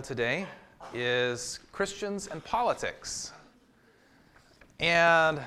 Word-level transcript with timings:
today 0.00 0.46
is 0.92 1.60
Christians 1.72 2.26
and 2.26 2.44
politics. 2.44 3.32
And 4.80 5.40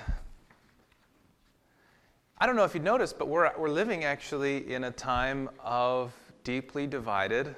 I 2.37 2.45
don't 2.45 2.55
know 2.55 2.63
if 2.63 2.73
you 2.73 2.79
noticed, 2.79 3.17
but 3.17 3.27
we're, 3.27 3.51
we're 3.57 3.69
living 3.69 4.03
actually 4.03 4.71
in 4.71 4.85
a 4.85 4.91
time 4.91 5.49
of 5.63 6.13
deeply 6.43 6.87
divided 6.87 7.55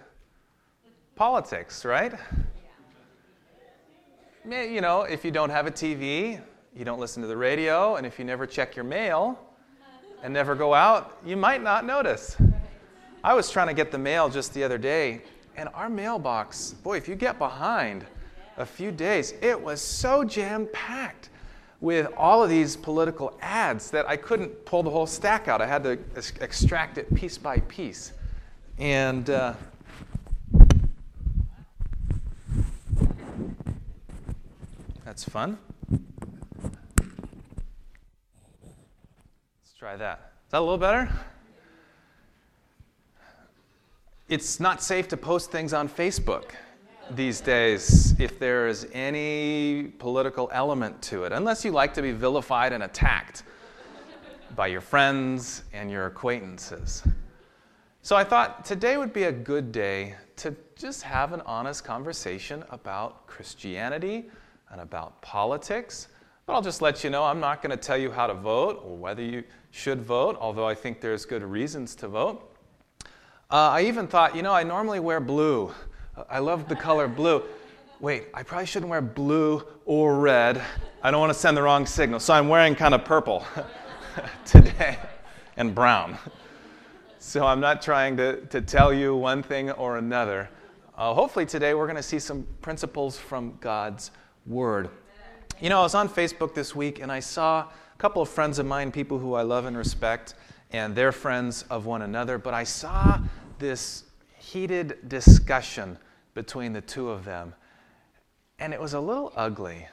politics, 1.15 1.85
right? 1.85 2.13
You 4.45 4.81
know, 4.81 5.01
if 5.01 5.23
you 5.23 5.31
don't 5.31 5.49
have 5.49 5.67
a 5.67 5.71
TV, 5.71 6.41
you 6.75 6.85
don't 6.85 6.99
listen 6.99 7.21
to 7.21 7.27
the 7.27 7.37
radio, 7.37 7.97
and 7.97 8.07
if 8.07 8.17
you 8.17 8.25
never 8.25 8.47
check 8.47 8.75
your 8.75 8.85
mail 8.85 9.37
and 10.23 10.33
never 10.33 10.55
go 10.55 10.73
out, 10.73 11.19
you 11.25 11.37
might 11.37 11.61
not 11.61 11.85
notice. 11.85 12.35
I 13.23 13.33
was 13.33 13.51
trying 13.51 13.67
to 13.67 13.73
get 13.73 13.91
the 13.91 13.97
mail 13.97 14.29
just 14.29 14.53
the 14.53 14.63
other 14.63 14.77
day, 14.77 15.21
and 15.59 15.67
our 15.73 15.89
mailbox, 15.89 16.71
boy, 16.71 16.95
if 16.95 17.09
you 17.09 17.15
get 17.15 17.37
behind 17.37 18.05
a 18.55 18.65
few 18.65 18.93
days, 18.93 19.33
it 19.41 19.61
was 19.61 19.81
so 19.81 20.23
jam 20.23 20.69
packed 20.71 21.27
with 21.81 22.07
all 22.15 22.41
of 22.41 22.49
these 22.49 22.77
political 22.77 23.37
ads 23.41 23.91
that 23.91 24.07
I 24.07 24.15
couldn't 24.15 24.63
pull 24.63 24.83
the 24.83 24.89
whole 24.89 25.05
stack 25.05 25.49
out. 25.49 25.61
I 25.61 25.67
had 25.67 25.83
to 25.83 25.99
extract 26.39 26.97
it 26.97 27.13
piece 27.13 27.37
by 27.37 27.59
piece. 27.59 28.13
And 28.77 29.29
uh, 29.29 29.53
that's 35.03 35.25
fun. 35.25 35.57
Let's 35.91 36.07
try 39.77 39.97
that. 39.97 40.31
Is 40.45 40.51
that 40.51 40.59
a 40.59 40.61
little 40.61 40.77
better? 40.77 41.09
It's 44.29 44.59
not 44.59 44.83
safe 44.83 45.07
to 45.07 45.17
post 45.17 45.49
things 45.49 45.73
on 45.73 45.89
Facebook 45.89 46.51
these 47.11 47.41
days 47.41 48.13
if 48.19 48.37
there 48.37 48.67
is 48.67 48.87
any 48.93 49.91
political 49.97 50.51
element 50.53 51.01
to 51.01 51.23
it, 51.23 51.31
unless 51.31 51.65
you 51.65 51.71
like 51.71 51.95
to 51.95 52.03
be 52.03 52.11
vilified 52.11 52.71
and 52.71 52.83
attacked 52.83 53.41
by 54.55 54.67
your 54.67 54.81
friends 54.81 55.63
and 55.73 55.89
your 55.89 56.05
acquaintances. 56.05 57.03
So 58.03 58.15
I 58.15 58.23
thought 58.23 58.63
today 58.63 58.97
would 58.97 59.13
be 59.13 59.23
a 59.23 59.31
good 59.31 59.71
day 59.71 60.15
to 60.37 60.55
just 60.75 61.01
have 61.01 61.33
an 61.33 61.41
honest 61.41 61.83
conversation 61.83 62.63
about 62.69 63.25
Christianity 63.25 64.29
and 64.69 64.79
about 64.79 65.19
politics. 65.23 66.07
But 66.45 66.53
I'll 66.53 66.61
just 66.61 66.83
let 66.83 67.03
you 67.03 67.09
know 67.09 67.23
I'm 67.23 67.39
not 67.39 67.63
going 67.63 67.71
to 67.71 67.77
tell 67.77 67.97
you 67.97 68.11
how 68.11 68.27
to 68.27 68.35
vote 68.35 68.81
or 68.85 68.95
whether 68.95 69.23
you 69.23 69.43
should 69.71 70.01
vote, 70.01 70.37
although 70.39 70.67
I 70.67 70.75
think 70.75 71.01
there's 71.01 71.25
good 71.25 71.43
reasons 71.43 71.95
to 71.95 72.07
vote. 72.07 72.48
Uh, 73.51 73.69
I 73.71 73.81
even 73.85 74.05
thought, 74.05 74.35
you 74.35 74.43
know, 74.43 74.53
I 74.53 74.61
normally 74.61 74.99
wear 74.99 75.19
blue. 75.19 75.73
I 76.29 76.37
love 76.37 76.69
the 76.69 76.75
color 76.75 77.07
blue. 77.07 77.41
Wait, 77.99 78.27
I 78.31 78.43
probably 78.43 78.67
shouldn't 78.67 78.91
wear 78.91 79.01
blue 79.01 79.63
or 79.85 80.19
red. 80.19 80.61
I 81.01 81.09
don't 81.09 81.19
want 81.19 81.33
to 81.33 81.39
send 81.39 81.57
the 81.57 81.63
wrong 81.63 81.87
signal. 81.87 82.19
So 82.19 82.31
I'm 82.35 82.47
wearing 82.47 82.75
kind 82.75 82.93
of 82.93 83.03
purple 83.03 83.43
today 84.45 84.99
and 85.57 85.73
brown. 85.73 86.19
So 87.17 87.43
I'm 87.43 87.59
not 87.59 87.81
trying 87.81 88.17
to, 88.17 88.45
to 88.45 88.61
tell 88.61 88.93
you 88.93 89.15
one 89.15 89.41
thing 89.41 89.71
or 89.71 89.97
another. 89.97 90.47
Uh, 90.95 91.15
hopefully, 91.15 91.47
today 91.47 91.73
we're 91.73 91.87
going 91.87 91.95
to 91.95 92.03
see 92.03 92.19
some 92.19 92.45
principles 92.61 93.17
from 93.17 93.57
God's 93.61 94.11
Word. 94.45 94.91
You 95.59 95.69
know, 95.69 95.79
I 95.79 95.81
was 95.81 95.95
on 95.95 96.07
Facebook 96.07 96.53
this 96.53 96.75
week 96.75 96.99
and 96.99 97.11
I 97.11 97.19
saw 97.19 97.61
a 97.61 97.97
couple 97.97 98.21
of 98.21 98.29
friends 98.29 98.59
of 98.59 98.67
mine, 98.67 98.91
people 98.91 99.17
who 99.17 99.33
I 99.33 99.41
love 99.41 99.65
and 99.65 99.75
respect, 99.75 100.35
and 100.71 100.95
they're 100.95 101.11
friends 101.11 101.63
of 101.69 101.85
one 101.85 102.01
another, 102.03 102.37
but 102.37 102.53
I 102.53 102.63
saw 102.63 103.19
this 103.57 104.03
heated 104.37 105.09
discussion 105.09 105.97
between 106.33 106.73
the 106.73 106.81
two 106.81 107.09
of 107.09 107.25
them. 107.25 107.53
And 108.59 108.73
it 108.73 108.79
was 108.79 108.93
a 108.93 108.99
little 108.99 109.33
ugly. 109.35 109.87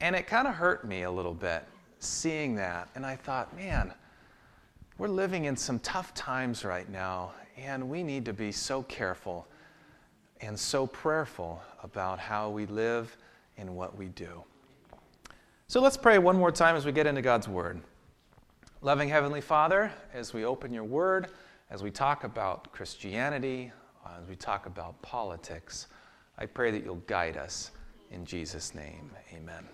And 0.00 0.14
it 0.14 0.26
kind 0.26 0.46
of 0.46 0.54
hurt 0.54 0.86
me 0.86 1.02
a 1.02 1.10
little 1.10 1.34
bit 1.34 1.64
seeing 1.98 2.54
that. 2.56 2.88
And 2.94 3.04
I 3.04 3.16
thought, 3.16 3.54
man, 3.56 3.92
we're 4.98 5.08
living 5.08 5.44
in 5.44 5.56
some 5.56 5.78
tough 5.80 6.14
times 6.14 6.64
right 6.64 6.88
now, 6.88 7.32
and 7.56 7.88
we 7.88 8.02
need 8.02 8.24
to 8.24 8.32
be 8.32 8.52
so 8.52 8.82
careful 8.84 9.46
and 10.40 10.58
so 10.58 10.86
prayerful 10.86 11.60
about 11.82 12.18
how 12.18 12.50
we 12.50 12.66
live 12.66 13.16
and 13.56 13.74
what 13.76 13.96
we 13.96 14.06
do. 14.06 14.42
So 15.66 15.80
let's 15.80 15.96
pray 15.96 16.18
one 16.18 16.36
more 16.36 16.52
time 16.52 16.76
as 16.76 16.86
we 16.86 16.92
get 16.92 17.06
into 17.06 17.22
God's 17.22 17.48
Word. 17.48 17.80
Loving 18.80 19.08
Heavenly 19.08 19.40
Father, 19.40 19.92
as 20.14 20.32
we 20.32 20.44
open 20.44 20.72
your 20.72 20.84
Word, 20.84 21.30
as 21.68 21.82
we 21.82 21.90
talk 21.90 22.22
about 22.22 22.70
Christianity, 22.70 23.72
as 24.20 24.28
we 24.28 24.36
talk 24.36 24.66
about 24.66 25.02
politics, 25.02 25.88
I 26.38 26.46
pray 26.46 26.70
that 26.70 26.84
you'll 26.84 27.02
guide 27.08 27.36
us. 27.36 27.72
In 28.12 28.24
Jesus' 28.24 28.76
name, 28.76 29.10
amen. 29.34 29.66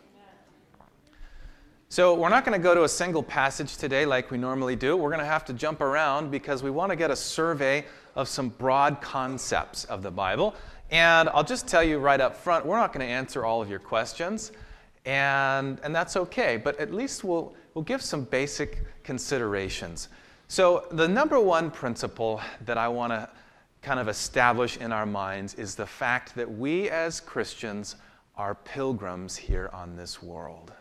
So, 1.91 2.15
we're 2.15 2.31
not 2.31 2.47
going 2.47 2.59
to 2.59 2.63
go 2.63 2.75
to 2.75 2.85
a 2.85 2.89
single 2.89 3.23
passage 3.23 3.77
today 3.77 4.07
like 4.07 4.31
we 4.31 4.39
normally 4.39 4.75
do. 4.75 4.97
We're 4.97 5.11
going 5.11 5.21
to 5.21 5.27
have 5.27 5.45
to 5.45 5.53
jump 5.53 5.83
around 5.83 6.31
because 6.31 6.63
we 6.63 6.71
want 6.71 6.89
to 6.89 6.97
get 6.97 7.11
a 7.11 7.17
survey 7.17 7.85
of 8.17 8.27
some 8.27 8.49
broad 8.49 9.03
concepts 9.03 9.85
of 9.85 10.03
the 10.03 10.11
Bible. 10.11 10.55
And 10.91 11.29
I'll 11.29 11.45
just 11.45 11.69
tell 11.69 11.85
you 11.85 11.99
right 11.99 12.23
up 12.23 12.35
front, 12.35 12.65
we're 12.65 12.79
not 12.79 12.95
going 12.95 13.07
to 13.07 13.13
answer 13.13 13.45
all 13.45 13.61
of 13.61 13.69
your 13.69 13.81
questions, 13.81 14.51
and, 15.05 15.79
and 15.85 15.95
that's 15.95 16.17
okay. 16.17 16.57
But 16.57 16.81
at 16.81 16.91
least 16.91 17.23
we'll, 17.23 17.55
we'll 17.75 17.85
give 17.85 18.03
some 18.03 18.25
basic 18.25 18.83
considerations. 19.03 20.09
So, 20.49 20.87
the 20.91 21.09
number 21.09 21.41
one 21.41 21.71
principle 21.71 22.41
that 22.65 22.79
I 22.79 22.89
want 22.89 23.13
to 23.13 23.29
kind 23.83 24.01
of 24.01 24.09
establish 24.09 24.77
in 24.77 24.93
our 24.93 25.07
minds 25.07 25.55
is 25.55 25.75
the 25.75 25.87
fact 25.87 26.35
that 26.37 26.51
we 26.51 26.89
as 26.89 27.21
Christians 27.21 27.97
are 28.37 28.55
pilgrims 28.55 29.37
here 29.37 29.71
on 29.73 29.97
this 29.97 30.23
world. 30.23 30.73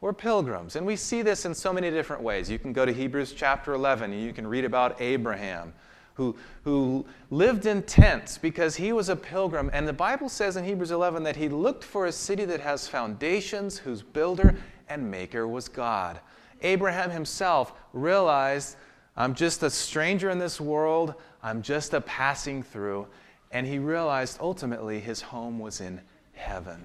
We're 0.00 0.12
pilgrims, 0.12 0.74
and 0.74 0.84
we 0.84 0.96
see 0.96 1.22
this 1.22 1.44
in 1.44 1.54
so 1.54 1.72
many 1.72 1.90
different 1.90 2.22
ways. 2.22 2.50
You 2.50 2.58
can 2.58 2.72
go 2.72 2.84
to 2.84 2.92
Hebrews 2.92 3.34
chapter 3.34 3.74
11, 3.74 4.12
and 4.12 4.20
you 4.20 4.32
can 4.32 4.46
read 4.46 4.64
about 4.64 5.00
Abraham, 5.00 5.72
who, 6.14 6.34
who 6.64 7.06
lived 7.30 7.66
in 7.66 7.84
tents 7.84 8.36
because 8.36 8.74
he 8.74 8.92
was 8.92 9.08
a 9.08 9.16
pilgrim. 9.16 9.70
And 9.72 9.86
the 9.86 9.92
Bible 9.92 10.28
says 10.28 10.56
in 10.56 10.64
Hebrews 10.64 10.90
11 10.90 11.22
that 11.22 11.36
he 11.36 11.48
looked 11.48 11.84
for 11.84 12.06
a 12.06 12.12
city 12.12 12.44
that 12.46 12.60
has 12.60 12.88
foundations, 12.88 13.78
whose 13.78 14.02
builder 14.02 14.56
and 14.92 15.10
maker 15.10 15.48
was 15.48 15.68
God. 15.68 16.20
Abraham 16.62 17.10
himself 17.10 17.72
realized, 17.92 18.76
I'm 19.16 19.34
just 19.34 19.62
a 19.62 19.70
stranger 19.70 20.30
in 20.30 20.38
this 20.38 20.60
world, 20.60 21.14
I'm 21.42 21.62
just 21.62 21.94
a 21.94 22.00
passing 22.00 22.62
through. 22.62 23.06
And 23.50 23.66
he 23.66 23.78
realized 23.78 24.38
ultimately 24.40 25.00
his 25.00 25.20
home 25.20 25.58
was 25.58 25.80
in 25.80 26.00
heaven. 26.34 26.84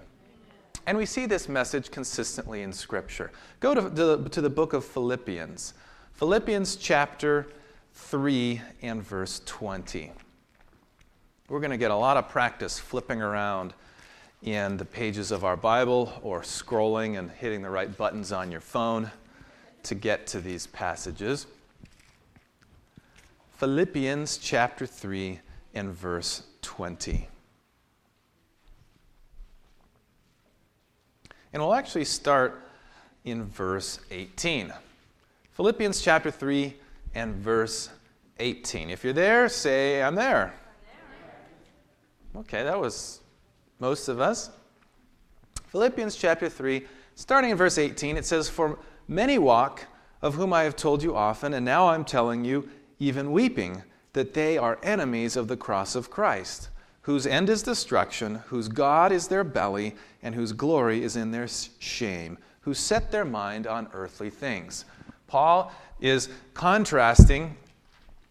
And 0.86 0.98
we 0.98 1.06
see 1.06 1.26
this 1.26 1.48
message 1.50 1.92
consistently 1.92 2.62
in 2.62 2.74
Scripture. 2.74 3.32
Go 3.60 3.74
to 3.74 3.82
the, 3.82 4.30
to 4.30 4.42
the 4.42 4.50
book 4.50 4.74
of 4.74 4.84
Philippians, 4.84 5.74
Philippians 6.14 6.78
chapter 6.78 7.48
3 7.94 8.62
and 8.82 9.04
verse 9.04 9.42
20. 9.46 10.12
We're 11.50 11.60
going 11.60 11.72
to 11.72 11.78
get 11.78 11.92
a 11.92 11.96
lot 11.96 12.18
of 12.18 12.28
practice 12.28 12.80
flipping 12.80 13.22
around 13.22 13.74
in 14.44 14.78
the 14.78 14.86
pages 14.86 15.32
of 15.32 15.44
our 15.44 15.58
Bible 15.58 16.14
or 16.22 16.42
scrolling 16.42 17.18
and 17.18 17.32
hitting 17.32 17.62
the 17.62 17.70
right 17.70 17.96
buttons 17.98 18.32
on 18.32 18.52
your 18.52 18.62
phone 18.62 19.12
to 19.84 19.96
get 19.96 20.28
to 20.28 20.40
these 20.40 20.68
passages. 20.68 21.48
Philippians 23.58 24.38
chapter 24.38 24.86
3 24.86 25.40
and 25.74 25.92
verse 25.92 26.44
20. 26.62 27.28
And 31.54 31.62
we'll 31.62 31.74
actually 31.74 32.06
start 32.06 32.62
in 33.26 33.46
verse 33.46 34.00
18. 34.12 34.72
Philippians 35.54 36.02
chapter 36.02 36.30
3 36.30 36.76
and 37.16 37.34
verse 37.36 37.90
18. 38.40 38.92
If 38.92 39.04
you're 39.04 39.14
there, 39.14 39.50
say, 39.50 40.04
I'm 40.04 40.14
there. 40.14 40.54
Okay, 42.36 42.64
that 42.64 42.80
was 42.80 43.22
most 43.80 44.08
of 44.08 44.20
us. 44.20 44.50
Philippians 45.68 46.16
chapter 46.16 46.50
3, 46.50 46.86
starting 47.16 47.52
in 47.52 47.58
verse 47.58 47.78
18, 47.78 48.18
it 48.18 48.26
says, 48.26 48.50
For 48.50 48.80
Many 49.08 49.38
walk, 49.38 49.86
of 50.22 50.36
whom 50.36 50.52
I 50.52 50.64
have 50.64 50.76
told 50.76 51.04
you 51.04 51.16
often, 51.16 51.54
and 51.54 51.66
now 51.66 51.90
I'm 51.90 52.04
telling 52.04 52.44
you, 52.44 52.70
even 53.00 53.32
weeping, 53.32 53.84
that 54.14 54.34
they 54.34 54.58
are 54.58 54.80
enemies 54.82 55.36
of 55.36 55.48
the 55.48 55.58
cross 55.58 55.96
of 55.96 56.10
Christ, 56.10 56.70
whose 57.02 57.28
end 57.28 57.50
is 57.50 57.64
destruction, 57.64 58.36
whose 58.48 58.68
God 58.68 59.12
is 59.12 59.28
their 59.28 59.44
belly, 59.44 59.96
and 60.24 60.36
whose 60.36 60.52
glory 60.52 61.04
is 61.04 61.16
in 61.16 61.32
their 61.32 61.48
shame, 61.80 62.38
who 62.62 62.74
set 62.74 63.12
their 63.12 63.26
mind 63.26 63.68
on 63.68 63.88
earthly 63.94 64.30
things. 64.30 64.86
Paul 65.28 65.72
is 66.02 66.30
contrasting 66.54 67.56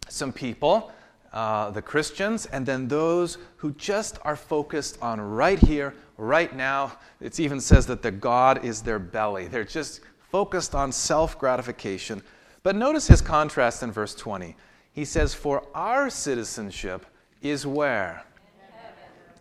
some 0.09 0.31
people, 0.31 0.91
uh, 1.33 1.71
the 1.71 1.81
Christians, 1.81 2.45
and 2.47 2.65
then 2.65 2.87
those 2.87 3.37
who 3.57 3.71
just 3.73 4.19
are 4.23 4.35
focused 4.35 4.97
on 5.01 5.19
right 5.19 5.59
here, 5.59 5.93
right 6.17 6.55
now. 6.55 6.93
It 7.19 7.39
even 7.39 7.59
says 7.59 7.85
that 7.87 8.01
the 8.01 8.11
God 8.11 8.63
is 8.63 8.81
their 8.81 8.99
belly. 8.99 9.47
They're 9.47 9.63
just 9.63 10.01
focused 10.31 10.75
on 10.75 10.91
self 10.91 11.37
gratification. 11.37 12.21
But 12.63 12.75
notice 12.75 13.07
his 13.07 13.21
contrast 13.21 13.83
in 13.83 13.91
verse 13.91 14.15
20. 14.15 14.55
He 14.91 15.05
says, 15.05 15.33
For 15.33 15.63
our 15.75 16.09
citizenship 16.09 17.05
is 17.41 17.65
where? 17.67 18.23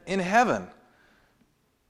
in 0.06 0.20
heaven, 0.20 0.68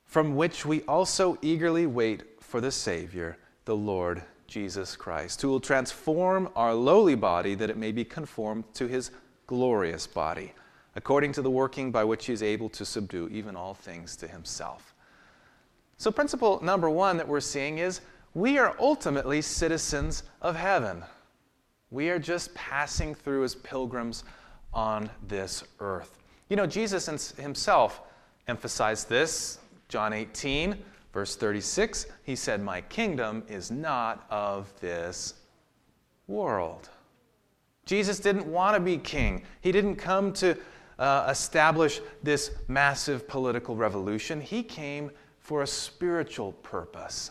from 0.04 0.36
which 0.36 0.64
we 0.64 0.82
also 0.82 1.38
eagerly 1.42 1.86
wait 1.86 2.22
for 2.40 2.60
the 2.60 2.70
Savior, 2.70 3.36
the 3.64 3.76
Lord 3.76 4.22
Jesus 4.46 4.96
Christ, 4.96 5.42
who 5.42 5.48
will 5.48 5.60
transform 5.60 6.48
our 6.56 6.74
lowly 6.74 7.14
body 7.14 7.54
that 7.54 7.70
it 7.70 7.76
may 7.76 7.92
be 7.92 8.04
conformed 8.04 8.64
to 8.74 8.86
his 8.86 9.10
glorious 9.46 10.06
body, 10.06 10.52
according 10.94 11.32
to 11.32 11.42
the 11.42 11.50
working 11.50 11.90
by 11.90 12.04
which 12.04 12.26
he 12.26 12.32
is 12.32 12.42
able 12.42 12.68
to 12.70 12.84
subdue 12.84 13.28
even 13.32 13.56
all 13.56 13.74
things 13.74 14.16
to 14.16 14.28
himself. 14.28 14.94
So, 15.98 16.10
principle 16.10 16.62
number 16.62 16.90
one 16.90 17.16
that 17.16 17.26
we're 17.26 17.40
seeing 17.40 17.78
is 17.78 18.00
we 18.34 18.58
are 18.58 18.76
ultimately 18.78 19.40
citizens 19.40 20.24
of 20.42 20.56
heaven. 20.56 21.02
We 21.90 22.10
are 22.10 22.18
just 22.18 22.54
passing 22.54 23.14
through 23.14 23.44
as 23.44 23.54
pilgrims 23.54 24.24
on 24.74 25.08
this 25.26 25.64
earth. 25.80 26.18
You 26.50 26.56
know, 26.56 26.66
Jesus 26.66 27.32
himself 27.36 28.02
emphasized 28.46 29.08
this. 29.08 29.58
John 29.88 30.12
18, 30.12 30.76
verse 31.12 31.36
36, 31.36 32.06
he 32.24 32.36
said, 32.36 32.60
My 32.60 32.82
kingdom 32.82 33.42
is 33.48 33.70
not 33.70 34.26
of 34.30 34.72
this 34.80 35.34
world. 36.26 36.90
Jesus 37.86 38.18
didn't 38.18 38.46
want 38.46 38.74
to 38.74 38.80
be 38.80 38.98
king. 38.98 39.44
He 39.60 39.72
didn't 39.72 39.96
come 39.96 40.32
to 40.34 40.56
uh, 40.98 41.28
establish 41.30 42.00
this 42.22 42.50
massive 42.68 43.28
political 43.28 43.76
revolution. 43.76 44.40
He 44.40 44.62
came 44.62 45.10
for 45.38 45.62
a 45.62 45.66
spiritual 45.66 46.52
purpose. 46.52 47.30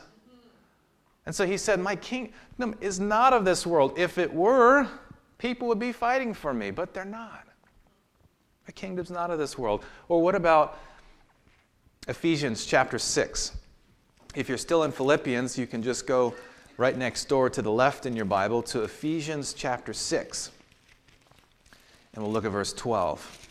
And 1.25 1.35
so 1.35 1.45
he 1.45 1.57
said, 1.57 1.79
My 1.79 1.95
kingdom 1.95 2.75
is 2.79 2.99
not 2.99 3.33
of 3.33 3.43
this 3.45 3.67
world. 3.67 3.97
If 3.97 4.17
it 4.17 4.33
were, 4.33 4.87
people 5.37 5.67
would 5.67 5.79
be 5.79 5.91
fighting 5.91 6.33
for 6.33 6.53
me, 6.53 6.71
but 6.71 6.93
they're 6.93 7.03
not. 7.03 7.45
My 8.67 8.71
kingdom's 8.71 9.11
not 9.11 9.31
of 9.31 9.37
this 9.37 9.57
world. 9.57 9.83
Or 10.07 10.21
what 10.21 10.35
about 10.35 10.79
Ephesians 12.07 12.65
chapter 12.65 12.97
6? 12.97 13.57
If 14.35 14.47
you're 14.49 14.57
still 14.57 14.83
in 14.83 14.91
Philippians, 14.91 15.57
you 15.57 15.67
can 15.67 15.83
just 15.83 16.07
go 16.07 16.33
right 16.77 16.97
next 16.97 17.25
door 17.25 17.49
to 17.49 17.61
the 17.61 17.71
left 17.71 18.05
in 18.05 18.15
your 18.15 18.25
Bible 18.25 18.61
to 18.61 18.83
Ephesians 18.83 19.53
chapter 19.53 19.93
6. 19.93 20.51
And 22.13 22.23
we'll 22.23 22.33
look 22.33 22.45
at 22.45 22.51
verse 22.51 22.73
12. 22.73 23.45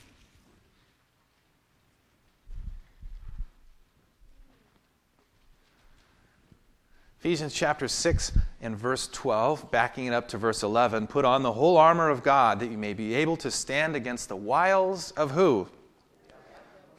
Ephesians 7.21 7.55
chapter 7.55 7.89
6 7.89 8.33
and 8.61 8.77
verse 8.77 9.09
12, 9.09 9.71
backing 9.71 10.05
it 10.05 10.13
up 10.13 10.29
to 10.29 10.37
verse 10.37 10.63
11, 10.63 11.07
put 11.07 11.25
on 11.25 11.43
the 11.43 11.53
whole 11.53 11.79
armor 11.79 12.11
of 12.11 12.23
God 12.23 12.61
that 12.61 12.71
you 12.71 12.77
may 12.77 12.93
be 12.93 13.15
able 13.15 13.39
to 13.39 13.51
stand 13.51 13.97
against 13.97 14.29
the 14.29 14.37
wiles 14.37 15.11
of 15.13 15.31
who? 15.31 15.67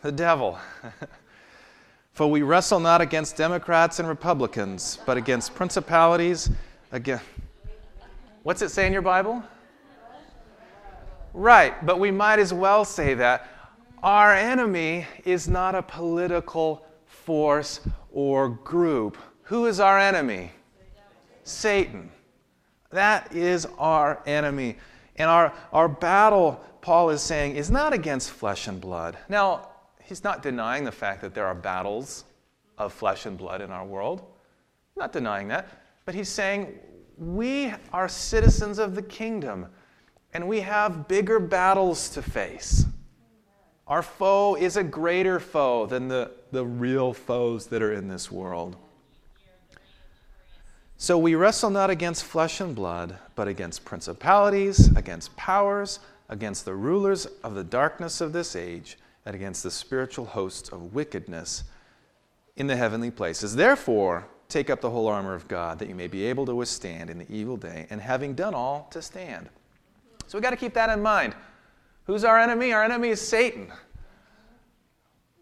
The 0.02 0.12
devil. 0.12 0.58
For 2.16 2.28
we 2.28 2.42
wrestle 2.42 2.80
not 2.80 3.02
against 3.02 3.38
Democrats 3.38 4.00
and 4.00 4.08
Republicans, 4.08 4.98
but 5.06 5.18
against 5.18 5.54
principalities, 5.54 6.50
again. 6.92 7.22
What's 8.42 8.64
it 8.64 8.70
say 8.70 8.88
in 8.88 8.94
your 8.94 9.04
Bible? 9.04 9.44
Right, 11.34 11.86
but 11.86 12.00
we 12.00 12.10
might 12.10 12.40
as 12.40 12.54
well 12.54 12.86
say 12.86 13.14
that 13.14 13.48
our 14.02 14.34
enemy 14.34 15.06
is 15.26 15.48
not 15.48 15.76
a 15.76 15.84
political 15.84 16.86
force 17.06 17.82
or 18.12 18.50
group 18.50 19.18
who 19.46 19.68
is 19.68 19.80
our 19.80 20.00
enemy? 20.00 20.52
Satan. 21.44 22.10
That 22.90 23.34
is 23.36 23.68
our 23.78 24.22
enemy. 24.26 24.78
And 25.18 25.30
our, 25.30 25.54
our 25.72 25.88
battle, 25.88 26.60
Paul 26.82 27.12
is 27.12 27.22
saying, 27.22 27.56
is 27.56 27.70
not 27.70 27.94
against 27.94 28.32
flesh 28.32 28.68
and 28.68 28.82
blood. 28.82 29.18
Now, 29.30 29.70
he's 30.06 30.24
not 30.24 30.42
denying 30.42 30.84
the 30.84 30.92
fact 30.92 31.22
that 31.22 31.34
there 31.34 31.46
are 31.46 31.56
battles 31.56 32.26
of 32.78 32.94
flesh 32.94 33.26
and 33.26 33.38
blood 33.38 33.62
in 33.62 33.72
our 33.72 33.86
world. 33.86 34.24
not 34.98 35.12
denying 35.12 35.50
that. 35.50 35.68
But 36.06 36.16
he's 36.16 36.30
saying, 36.30 36.80
we 37.18 37.74
are 37.92 38.08
citizens 38.08 38.80
of 38.80 38.96
the 38.96 39.02
kingdom, 39.02 39.68
and 40.34 40.48
we 40.48 40.62
have 40.62 41.08
bigger 41.08 41.40
battles 41.40 42.10
to 42.10 42.22
face. 42.22 42.86
Our 43.88 44.02
foe 44.02 44.56
is 44.56 44.78
a 44.78 44.84
greater 44.84 45.40
foe 45.40 45.86
than 45.86 46.08
the, 46.08 46.32
the 46.52 46.66
real 46.66 47.14
foes 47.14 47.68
that 47.68 47.82
are 47.82 47.94
in 47.94 48.08
this 48.08 48.32
world. 48.32 48.78
So 50.98 51.18
we 51.18 51.36
wrestle 51.36 51.70
not 51.70 51.90
against 51.90 52.24
flesh 52.24 52.62
and 52.62 52.74
blood, 52.74 53.18
but 53.36 53.48
against 53.48 53.84
principalities, 53.84 54.96
against 54.96 55.36
powers, 55.36 56.00
against 56.30 56.66
the 56.66 56.74
rulers 56.74 57.26
of 57.44 57.54
the 57.54 57.64
darkness 57.64 58.22
of 58.22 58.34
this 58.34 58.56
age, 58.56 58.98
and 59.26 59.36
against 59.36 59.64
the 59.64 59.72
spiritual 59.72 60.26
hosts 60.26 60.70
of 60.70 60.94
wickedness 60.94 61.64
in 62.56 62.68
the 62.68 62.76
heavenly 62.76 63.12
places. 63.12 63.56
Therefore, 63.56 64.28
take 64.50 64.70
up 64.70 64.82
the 64.82 64.90
whole 64.90 65.08
armor 65.08 65.34
of 65.34 65.48
God, 65.48 65.80
that 65.80 65.90
you 65.90 65.96
may 65.96 66.08
be 66.08 66.26
able 66.26 66.46
to 66.46 66.56
withstand 66.56 67.10
in 67.10 67.18
the 67.18 67.32
evil 67.32 67.58
day, 67.58 67.88
and 67.90 68.00
having 68.00 68.34
done 68.34 68.54
all, 68.54 68.88
to 68.92 69.02
stand. 69.02 69.50
So 70.28 70.38
we 70.38 70.42
got 70.42 70.52
to 70.52 70.56
keep 70.56 70.74
that 70.74 70.90
in 70.90 71.02
mind. 71.02 71.36
Who's 72.06 72.24
our 72.24 72.40
enemy? 72.40 72.72
Our 72.72 72.84
enemy 72.84 73.10
is 73.10 73.22
Satan. 73.22 73.72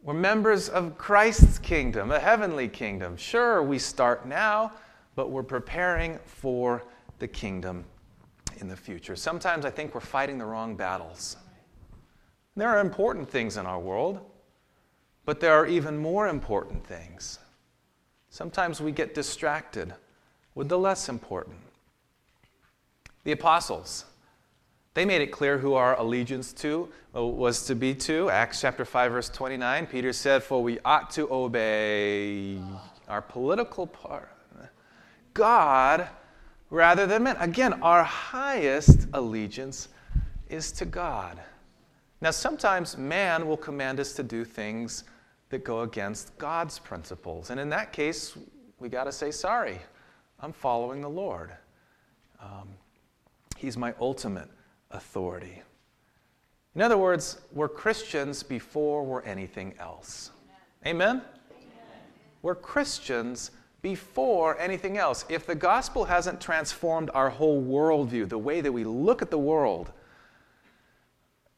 We're 0.02 0.14
members 0.14 0.70
of 0.70 0.98
Christ's 0.98 1.60
kingdom, 1.60 2.12
a 2.12 2.20
heavenly 2.20 2.68
kingdom. 2.68 3.18
Sure, 3.18 3.62
we 3.64 3.80
start 3.80 4.26
now 4.26 4.74
but 5.16 5.30
we're 5.30 5.44
preparing 5.44 6.20
for 6.26 6.84
the 7.20 7.28
kingdom 7.28 7.86
in 8.58 8.68
the 8.68 8.76
future. 8.76 9.16
Sometimes 9.16 9.66
I 9.66 9.70
think 9.70 9.94
we're 9.94 10.02
fighting 10.02 10.38
the 10.38 10.46
wrong 10.46 10.76
battles. 10.76 11.38
There 12.56 12.70
are 12.70 12.80
important 12.80 13.30
things 13.30 13.58
in 13.58 13.66
our 13.66 13.80
world, 13.80 14.20
but 15.26 15.40
there 15.40 15.54
are 15.54 15.66
even 15.66 15.98
more 15.98 16.28
important 16.28 16.86
things. 16.86 17.40
Sometimes 18.30 18.82
we 18.82 18.92
get 18.92 19.14
distracted 19.16 19.94
with 20.56 20.70
the 20.70 20.78
less 20.78 21.10
important. 21.10 21.58
The 23.24 23.32
apostles, 23.32 24.06
they 24.94 25.06
made 25.06 25.22
it 25.22 25.32
clear 25.32 25.58
who 25.58 25.74
our 25.74 25.98
allegiance 26.00 26.54
to 26.54 26.90
uh, 27.16 27.26
was 27.26 27.66
to 27.66 27.76
be 27.76 27.96
to. 27.96 28.30
Acts 28.30 28.62
chapter 28.62 28.86
5 28.86 29.12
verse 29.12 29.30
29, 29.30 29.88
Peter 29.88 30.14
said, 30.14 30.44
"For 30.44 30.62
we 30.62 30.80
ought 30.86 31.10
to 31.12 31.32
obey 31.32 32.62
our 33.08 33.22
political 33.22 33.88
part 33.88 34.30
God 35.34 36.08
rather 36.70 37.06
than 37.06 37.24
men. 37.24 37.36
Again, 37.40 37.82
our 37.82 38.04
highest 38.04 39.08
allegiance 39.14 39.90
is 40.50 40.72
to 40.74 40.86
God. 40.86 41.40
Now, 42.24 42.32
sometimes 42.32 42.98
man 42.98 43.48
will 43.48 43.58
command 43.58 44.00
us 44.00 44.14
to 44.14 44.24
do 44.24 44.46
things 44.46 45.04
that 45.50 45.66
go 45.66 45.82
against 45.82 46.38
God's 46.38 46.80
principles. 46.80 47.50
And 47.50 47.60
in 47.60 47.68
that 47.72 47.92
case, 47.92 48.38
we 48.80 48.88
got 48.88 49.04
to 49.04 49.12
say, 49.12 49.30
sorry, 49.30 49.78
I'm 50.40 50.54
following 50.54 51.02
the 51.02 51.10
Lord. 51.10 51.52
Um, 52.42 52.70
he's 53.58 53.76
my 53.76 53.94
ultimate 54.00 54.48
authority. 54.92 55.64
In 56.76 56.82
other 56.82 56.98
words, 56.98 57.42
we're 57.52 57.68
Christians 57.68 58.42
before 58.42 59.04
we're 59.04 59.24
anything 59.24 59.74
else. 59.78 60.32
Amen? 60.88 61.18
Amen? 61.18 61.22
We're 62.42 62.56
Christians 62.56 63.52
before 63.82 64.58
anything 64.60 64.98
else. 64.98 65.26
If 65.28 65.46
the 65.46 65.56
gospel 65.56 66.06
hasn't 66.06 66.40
transformed 66.40 67.10
our 67.14 67.30
whole 67.30 67.62
worldview, 67.62 68.30
the 68.30 68.38
way 68.38 68.62
that 68.62 68.72
we 68.72 68.86
look 68.86 69.22
at 69.22 69.30
the 69.30 69.38
world, 69.38 69.92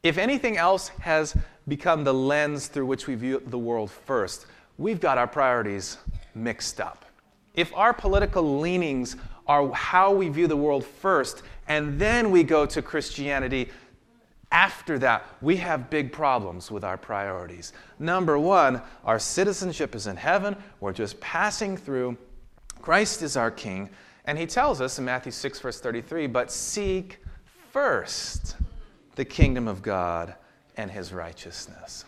if 0.08 0.18
anything 0.18 0.56
else 0.56 0.88
has 1.00 1.36
become 1.66 2.04
the 2.04 2.14
lens 2.14 2.68
through 2.68 2.86
which 2.86 3.06
we 3.06 3.14
view 3.14 3.42
the 3.46 3.58
world 3.58 3.90
first, 3.90 4.46
we've 4.78 5.00
got 5.00 5.18
our 5.18 5.26
priorities 5.26 5.98
mixed 6.34 6.80
up. 6.80 7.04
If 7.54 7.74
our 7.74 7.92
political 7.92 8.60
leanings 8.60 9.16
are 9.46 9.72
how 9.72 10.12
we 10.12 10.28
view 10.28 10.46
the 10.46 10.56
world 10.56 10.84
first, 10.84 11.42
and 11.68 11.98
then 11.98 12.30
we 12.30 12.44
go 12.44 12.66
to 12.66 12.82
Christianity 12.82 13.70
after 14.52 14.98
that, 15.00 15.26
we 15.42 15.56
have 15.56 15.90
big 15.90 16.12
problems 16.12 16.70
with 16.70 16.84
our 16.84 16.96
priorities. 16.96 17.72
Number 17.98 18.38
one, 18.38 18.80
our 19.04 19.18
citizenship 19.18 19.94
is 19.96 20.06
in 20.06 20.16
heaven. 20.16 20.56
We're 20.78 20.92
just 20.92 21.18
passing 21.20 21.76
through. 21.76 22.16
Christ 22.80 23.22
is 23.22 23.36
our 23.36 23.50
King. 23.50 23.90
And 24.24 24.38
he 24.38 24.46
tells 24.46 24.80
us 24.80 24.98
in 25.00 25.04
Matthew 25.04 25.32
6, 25.32 25.58
verse 25.60 25.80
33 25.80 26.28
but 26.28 26.52
seek 26.52 27.18
first 27.72 28.56
the 29.16 29.24
kingdom 29.24 29.66
of 29.66 29.82
God 29.82 30.34
and 30.76 30.90
his 30.90 31.12
righteousness. 31.12 32.04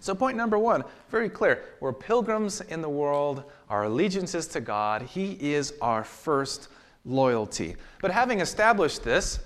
So, 0.00 0.14
point 0.14 0.36
number 0.36 0.58
one, 0.58 0.84
very 1.10 1.28
clear. 1.28 1.64
We're 1.80 1.92
pilgrims 1.92 2.60
in 2.60 2.82
the 2.82 2.88
world. 2.88 3.44
Our 3.68 3.84
allegiance 3.84 4.34
is 4.34 4.46
to 4.48 4.60
God. 4.60 5.02
He 5.02 5.32
is 5.40 5.74
our 5.80 6.04
first 6.04 6.68
loyalty. 7.04 7.74
But 8.00 8.12
having 8.12 8.40
established 8.40 9.02
this, 9.02 9.40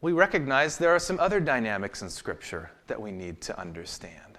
we 0.00 0.12
recognize 0.12 0.78
there 0.78 0.94
are 0.94 1.00
some 1.00 1.18
other 1.18 1.40
dynamics 1.40 2.02
in 2.02 2.10
Scripture 2.10 2.70
that 2.86 3.00
we 3.00 3.10
need 3.10 3.40
to 3.42 3.58
understand. 3.58 4.38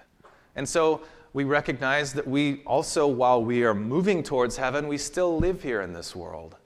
And 0.56 0.66
so 0.66 1.02
we 1.34 1.44
recognize 1.44 2.14
that 2.14 2.26
we 2.26 2.62
also, 2.64 3.06
while 3.06 3.44
we 3.44 3.62
are 3.64 3.74
moving 3.74 4.22
towards 4.22 4.56
heaven, 4.56 4.88
we 4.88 4.96
still 4.96 5.38
live 5.38 5.62
here 5.62 5.82
in 5.82 5.92
this 5.92 6.16
world. 6.16 6.56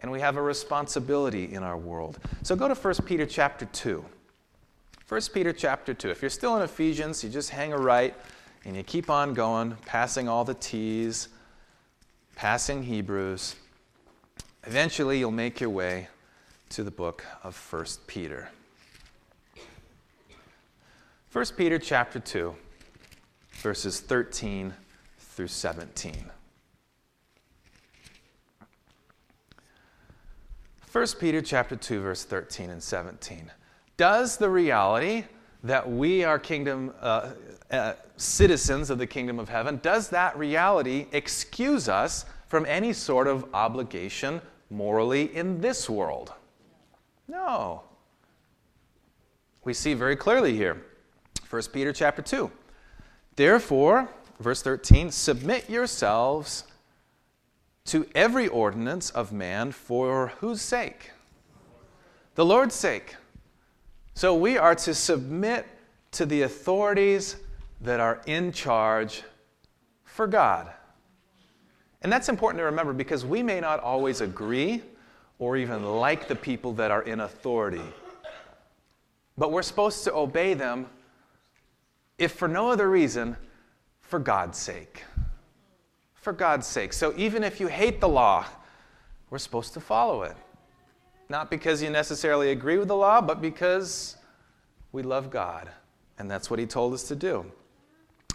And 0.00 0.10
we 0.10 0.20
have 0.20 0.36
a 0.36 0.42
responsibility 0.42 1.52
in 1.52 1.62
our 1.62 1.76
world. 1.76 2.18
So 2.42 2.54
go 2.54 2.68
to 2.68 2.74
1 2.74 2.94
Peter 3.06 3.26
chapter 3.26 3.64
2. 3.66 4.04
1 5.10 5.20
Peter 5.34 5.52
chapter 5.52 5.92
2. 5.92 6.08
If 6.08 6.22
you're 6.22 6.30
still 6.30 6.56
in 6.56 6.62
Ephesians, 6.62 7.24
you 7.24 7.30
just 7.30 7.50
hang 7.50 7.72
a 7.72 7.76
right 7.76 8.14
and 8.64 8.76
you 8.76 8.84
keep 8.84 9.10
on 9.10 9.34
going, 9.34 9.76
passing 9.84 10.28
all 10.28 10.44
the 10.44 10.54
T's, 10.54 11.26
passing 12.36 12.84
Hebrews. 12.84 13.56
Eventually, 14.68 15.18
you'll 15.18 15.32
make 15.32 15.60
your 15.60 15.70
way 15.70 16.06
to 16.68 16.84
the 16.84 16.92
book 16.92 17.26
of 17.42 17.56
1 17.72 17.86
Peter. 18.06 18.50
1 21.32 21.44
Peter 21.56 21.80
chapter 21.80 22.20
2, 22.20 22.54
verses 23.50 23.98
13 23.98 24.72
through 25.18 25.48
17. 25.48 26.30
1 30.92 31.06
Peter 31.18 31.42
chapter 31.42 31.74
2 31.74 32.00
verse 32.00 32.24
13 32.24 32.70
and 32.70 32.80
17. 32.82 33.50
Does 34.00 34.38
the 34.38 34.48
reality 34.48 35.24
that 35.62 35.90
we 35.90 36.24
are 36.24 36.38
kingdom 36.38 36.94
uh, 37.02 37.32
uh, 37.70 37.92
citizens 38.16 38.88
of 38.88 38.96
the 38.96 39.06
kingdom 39.06 39.38
of 39.38 39.50
heaven, 39.50 39.78
does 39.82 40.08
that 40.08 40.38
reality 40.38 41.04
excuse 41.12 41.86
us 41.86 42.24
from 42.48 42.64
any 42.64 42.94
sort 42.94 43.26
of 43.26 43.44
obligation 43.52 44.40
morally 44.70 45.36
in 45.36 45.60
this 45.60 45.90
world? 45.90 46.32
No. 47.28 47.82
We 49.64 49.74
see 49.74 49.92
very 49.92 50.16
clearly 50.16 50.56
here. 50.56 50.82
1 51.50 51.62
Peter 51.70 51.92
chapter 51.92 52.22
2. 52.22 52.50
Therefore, 53.36 54.08
verse 54.38 54.62
13, 54.62 55.10
submit 55.10 55.68
yourselves 55.68 56.64
to 57.84 58.08
every 58.14 58.48
ordinance 58.48 59.10
of 59.10 59.30
man 59.30 59.72
for 59.72 60.28
whose 60.38 60.62
sake? 60.62 61.10
The 62.34 62.46
Lord's 62.46 62.74
sake. 62.74 63.16
So 64.20 64.34
we 64.34 64.58
are 64.58 64.74
to 64.74 64.92
submit 64.92 65.66
to 66.10 66.26
the 66.26 66.42
authorities 66.42 67.36
that 67.80 68.00
are 68.00 68.20
in 68.26 68.52
charge 68.52 69.22
for 70.04 70.26
God. 70.26 70.70
And 72.02 72.12
that's 72.12 72.28
important 72.28 72.58
to 72.58 72.64
remember 72.64 72.92
because 72.92 73.24
we 73.24 73.42
may 73.42 73.60
not 73.60 73.80
always 73.80 74.20
agree 74.20 74.82
or 75.38 75.56
even 75.56 75.82
like 75.84 76.28
the 76.28 76.36
people 76.36 76.74
that 76.74 76.90
are 76.90 77.00
in 77.00 77.20
authority. 77.20 77.80
But 79.38 79.52
we're 79.52 79.62
supposed 79.62 80.04
to 80.04 80.14
obey 80.14 80.52
them, 80.52 80.84
if 82.18 82.32
for 82.32 82.46
no 82.46 82.70
other 82.70 82.90
reason, 82.90 83.38
for 84.02 84.18
God's 84.18 84.58
sake 84.58 85.02
for 86.20 86.34
God's 86.34 86.66
sake. 86.66 86.92
So 86.92 87.14
even 87.16 87.42
if 87.42 87.60
you 87.60 87.68
hate 87.68 87.98
the 88.00 88.08
law, 88.08 88.44
we're 89.30 89.38
supposed 89.38 89.72
to 89.72 89.80
follow 89.80 90.22
it. 90.24 90.36
Not 91.30 91.48
because 91.48 91.80
you 91.80 91.90
necessarily 91.90 92.50
agree 92.50 92.76
with 92.76 92.88
the 92.88 92.96
law, 92.96 93.20
but 93.20 93.40
because 93.40 94.16
we 94.90 95.04
love 95.04 95.30
God. 95.30 95.70
And 96.18 96.28
that's 96.28 96.50
what 96.50 96.58
he 96.58 96.66
told 96.66 96.92
us 96.92 97.04
to 97.04 97.14
do. 97.14 97.46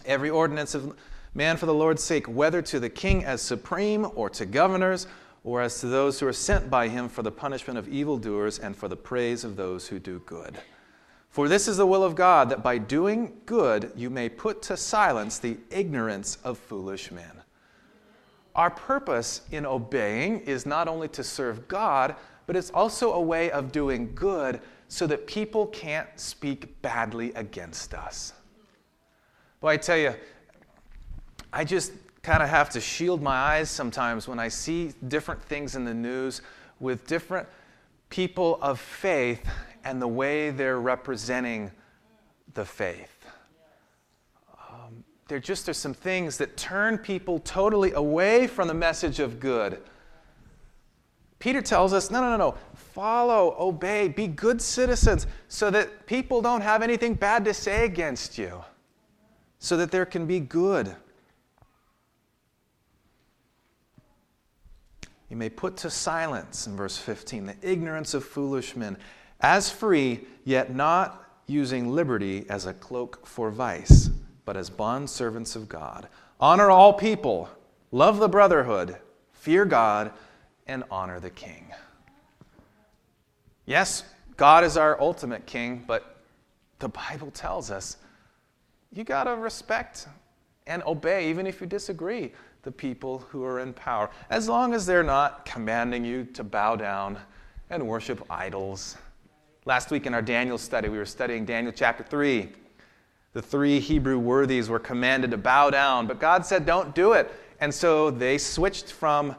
Every 0.06 0.30
ordinance 0.30 0.74
of 0.74 0.96
man 1.34 1.58
for 1.58 1.66
the 1.66 1.74
Lord's 1.74 2.02
sake, 2.02 2.25
whether 2.28 2.62
to 2.62 2.80
the 2.80 2.90
king 2.90 3.25
as 3.25 3.42
supreme 3.42 4.08
or 4.16 4.30
to 4.30 4.46
governors, 4.46 5.08
or 5.44 5.62
as 5.62 5.82
to 5.82 5.88
those 5.88 6.22
who 6.22 6.28
are 6.28 6.34
sent 6.34 6.70
by 6.70 6.88
him 6.88 7.10
for 7.10 7.22
the 7.22 7.34
punishment 7.34 7.78
of 7.78 7.90
evildoers 7.90 8.60
and 8.60 8.78
for 8.78 8.88
the 8.88 8.96
praise 8.96 9.44
of 9.44 9.58
those 9.58 9.88
who 9.88 10.00
do 10.00 10.20
good. 10.25 10.58
For 11.30 11.50
this 11.50 11.68
is 11.68 11.75
the 11.75 11.86
will 11.86 12.04
of 12.04 12.16
God, 12.16 12.50
that 12.50 12.64
by 12.64 12.78
doing 12.78 13.34
good 13.46 13.92
you 13.98 14.10
may 14.10 14.30
put 14.30 14.62
to 14.64 14.78
silence 14.78 15.38
the 15.38 15.58
ignorance 15.70 16.38
of 16.46 16.58
foolish 16.58 17.12
men. 17.12 17.42
Our 18.56 18.70
purpose 18.70 19.42
in 19.52 19.66
obeying 19.66 20.40
is 20.40 20.66
not 20.66 20.88
only 20.88 21.10
to 21.10 21.25
serve 21.25 21.68
God, 21.68 22.16
but 22.48 22.56
it's 22.56 22.70
also 22.72 23.14
a 23.14 23.22
way 23.22 23.52
of 23.52 23.72
doing 23.72 24.14
good 24.16 24.62
so 24.88 25.08
that 25.08 25.28
people 25.28 25.68
can't 25.68 26.08
speak 26.16 26.82
badly 26.82 27.34
against 27.34 27.94
us. 27.94 28.34
Well, 29.62 29.74
I 29.74 29.78
tell 29.78 29.98
you, 29.98 30.14
I 31.52 31.64
just 31.64 31.92
kind 32.22 32.44
of 32.44 32.50
have 32.50 32.70
to 32.72 32.82
shield 32.82 33.22
my 33.22 33.36
eyes 33.36 33.70
sometimes 33.70 34.28
when 34.28 34.40
I 34.40 34.48
see 34.48 34.94
different 35.08 35.42
things 35.42 35.75
in 35.75 35.86
the 35.86 35.94
news 35.94 36.42
with 36.80 37.08
different 37.08 37.48
people 38.10 38.60
of 38.62 38.80
faith 38.80 39.48
and 39.84 40.02
the 40.02 40.08
way 40.08 40.50
they're 40.50 40.80
representing 40.80 41.72
the 42.54 42.66
faith 42.66 43.16
um, 44.86 45.04
there 45.28 45.40
just 45.40 45.68
are 45.70 45.74
some 45.74 45.94
things 45.94 46.38
that 46.38 46.58
turn 46.58 46.98
people 46.98 47.40
totally 47.40 47.92
away 47.94 48.48
from 48.48 48.68
the 48.68 48.74
message 48.74 49.20
of 49.20 49.40
good. 49.40 49.82
Peter 51.46 51.62
tells 51.62 51.94
us 51.94 52.10
no, 52.10 52.22
no, 52.22 52.32
no, 52.32 52.38
no. 52.38 52.56
Follow, 52.74 53.56
obey, 53.60 54.08
be 54.08 54.25
good 54.25 54.60
citizens 54.60 55.28
so 55.48 55.70
that 55.70 56.08
people 56.08 56.42
don't 56.42 56.62
have 56.62 56.82
anything 56.82 57.14
bad 57.14 57.46
to 57.46 57.54
say 57.54 57.86
against 57.86 58.40
you, 58.40 58.64
so 59.60 59.78
that 59.78 59.92
there 59.92 60.08
can 60.08 60.25
be 60.25 60.40
good. 60.40 60.96
You 65.30 65.38
may 65.38 65.50
put 65.50 65.78
to 65.78 65.92
silence, 65.92 66.66
in 66.66 66.75
verse 66.75 66.98
15, 66.98 67.46
the 67.46 67.56
ignorance 67.62 68.16
of 68.16 68.25
foolish 68.25 68.75
men, 68.75 68.98
as 69.40 69.70
free, 69.70 70.22
yet 70.46 70.74
not 70.74 71.30
using 71.46 71.92
liberty 71.92 72.48
as 72.50 72.66
a 72.66 72.74
cloak 72.74 73.24
for 73.28 73.52
vice 73.52 74.10
but 74.46 74.58
as 74.58 74.72
bondservants 74.72 75.56
of 75.56 75.70
God. 75.70 76.08
Honor 76.40 76.72
all 76.72 76.94
people, 76.94 77.50
love 77.92 78.18
the 78.18 78.30
brotherhood, 78.30 78.98
fear 79.32 79.64
God, 79.64 80.12
and 80.67 80.84
honor 80.89 81.19
the 81.19 81.29
king. 81.29 81.65
Yes, 83.65 84.03
God 84.38 84.63
is 84.63 84.77
our 84.77 85.00
ultimate 85.00 85.45
king, 85.45 85.84
but 85.88 86.17
the 86.79 86.89
Bible 86.89 87.31
tells 87.31 87.72
us 87.72 87.98
you 88.91 89.03
got 89.03 89.25
to 89.25 89.36
respect 89.36 90.07
and 90.67 90.84
obey, 90.84 91.29
even 91.29 91.45
if 91.45 91.62
you 91.62 91.67
disagree, 91.67 92.31
the 92.63 92.72
people 92.72 93.19
who 93.29 93.43
are 93.43 93.60
in 93.60 93.74
power, 93.74 94.10
as 94.29 94.50
long 94.50 94.74
as 94.74 94.86
they're 94.86 95.03
not 95.03 95.45
commanding 95.45 96.03
you 96.03 96.25
to 96.25 96.43
bow 96.43 96.75
down 96.75 97.17
and 97.69 97.88
worship 97.88 98.25
idols. 98.29 98.98
Last 99.65 99.91
week 99.91 100.05
in 100.05 100.13
our 100.13 100.22
Daniel 100.22 100.57
study, 100.57 100.89
we 100.89 100.98
were 100.98 101.05
studying 101.05 101.45
Daniel 101.45 101.74
chapter 101.75 102.03
3. 102.03 102.50
The 103.34 103.41
three 103.41 103.79
Hebrew 103.79 104.17
worthies 104.17 104.69
were 104.69 104.79
commanded 104.79 105.31
to 105.31 105.38
bow 105.38 105.69
down, 105.69 106.07
but 106.07 106.19
God 106.19 106.45
said, 106.45 106.65
don't 106.65 106.95
do 106.95 107.13
it. 107.13 107.31
And 107.60 107.74
so 107.74 108.10
they 108.10 108.38
switched 108.38 108.91
from 108.91 109.36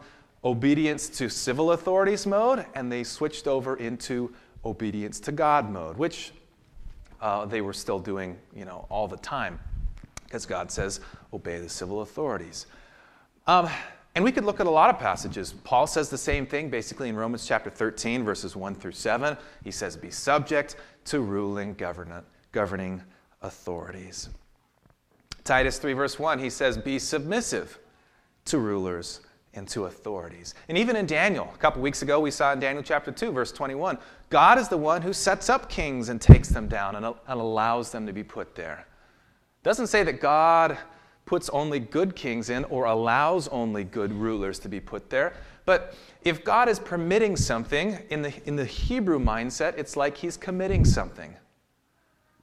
obedience 0.46 1.08
to 1.08 1.28
civil 1.28 1.72
authorities 1.72 2.24
mode 2.24 2.64
and 2.76 2.90
they 2.90 3.02
switched 3.02 3.48
over 3.48 3.76
into 3.76 4.32
obedience 4.64 5.18
to 5.18 5.32
God 5.32 5.68
mode, 5.68 5.96
which 5.96 6.30
uh, 7.20 7.44
they 7.44 7.60
were 7.60 7.72
still 7.72 7.98
doing, 7.98 8.38
you 8.54 8.64
know, 8.64 8.86
all 8.88 9.08
the 9.08 9.16
time, 9.16 9.58
because 10.24 10.46
God 10.46 10.70
says, 10.70 11.00
obey 11.32 11.58
the 11.58 11.68
civil 11.68 12.00
authorities. 12.00 12.66
Um, 13.48 13.68
and 14.14 14.24
we 14.24 14.30
could 14.30 14.44
look 14.44 14.60
at 14.60 14.68
a 14.68 14.70
lot 14.70 14.88
of 14.88 15.00
passages. 15.00 15.52
Paul 15.64 15.88
says 15.88 16.10
the 16.10 16.18
same 16.18 16.46
thing 16.46 16.70
basically 16.70 17.08
in 17.08 17.16
Romans 17.16 17.44
chapter 17.44 17.68
13, 17.68 18.22
verses 18.22 18.54
1 18.54 18.76
through 18.76 18.92
7. 18.92 19.36
He 19.64 19.72
says, 19.72 19.96
Be 19.96 20.12
subject 20.12 20.76
to 21.06 21.20
ruling 21.20 21.74
governing 22.52 23.02
authorities. 23.42 24.28
Titus 25.42 25.78
3, 25.78 25.92
verse 25.92 26.20
1, 26.20 26.38
he 26.38 26.50
says, 26.50 26.78
Be 26.78 27.00
submissive 27.00 27.80
to 28.44 28.58
rulers 28.58 29.20
and 29.56 29.66
to 29.68 29.86
authorities. 29.86 30.54
And 30.68 30.78
even 30.78 30.96
in 30.96 31.06
Daniel, 31.06 31.50
a 31.54 31.58
couple 31.58 31.82
weeks 31.82 32.02
ago, 32.02 32.20
we 32.20 32.30
saw 32.30 32.52
in 32.52 32.60
Daniel 32.60 32.82
chapter 32.82 33.10
2, 33.10 33.32
verse 33.32 33.52
21, 33.52 33.98
God 34.30 34.58
is 34.58 34.68
the 34.68 34.76
one 34.76 35.02
who 35.02 35.12
sets 35.12 35.48
up 35.48 35.68
kings 35.68 36.08
and 36.08 36.20
takes 36.20 36.48
them 36.48 36.68
down 36.68 36.96
and, 36.96 37.06
and 37.06 37.40
allows 37.40 37.90
them 37.90 38.06
to 38.06 38.12
be 38.12 38.22
put 38.22 38.54
there. 38.54 38.86
Doesn't 39.62 39.88
say 39.88 40.02
that 40.04 40.20
God 40.20 40.78
puts 41.24 41.48
only 41.48 41.80
good 41.80 42.14
kings 42.14 42.50
in 42.50 42.64
or 42.64 42.84
allows 42.84 43.48
only 43.48 43.82
good 43.82 44.12
rulers 44.12 44.58
to 44.60 44.68
be 44.68 44.78
put 44.78 45.10
there. 45.10 45.34
But 45.64 45.94
if 46.22 46.44
God 46.44 46.68
is 46.68 46.78
permitting 46.78 47.36
something, 47.36 47.98
in 48.10 48.22
the, 48.22 48.32
in 48.46 48.54
the 48.54 48.64
Hebrew 48.64 49.18
mindset, 49.18 49.76
it's 49.76 49.96
like 49.96 50.16
he's 50.16 50.36
committing 50.36 50.84
something. 50.84 51.34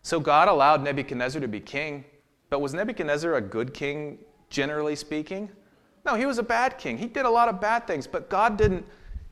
So 0.02 0.20
God 0.20 0.50
allowed 0.50 0.84
Nebuchadnezzar 0.84 1.40
to 1.40 1.48
be 1.48 1.62
king, 1.62 2.04
but 2.50 2.60
was 2.60 2.74
Nebuchadnezzar 2.74 3.36
a 3.36 3.42
good 3.42 3.74
king, 3.74 4.18
generally 4.50 4.98
speaking? 4.98 5.50
No, 6.06 6.16
he 6.16 6.26
was 6.26 6.38
a 6.38 6.44
bad 6.44 6.78
king. 6.78 6.98
He 6.98 7.06
did 7.06 7.26
a 7.26 7.30
lot 7.30 7.48
of 7.48 7.62
bad 7.62 7.88
things, 7.88 8.08
but 8.08 8.30
God 8.30 8.58
didn't 8.58 8.86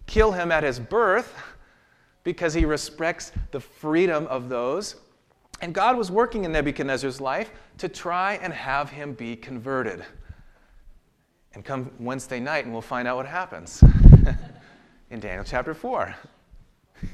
kill 0.06 0.32
him 0.32 0.52
at 0.52 0.64
his 0.64 0.80
birth 0.80 1.36
because 2.24 2.54
he 2.54 2.66
respects 2.66 3.32
the 3.52 3.60
freedom 3.60 4.28
of 4.28 4.50
those. 4.50 4.96
And 5.62 5.74
God 5.74 5.98
was 5.98 6.10
working 6.10 6.44
in 6.44 6.52
Nebuchadnezzar's 6.52 7.22
life 7.22 7.52
to 7.78 7.88
try 7.88 8.36
and 8.42 8.52
have 8.52 8.90
him 8.90 9.14
be 9.14 9.36
converted. 9.36 10.04
And 11.54 11.64
come 11.66 11.92
Wednesday 12.00 12.40
night, 12.40 12.64
and 12.66 12.74
we'll 12.74 12.82
find 12.82 13.08
out 13.08 13.18
what 13.18 13.28
happens 13.28 13.84
in 15.12 15.20
Daniel 15.20 15.44
chapter 15.44 15.74
4. 15.74 16.16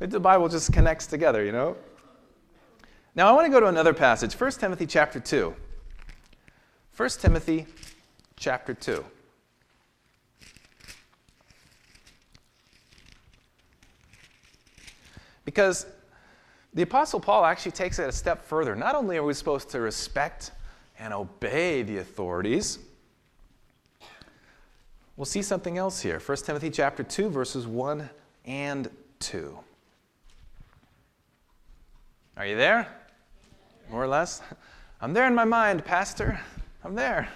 the 0.00 0.20
Bible 0.20 0.48
just 0.48 0.72
connects 0.72 1.06
together, 1.06 1.44
you 1.44 1.52
know? 1.52 1.76
Now 3.14 3.28
I 3.28 3.32
want 3.32 3.46
to 3.46 3.50
go 3.50 3.60
to 3.60 3.66
another 3.66 3.94
passage, 3.94 4.34
1 4.34 4.50
Timothy 4.52 4.86
chapter 4.86 5.20
2. 5.20 5.54
1 6.96 7.08
Timothy 7.20 7.66
chapter 8.42 8.74
2. 8.74 9.04
Because 15.44 15.86
The 16.74 16.82
Apostle 16.82 17.20
Paul 17.20 17.44
actually 17.44 17.72
takes 17.72 18.00
it 18.00 18.08
a 18.08 18.12
step 18.12 18.44
further. 18.44 18.74
Not 18.74 18.96
only 18.96 19.16
are 19.16 19.22
we 19.22 19.32
supposed 19.32 19.70
to 19.70 19.80
respect 19.80 20.50
and 20.98 21.14
obey 21.14 21.82
the 21.82 21.98
authorities, 21.98 22.80
we'll 25.16 25.24
see 25.24 25.42
something 25.42 25.78
else 25.78 26.00
here. 26.00 26.18
1 26.18 26.38
Timothy 26.38 26.70
chapter 26.70 27.04
2, 27.04 27.28
verses 27.28 27.66
1 27.66 28.10
and 28.44 28.88
2. 29.20 29.56
Are 32.36 32.46
you 32.46 32.56
there? 32.56 32.88
More 33.88 34.02
or 34.02 34.08
less? 34.08 34.42
I'm 35.00 35.12
there 35.12 35.28
in 35.28 35.34
my 35.34 35.44
mind, 35.44 35.84
Pastor. 35.84 36.40
I'm 36.82 36.96
there. 36.96 37.28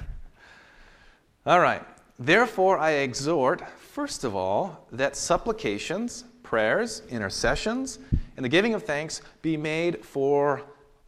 All 1.46 1.60
right. 1.60 1.80
Therefore, 2.18 2.76
I 2.76 2.90
exhort, 2.90 3.62
first 3.78 4.24
of 4.24 4.34
all, 4.34 4.84
that 4.90 5.14
supplications, 5.14 6.24
prayers, 6.42 7.02
intercessions, 7.08 8.00
and 8.36 8.44
the 8.44 8.48
giving 8.48 8.74
of 8.74 8.82
thanks 8.82 9.22
be 9.42 9.56
made 9.56 10.04
for 10.04 10.62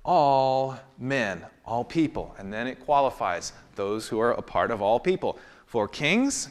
all 0.05 0.79
men, 0.97 1.45
all 1.67 1.83
people. 1.83 2.37
And 2.39 2.53
then 2.53 2.69
it 2.69 2.79
qualifies 2.79 3.53
those 3.75 4.07
who 4.07 4.21
are 4.21 4.31
a 4.35 4.43
part 4.43 4.71
of 4.71 4.81
all 4.81 5.01
people. 5.01 5.41
For 5.67 5.89
kings 5.89 6.51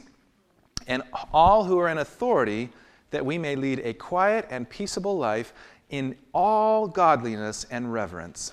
and 0.88 1.02
all 1.32 1.64
who 1.64 1.80
are 1.80 1.88
in 1.88 2.00
authority, 2.00 2.70
that 3.12 3.26
we 3.26 3.38
may 3.38 3.56
lead 3.56 3.80
a 3.86 3.94
quiet 3.94 4.48
and 4.50 4.70
peaceable 4.70 5.18
life 5.18 5.54
in 5.92 6.18
all 6.34 6.90
godliness 6.90 7.66
and 7.72 7.94
reverence. 7.94 8.52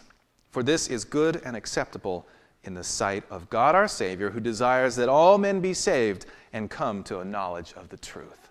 For 0.52 0.62
this 0.62 0.86
is 0.86 1.04
good 1.04 1.42
and 1.44 1.56
acceptable 1.56 2.28
in 2.64 2.74
the 2.74 2.84
sight 2.84 3.24
of 3.30 3.48
God 3.50 3.74
our 3.74 3.88
Savior, 3.88 4.30
who 4.30 4.40
desires 4.40 4.96
that 4.96 5.08
all 5.08 5.38
men 5.38 5.60
be 5.60 5.74
saved 5.74 6.26
and 6.52 6.70
come 6.70 7.02
to 7.04 7.20
a 7.20 7.24
knowledge 7.24 7.72
of 7.76 7.88
the 7.88 7.96
truth. 7.96 8.48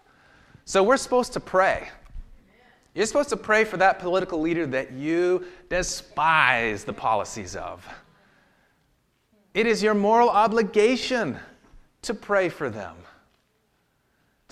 So 0.65 0.83
we're 0.83 0.97
supposed 0.97 1.33
to 1.33 1.39
pray. 1.39 1.89
You're 2.93 3.05
supposed 3.05 3.29
to 3.29 3.37
pray 3.37 3.63
for 3.63 3.77
that 3.77 3.99
political 3.99 4.39
leader 4.39 4.67
that 4.67 4.91
you 4.91 5.45
despise 5.69 6.83
the 6.83 6.93
policies 6.93 7.55
of. 7.55 7.87
It 9.53 9.67
is 9.67 9.81
your 9.83 9.93
moral 9.93 10.29
obligation 10.29 11.37
to 12.03 12.13
pray 12.13 12.49
for 12.49 12.69
them 12.69 12.95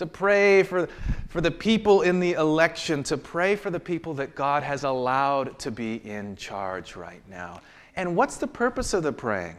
to 0.01 0.07
pray 0.07 0.63
for, 0.63 0.89
for 1.29 1.41
the 1.41 1.51
people 1.51 2.01
in 2.01 2.19
the 2.19 2.33
election, 2.33 3.03
to 3.03 3.15
pray 3.15 3.55
for 3.55 3.69
the 3.69 3.79
people 3.79 4.15
that 4.15 4.33
God 4.33 4.63
has 4.63 4.83
allowed 4.83 5.59
to 5.59 5.69
be 5.69 5.97
in 6.03 6.35
charge 6.35 6.95
right 6.95 7.21
now. 7.29 7.61
And 7.95 8.15
what's 8.15 8.37
the 8.37 8.47
purpose 8.47 8.93
of 8.93 9.03
the 9.03 9.11
praying? 9.11 9.57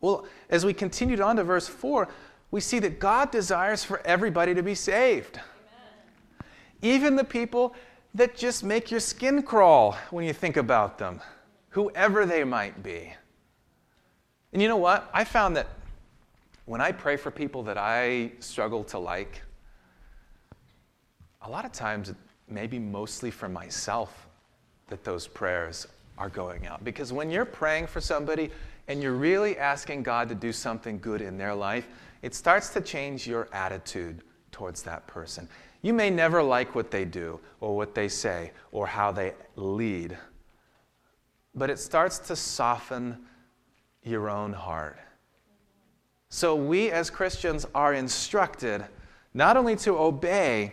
Well, 0.00 0.26
as 0.50 0.64
we 0.64 0.74
continued 0.74 1.20
on 1.20 1.36
to 1.36 1.44
verse 1.44 1.68
4, 1.68 2.08
we 2.50 2.60
see 2.60 2.78
that 2.80 2.98
God 2.98 3.30
desires 3.30 3.82
for 3.82 4.00
everybody 4.04 4.54
to 4.54 4.62
be 4.62 4.74
saved. 4.74 5.36
Amen. 5.36 6.50
Even 6.82 7.16
the 7.16 7.24
people 7.24 7.74
that 8.14 8.36
just 8.36 8.62
make 8.62 8.90
your 8.90 9.00
skin 9.00 9.42
crawl 9.42 9.96
when 10.10 10.24
you 10.24 10.32
think 10.32 10.56
about 10.56 10.98
them, 10.98 11.20
whoever 11.70 12.26
they 12.26 12.44
might 12.44 12.82
be. 12.82 13.12
And 14.52 14.62
you 14.62 14.68
know 14.68 14.76
what? 14.76 15.10
I 15.12 15.24
found 15.24 15.56
that 15.56 15.66
when 16.66 16.80
I 16.80 16.92
pray 16.92 17.16
for 17.16 17.30
people 17.30 17.62
that 17.64 17.76
I 17.76 18.32
struggle 18.38 18.84
to 18.84 18.98
like, 18.98 19.42
a 21.42 21.50
lot 21.50 21.64
of 21.64 21.72
times 21.72 22.12
maybe 22.48 22.78
mostly 22.78 23.30
for 23.30 23.48
myself 23.48 24.28
that 24.88 25.02
those 25.02 25.26
prayers 25.26 25.86
are 26.18 26.28
going 26.28 26.66
out. 26.66 26.84
Because 26.84 27.12
when 27.12 27.30
you're 27.30 27.44
praying 27.44 27.86
for 27.86 28.00
somebody 28.00 28.50
and 28.88 29.02
you're 29.02 29.14
really 29.14 29.58
asking 29.58 30.02
God 30.02 30.28
to 30.28 30.34
do 30.34 30.52
something 30.52 30.98
good 30.98 31.20
in 31.20 31.38
their 31.38 31.54
life, 31.54 31.86
it 32.22 32.34
starts 32.34 32.70
to 32.70 32.80
change 32.80 33.26
your 33.26 33.48
attitude 33.52 34.22
towards 34.52 34.82
that 34.82 35.06
person. 35.06 35.48
You 35.82 35.92
may 35.92 36.10
never 36.10 36.42
like 36.42 36.74
what 36.74 36.90
they 36.90 37.04
do 37.04 37.40
or 37.60 37.76
what 37.76 37.94
they 37.94 38.08
say 38.08 38.52
or 38.72 38.86
how 38.86 39.12
they 39.12 39.34
lead, 39.56 40.16
but 41.54 41.68
it 41.68 41.78
starts 41.78 42.18
to 42.20 42.36
soften 42.36 43.18
your 44.02 44.30
own 44.30 44.52
heart. 44.52 44.98
So 46.30 46.56
we 46.56 46.90
as 46.90 47.10
Christians 47.10 47.66
are 47.74 47.94
instructed 47.94 48.84
not 49.34 49.56
only 49.56 49.76
to 49.76 49.98
obey, 49.98 50.72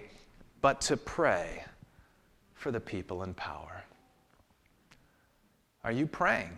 but 0.61 0.79
to 0.81 0.95
pray 0.95 1.65
for 2.53 2.71
the 2.71 2.79
people 2.79 3.23
in 3.23 3.33
power. 3.33 3.70
Are 5.83 5.91
you 5.91 6.05
praying? 6.05 6.57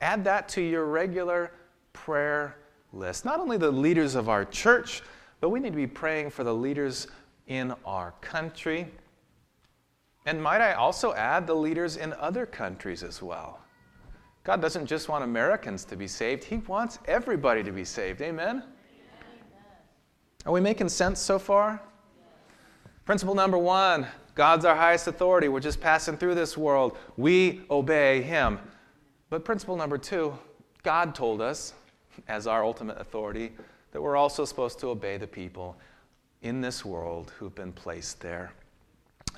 Add 0.00 0.24
that 0.24 0.48
to 0.50 0.60
your 0.60 0.86
regular 0.86 1.52
prayer 1.92 2.56
list. 2.92 3.24
Not 3.24 3.40
only 3.40 3.56
the 3.56 3.70
leaders 3.70 4.14
of 4.14 4.28
our 4.28 4.44
church, 4.44 5.02
but 5.40 5.50
we 5.50 5.60
need 5.60 5.70
to 5.70 5.76
be 5.76 5.86
praying 5.86 6.30
for 6.30 6.44
the 6.44 6.54
leaders 6.54 7.08
in 7.46 7.74
our 7.84 8.12
country. 8.20 8.88
And 10.26 10.42
might 10.42 10.60
I 10.60 10.72
also 10.72 11.14
add 11.14 11.46
the 11.46 11.54
leaders 11.54 11.96
in 11.96 12.12
other 12.14 12.46
countries 12.46 13.02
as 13.02 13.22
well? 13.22 13.60
God 14.44 14.60
doesn't 14.60 14.86
just 14.86 15.08
want 15.08 15.24
Americans 15.24 15.84
to 15.86 15.96
be 15.96 16.06
saved, 16.06 16.44
He 16.44 16.58
wants 16.58 16.98
everybody 17.06 17.64
to 17.64 17.72
be 17.72 17.84
saved. 17.84 18.22
Amen? 18.22 18.62
Are 20.44 20.52
we 20.52 20.60
making 20.60 20.88
sense 20.88 21.18
so 21.18 21.38
far? 21.38 21.82
Principle 23.04 23.34
number 23.34 23.58
one 23.58 24.06
God's 24.36 24.66
our 24.66 24.76
highest 24.76 25.08
authority. 25.08 25.48
We're 25.48 25.60
just 25.60 25.80
passing 25.80 26.16
through 26.18 26.36
this 26.36 26.56
world. 26.56 26.96
We 27.16 27.62
obey 27.70 28.22
Him. 28.22 28.60
But 29.30 29.44
principle 29.44 29.76
number 29.76 29.98
two 29.98 30.38
God 30.84 31.16
told 31.16 31.40
us, 31.40 31.72
as 32.28 32.46
our 32.46 32.62
ultimate 32.62 33.00
authority, 33.00 33.50
that 33.90 34.00
we're 34.00 34.16
also 34.16 34.44
supposed 34.44 34.78
to 34.80 34.88
obey 34.88 35.16
the 35.16 35.26
people 35.26 35.76
in 36.42 36.60
this 36.60 36.84
world 36.84 37.32
who've 37.38 37.54
been 37.54 37.72
placed 37.72 38.20
there, 38.20 38.52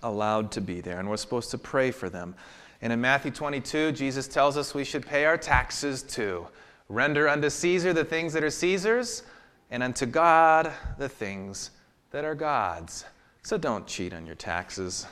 allowed 0.03 0.51
to 0.53 0.61
be 0.61 0.81
there, 0.81 0.99
and 0.99 1.09
we're 1.09 1.17
supposed 1.17 1.51
to 1.53 1.59
pray 1.59 1.91
for 1.91 2.11
them. 2.11 2.35
And 2.83 2.93
in 2.93 3.01
Matthew 3.01 3.31
22, 3.31 3.93
Jesus 3.93 4.29
tells 4.29 4.57
us 4.57 4.75
we 4.75 4.85
should 4.85 5.07
pay 5.07 5.25
our 5.25 5.39
taxes 5.39 6.03
too. 6.03 6.47
Render 6.89 7.29
unto 7.29 7.51
Caesar 7.51 7.93
the 7.93 8.05
things 8.05 8.33
that 8.33 8.43
are 8.43 8.51
Caesar's, 8.51 9.23
and 9.71 9.83
unto 9.83 10.07
God 10.07 10.73
the 10.99 11.09
things 11.09 11.71
that 12.11 12.25
are 12.25 12.35
God's. 12.35 13.05
So 13.43 13.57
don't 13.57 13.87
cheat 13.87 14.13
on 14.13 14.27
your 14.27 14.35
taxes. 14.35 15.07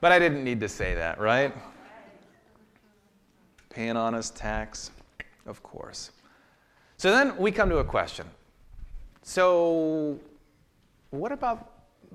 But 0.00 0.12
I 0.12 0.18
didn't 0.18 0.44
need 0.44 0.60
to 0.60 0.68
say 0.68 0.94
that, 0.94 1.18
right? 1.18 1.54
Pay 3.70 3.88
an 3.88 3.96
honest 3.96 4.36
tax, 4.36 4.90
of 5.46 5.62
course. 5.62 6.10
So 6.96 7.10
then 7.10 7.36
we 7.36 7.50
come 7.50 7.68
to 7.70 7.78
a 7.78 7.84
question. 7.84 8.26
So, 9.22 10.18
what 11.10 11.32
about 11.32 11.72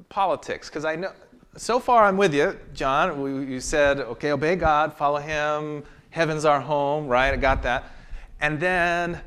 politics? 0.10 0.70
Because 0.70 0.86
I 0.86 0.96
know 0.96 1.12
so 1.58 1.80
far 1.80 2.06
I'm 2.06 2.18
with 2.18 2.34
you, 2.34 2.58
John. 2.74 3.50
You 3.50 3.60
said, 3.60 4.00
okay, 4.00 4.32
obey 4.32 4.56
God, 4.56 4.94
follow 4.94 5.20
Him, 5.20 5.84
heaven's 6.12 6.46
our 6.46 6.62
home, 6.62 7.08
right? 7.08 7.34
I 7.34 7.38
got 7.38 7.62
that. 7.64 7.92
And 8.40 8.60
then 8.60 9.22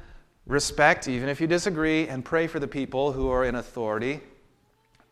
respect, 0.47 1.09
even 1.09 1.29
if 1.29 1.41
you 1.41 1.47
disagree, 1.47 2.09
and 2.09 2.25
pray 2.25 2.47
for 2.47 2.59
the 2.59 2.69
people 2.69 3.13
who 3.13 3.29
are 3.29 3.45
in 3.45 3.57
authority. 3.57 4.21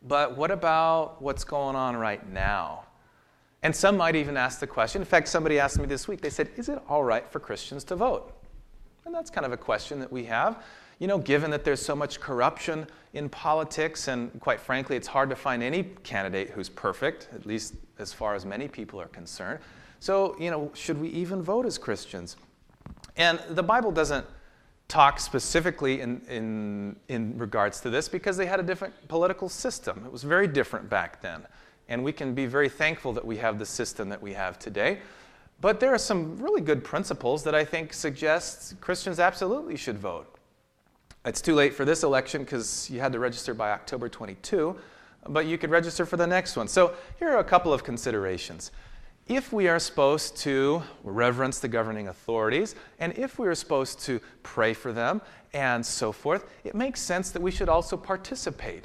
But 0.06 0.36
what 0.36 0.50
about 0.50 1.22
what's 1.22 1.44
going 1.44 1.76
on 1.76 1.96
right 1.96 2.26
now? 2.30 2.84
And 3.62 3.74
some 3.74 3.96
might 3.96 4.16
even 4.16 4.36
ask 4.36 4.58
the 4.58 4.66
question. 4.66 5.02
In 5.02 5.06
fact, 5.06 5.28
somebody 5.28 5.58
asked 5.58 5.78
me 5.78 5.86
this 5.86 6.08
week, 6.08 6.20
they 6.20 6.30
said, 6.30 6.50
Is 6.56 6.68
it 6.68 6.80
all 6.88 7.04
right 7.04 7.30
for 7.30 7.38
Christians 7.38 7.84
to 7.84 7.96
vote? 7.96 8.32
And 9.04 9.14
that's 9.14 9.30
kind 9.30 9.46
of 9.46 9.52
a 9.52 9.56
question 9.56 10.00
that 10.00 10.10
we 10.10 10.24
have 10.24 10.62
you 11.02 11.08
know, 11.08 11.18
given 11.18 11.50
that 11.50 11.64
there's 11.64 11.84
so 11.84 11.96
much 11.96 12.20
corruption 12.20 12.86
in 13.12 13.28
politics, 13.28 14.06
and 14.06 14.38
quite 14.38 14.60
frankly, 14.60 14.94
it's 14.94 15.08
hard 15.08 15.28
to 15.30 15.34
find 15.34 15.60
any 15.60 15.82
candidate 16.04 16.50
who's 16.50 16.68
perfect, 16.68 17.28
at 17.34 17.44
least 17.44 17.74
as 17.98 18.12
far 18.12 18.36
as 18.36 18.46
many 18.46 18.68
people 18.68 19.00
are 19.00 19.08
concerned. 19.08 19.58
So, 19.98 20.36
you 20.38 20.48
know, 20.48 20.70
should 20.74 21.00
we 21.00 21.08
even 21.08 21.42
vote 21.42 21.66
as 21.66 21.76
Christians? 21.76 22.36
And 23.16 23.40
the 23.48 23.64
Bible 23.64 23.90
doesn't 23.90 24.24
talk 24.92 25.18
specifically 25.18 26.02
in, 26.02 26.20
in, 26.28 26.94
in 27.08 27.38
regards 27.38 27.80
to 27.80 27.88
this 27.88 28.10
because 28.10 28.36
they 28.36 28.44
had 28.44 28.60
a 28.60 28.62
different 28.62 28.92
political 29.08 29.48
system. 29.48 30.02
It 30.04 30.12
was 30.12 30.22
very 30.22 30.46
different 30.46 30.90
back 30.90 31.22
then. 31.22 31.46
And 31.88 32.04
we 32.04 32.12
can 32.12 32.34
be 32.34 32.44
very 32.44 32.68
thankful 32.68 33.14
that 33.14 33.24
we 33.24 33.38
have 33.38 33.58
the 33.58 33.64
system 33.64 34.10
that 34.10 34.20
we 34.20 34.34
have 34.34 34.58
today. 34.58 34.98
But 35.62 35.80
there 35.80 35.94
are 35.94 35.98
some 35.98 36.36
really 36.36 36.60
good 36.60 36.84
principles 36.84 37.42
that 37.44 37.54
I 37.54 37.64
think 37.64 37.94
suggest 37.94 38.78
Christians 38.82 39.18
absolutely 39.18 39.76
should 39.76 39.96
vote. 39.96 40.26
It's 41.24 41.40
too 41.40 41.54
late 41.54 41.72
for 41.72 41.86
this 41.86 42.02
election 42.02 42.42
because 42.42 42.90
you 42.90 43.00
had 43.00 43.14
to 43.14 43.18
register 43.18 43.54
by 43.54 43.70
October 43.70 44.10
22, 44.10 44.76
but 45.30 45.46
you 45.46 45.56
could 45.56 45.70
register 45.70 46.04
for 46.04 46.18
the 46.18 46.26
next 46.26 46.54
one. 46.54 46.68
So 46.68 46.94
here 47.18 47.30
are 47.30 47.38
a 47.38 47.44
couple 47.44 47.72
of 47.72 47.82
considerations. 47.82 48.72
If 49.28 49.52
we 49.52 49.68
are 49.68 49.78
supposed 49.78 50.36
to 50.38 50.82
reverence 51.04 51.60
the 51.60 51.68
governing 51.68 52.08
authorities, 52.08 52.74
and 52.98 53.16
if 53.16 53.38
we 53.38 53.46
are 53.46 53.54
supposed 53.54 54.00
to 54.00 54.20
pray 54.42 54.74
for 54.74 54.92
them 54.92 55.22
and 55.54 55.84
so 55.84 56.10
forth, 56.10 56.46
it 56.64 56.74
makes 56.74 57.00
sense 57.00 57.30
that 57.30 57.40
we 57.40 57.52
should 57.52 57.68
also 57.68 57.96
participate 57.96 58.84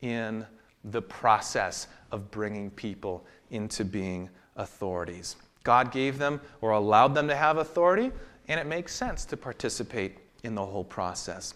in 0.00 0.46
the 0.84 1.02
process 1.02 1.88
of 2.12 2.30
bringing 2.30 2.70
people 2.70 3.26
into 3.50 3.84
being 3.84 4.30
authorities. 4.56 5.36
God 5.64 5.90
gave 5.90 6.18
them 6.18 6.40
or 6.60 6.70
allowed 6.70 7.14
them 7.14 7.26
to 7.28 7.36
have 7.36 7.56
authority, 7.56 8.12
and 8.48 8.60
it 8.60 8.66
makes 8.66 8.94
sense 8.94 9.24
to 9.26 9.36
participate 9.36 10.18
in 10.44 10.54
the 10.54 10.64
whole 10.64 10.84
process. 10.84 11.54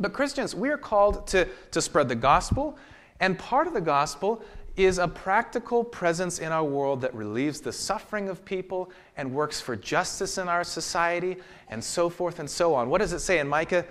But 0.00 0.12
Christians, 0.12 0.54
we 0.54 0.68
are 0.70 0.78
called 0.78 1.26
to, 1.28 1.48
to 1.70 1.80
spread 1.80 2.08
the 2.08 2.14
gospel, 2.14 2.76
and 3.20 3.38
part 3.38 3.66
of 3.66 3.74
the 3.74 3.80
gospel 3.80 4.42
is 4.76 4.98
a 4.98 5.06
practical 5.06 5.84
presence 5.84 6.38
in 6.38 6.50
our 6.50 6.64
world 6.64 7.00
that 7.00 7.14
relieves 7.14 7.60
the 7.60 7.72
suffering 7.72 8.28
of 8.28 8.44
people 8.44 8.90
and 9.16 9.32
works 9.32 9.60
for 9.60 9.76
justice 9.76 10.36
in 10.38 10.48
our 10.48 10.64
society 10.64 11.36
and 11.68 11.82
so 11.82 12.08
forth 12.08 12.40
and 12.40 12.50
so 12.50 12.74
on. 12.74 12.88
What 12.88 13.00
does 13.00 13.12
it 13.12 13.20
say 13.20 13.38
in 13.38 13.48
Micah 13.48 13.84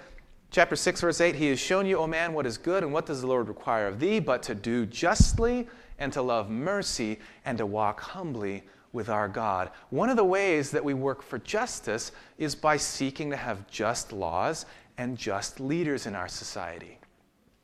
chapter 0.52 0.76
6 0.76 1.02
verse 1.02 1.22
8? 1.22 1.36
He 1.36 1.48
has 1.50 1.60
shown 1.60 1.86
you, 1.86 1.98
O 1.98 2.08
man, 2.08 2.34
what 2.34 2.46
is 2.46 2.58
good 2.58 2.84
and 2.84 2.92
what 2.92 3.06
does 3.06 3.22
the 3.22 3.28
Lord 3.28 3.48
require 3.48 3.88
of 3.88 4.00
thee 4.00 4.20
but 4.20 4.44
to 4.44 4.56
do 4.56 4.86
justly 4.86 5.68
and 6.00 6.12
to 6.12 6.22
love 6.22 6.50
mercy 6.50 7.20
and 7.46 7.58
to 7.58 7.66
walk 7.66 8.02
humbly 8.02 8.64
with 8.92 9.10
our 9.10 9.28
God. 9.28 9.72
One 9.90 10.10
of 10.10 10.18
the 10.18 10.24
ways 10.24 10.70
that 10.72 10.84
we 10.84 10.94
work 10.94 11.24
for 11.24 11.40
justice 11.40 12.12
is 12.38 12.56
by 12.56 12.78
seeking 12.78 13.30
to 13.32 13.38
have 13.38 13.68
just 13.68 14.12
laws 14.12 14.66
and 14.98 15.18
just 15.18 15.60
leaders 15.60 16.06
in 16.06 16.16
our 16.16 16.28
society. 16.28 17.00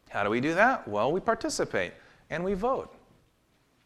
How 0.09 0.23
do 0.23 0.29
we 0.29 0.41
do 0.41 0.55
that? 0.55 0.87
Well, 0.87 1.11
we 1.11 1.19
participate 1.19 1.93
and 2.29 2.43
we 2.43 2.55
vote. 2.55 2.95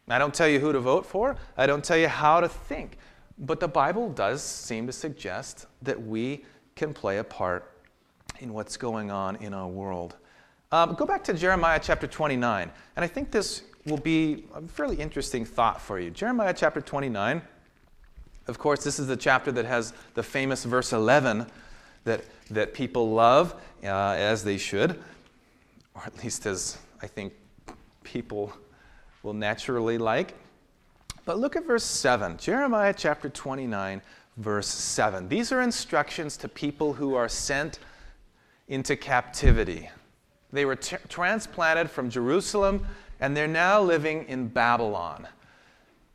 I 0.10 0.18
don't 0.18 0.34
tell 0.34 0.48
you 0.48 0.60
who 0.60 0.74
to 0.74 0.80
vote 0.80 1.06
for, 1.06 1.36
I 1.58 1.66
don't 1.66 1.84
tell 1.84 1.98
you 1.98 2.08
how 2.08 2.40
to 2.42 2.50
think. 2.50 2.98
But 3.38 3.60
the 3.60 3.68
Bible 3.68 4.10
does 4.10 4.44
seem 4.44 4.86
to 4.88 4.94
suggest 4.94 5.66
that 5.82 6.02
we 6.02 6.46
can 6.76 6.94
play 6.94 7.18
a 7.18 7.24
part 7.24 7.72
in 8.40 8.54
what's 8.54 8.78
going 8.78 9.12
on 9.12 9.38
in 9.38 9.54
our 9.54 9.68
world. 9.68 10.16
Um, 10.72 10.96
go 10.96 11.06
back 11.06 11.24
to 11.26 11.34
Jeremiah 11.34 11.80
chapter 11.82 12.08
29, 12.08 12.72
and 12.96 13.06
I 13.06 13.08
think 13.08 13.32
this 13.32 13.64
will 13.86 13.98
be 13.98 14.46
a 14.54 14.62
fairly 14.62 14.98
interesting 14.98 15.46
thought 15.46 15.82
for 15.82 16.00
you. 16.00 16.10
Jeremiah 16.10 16.54
chapter 16.56 16.82
29, 16.82 17.42
of 18.48 18.60
course, 18.60 18.84
this 18.84 19.00
is 19.00 19.08
the 19.08 19.16
chapter 19.16 19.52
that 19.52 19.66
has 19.66 19.94
the 20.16 20.24
famous 20.24 20.66
verse 20.66 20.92
11 20.92 21.46
that, 22.04 22.24
that 22.50 22.74
people 22.74 23.12
love, 23.12 23.54
uh, 23.84 23.88
as 23.88 24.44
they 24.44 24.58
should, 24.58 25.00
or 25.96 26.04
at 26.06 26.24
least 26.24 26.46
as 26.46 26.78
I 27.02 27.08
think 27.08 27.34
people 28.04 28.52
will 29.24 29.34
naturally 29.34 29.98
like. 29.98 30.36
But 31.26 31.40
look 31.40 31.56
at 31.56 31.66
verse 31.66 31.86
7, 31.86 32.38
Jeremiah 32.38 32.94
chapter 32.96 33.30
29, 33.30 34.02
verse 34.38 34.68
7. 34.68 35.30
These 35.30 35.52
are 35.52 35.62
instructions 35.62 36.36
to 36.38 36.50
people 36.50 36.94
who 36.94 37.16
are 37.16 37.30
sent 37.30 37.80
into 38.68 38.96
captivity. 38.96 39.90
They 40.52 40.66
were 40.66 40.76
t- 40.76 40.98
transplanted 41.08 41.90
from 41.90 42.10
Jerusalem 42.10 42.86
and 43.20 43.36
they're 43.36 43.48
now 43.48 43.82
living 43.82 44.26
in 44.28 44.50
Babylon. 44.50 45.28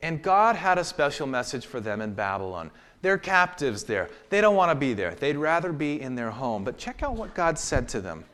And 0.03 0.23
God 0.23 0.57
had 0.57 0.79
a 0.79 0.85
special 0.85 1.27
message 1.27 1.65
for 1.67 1.81
them 1.81 2.01
in 2.03 2.13
Babylon. 2.13 2.71
They're 3.01 3.19
captives 3.19 3.85
there. 3.85 4.11
They 4.29 4.41
don't 4.41 4.57
want 4.57 4.71
to 4.71 4.75
be 4.75 4.93
there. 4.93 5.15
They'd 5.15 5.37
rather 5.37 5.73
be 5.73 6.01
in 6.01 6.15
their 6.15 6.31
home. 6.31 6.65
But 6.65 6.77
check 6.77 7.03
out 7.03 7.15
what 7.15 7.35
God 7.35 7.59
said 7.59 7.89
to 7.91 8.01
them. 8.01 8.25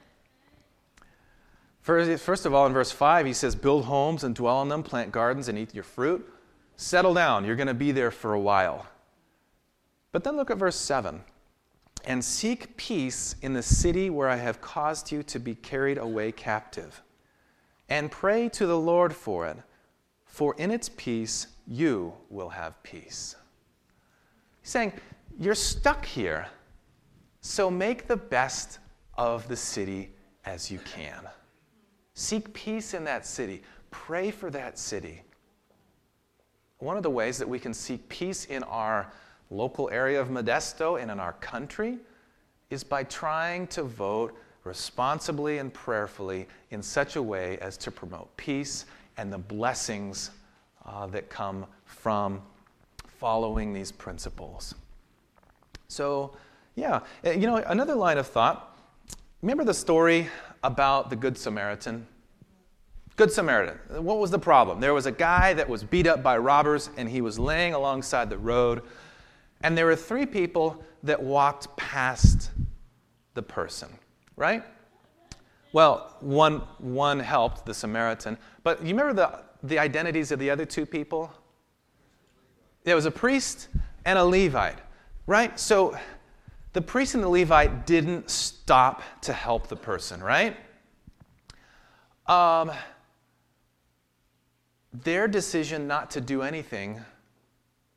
First 1.84 2.46
of 2.46 2.54
all, 2.54 2.64
in 2.64 2.72
verse 2.72 2.90
5, 2.90 3.26
he 3.26 3.34
says, 3.34 3.54
Build 3.54 3.84
homes 3.84 4.24
and 4.24 4.34
dwell 4.34 4.62
in 4.62 4.70
them, 4.70 4.82
plant 4.82 5.12
gardens 5.12 5.48
and 5.48 5.58
eat 5.58 5.74
your 5.74 5.84
fruit. 5.84 6.26
Settle 6.76 7.12
down. 7.12 7.44
You're 7.44 7.56
going 7.56 7.66
to 7.66 7.74
be 7.74 7.92
there 7.92 8.10
for 8.10 8.32
a 8.32 8.40
while. 8.40 8.86
But 10.10 10.24
then 10.24 10.38
look 10.38 10.50
at 10.50 10.56
verse 10.56 10.76
7 10.76 11.22
and 12.06 12.24
seek 12.24 12.74
peace 12.78 13.36
in 13.42 13.52
the 13.52 13.62
city 13.62 14.08
where 14.08 14.30
I 14.30 14.36
have 14.36 14.62
caused 14.62 15.12
you 15.12 15.22
to 15.24 15.38
be 15.38 15.54
carried 15.54 15.98
away 15.98 16.32
captive. 16.32 17.02
And 17.90 18.10
pray 18.10 18.48
to 18.50 18.66
the 18.66 18.78
Lord 18.78 19.14
for 19.14 19.46
it, 19.46 19.58
for 20.24 20.54
in 20.56 20.70
its 20.70 20.88
peace 20.88 21.48
you 21.66 22.14
will 22.30 22.48
have 22.48 22.82
peace. 22.82 23.36
He's 24.62 24.70
saying, 24.70 24.94
You're 25.38 25.54
stuck 25.54 26.06
here, 26.06 26.46
so 27.42 27.70
make 27.70 28.06
the 28.06 28.16
best 28.16 28.78
of 29.18 29.46
the 29.48 29.56
city 29.56 30.12
as 30.46 30.70
you 30.70 30.78
can. 30.78 31.28
Seek 32.14 32.52
peace 32.54 32.94
in 32.94 33.04
that 33.04 33.26
city. 33.26 33.62
Pray 33.90 34.30
for 34.30 34.50
that 34.50 34.78
city. 34.78 35.22
One 36.78 36.96
of 36.96 37.02
the 37.02 37.10
ways 37.10 37.38
that 37.38 37.48
we 37.48 37.58
can 37.58 37.74
seek 37.74 38.08
peace 38.08 38.44
in 38.46 38.62
our 38.64 39.10
local 39.50 39.90
area 39.90 40.20
of 40.20 40.28
Modesto 40.28 41.00
and 41.00 41.10
in 41.10 41.20
our 41.20 41.34
country 41.34 41.98
is 42.70 42.82
by 42.84 43.04
trying 43.04 43.66
to 43.68 43.82
vote 43.82 44.36
responsibly 44.64 45.58
and 45.58 45.72
prayerfully 45.72 46.46
in 46.70 46.82
such 46.82 47.16
a 47.16 47.22
way 47.22 47.58
as 47.58 47.76
to 47.76 47.90
promote 47.90 48.34
peace 48.36 48.86
and 49.16 49.32
the 49.32 49.38
blessings 49.38 50.30
uh, 50.86 51.06
that 51.06 51.28
come 51.28 51.66
from 51.84 52.40
following 53.06 53.72
these 53.72 53.92
principles. 53.92 54.74
So, 55.88 56.36
yeah, 56.74 57.00
uh, 57.24 57.30
you 57.30 57.46
know, 57.46 57.56
another 57.56 57.94
line 57.94 58.18
of 58.18 58.26
thought. 58.26 58.76
Remember 59.42 59.64
the 59.64 59.74
story 59.74 60.28
about 60.64 61.10
the 61.10 61.16
Good 61.16 61.38
Samaritan? 61.38 62.06
Good 63.16 63.30
Samaritan. 63.30 63.78
What 64.02 64.18
was 64.18 64.32
the 64.32 64.38
problem? 64.38 64.80
There 64.80 64.94
was 64.94 65.06
a 65.06 65.12
guy 65.12 65.52
that 65.52 65.68
was 65.68 65.84
beat 65.84 66.08
up 66.08 66.22
by 66.22 66.36
robbers 66.36 66.90
and 66.96 67.08
he 67.08 67.20
was 67.20 67.38
laying 67.38 67.74
alongside 67.74 68.28
the 68.28 68.38
road. 68.38 68.82
And 69.62 69.78
there 69.78 69.86
were 69.86 69.94
three 69.94 70.26
people 70.26 70.82
that 71.04 71.22
walked 71.22 71.76
past 71.76 72.50
the 73.34 73.42
person, 73.42 73.88
right? 74.36 74.64
Well, 75.72 76.16
one, 76.20 76.62
one 76.78 77.20
helped, 77.20 77.66
the 77.66 77.74
Samaritan. 77.74 78.38
But 78.62 78.80
you 78.82 78.96
remember 78.96 79.12
the, 79.12 79.66
the 79.66 79.78
identities 79.78 80.32
of 80.32 80.38
the 80.38 80.50
other 80.50 80.64
two 80.64 80.86
people? 80.86 81.32
There 82.84 82.96
was 82.96 83.06
a 83.06 83.10
priest 83.10 83.68
and 84.04 84.18
a 84.18 84.24
Levite, 84.24 84.78
right? 85.26 85.58
So 85.58 85.96
the 86.74 86.82
priest 86.82 87.14
and 87.14 87.22
the 87.22 87.28
Levite 87.28 87.86
didn't 87.86 88.28
stop 88.28 89.02
to 89.22 89.32
help 89.32 89.68
the 89.68 89.76
person, 89.76 90.22
right? 90.22 90.56
Um, 92.26 92.72
their 94.92 95.28
decision 95.28 95.86
not 95.86 96.10
to 96.12 96.20
do 96.20 96.42
anything, 96.42 97.00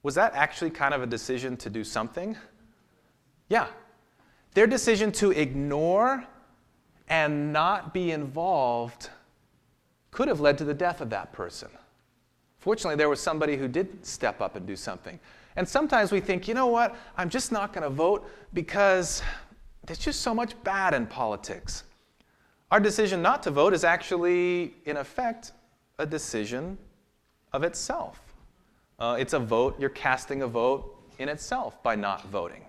was 0.03 0.13
that 0.15 0.33
actually 0.35 0.69
kind 0.69 0.93
of 0.93 1.01
a 1.01 1.07
decision 1.07 1.57
to 1.57 1.71
do 1.71 1.83
something? 1.83 2.37
Yeah. 3.49 3.67
Their 4.53 4.67
decision 4.67 5.11
to 5.13 5.31
ignore 5.31 6.23
and 7.09 7.51
not 7.51 7.95
be 7.95 8.11
involved 8.11 9.09
could 10.11 10.27
have 10.27 10.39
led 10.39 10.57
to 10.59 10.63
the 10.63 10.73
death 10.73 11.01
of 11.01 11.09
that 11.09 11.33
person. 11.33 11.69
Fortunately, 12.59 12.95
there 12.95 13.09
was 13.09 13.19
somebody 13.19 13.57
who 13.57 13.67
did 13.67 14.05
step 14.05 14.39
up 14.39 14.55
and 14.55 14.67
do 14.67 14.75
something. 14.75 15.19
And 15.57 15.67
sometimes 15.67 16.11
we 16.11 16.19
think, 16.19 16.47
you 16.47 16.53
know 16.53 16.67
what, 16.67 16.95
I'm 17.17 17.29
just 17.29 17.51
not 17.51 17.73
going 17.73 17.83
to 17.83 17.89
vote 17.89 18.29
because 18.53 19.23
there's 19.87 19.97
just 19.97 20.21
so 20.21 20.33
much 20.33 20.53
bad 20.63 20.93
in 20.93 21.07
politics. 21.07 21.83
Our 22.69 22.79
decision 22.79 23.23
not 23.23 23.41
to 23.43 23.51
vote 23.51 23.73
is 23.73 23.83
actually, 23.83 24.75
in 24.85 24.97
effect, 24.97 25.53
a 25.97 26.05
decision 26.05 26.77
of 27.53 27.63
itself. 27.63 28.21
Uh, 28.99 29.17
it's 29.19 29.33
a 29.33 29.39
vote, 29.39 29.75
you're 29.79 29.89
casting 29.89 30.43
a 30.43 30.47
vote 30.47 30.95
in 31.17 31.27
itself 31.27 31.81
by 31.81 31.95
not 31.95 32.23
voting. 32.27 32.63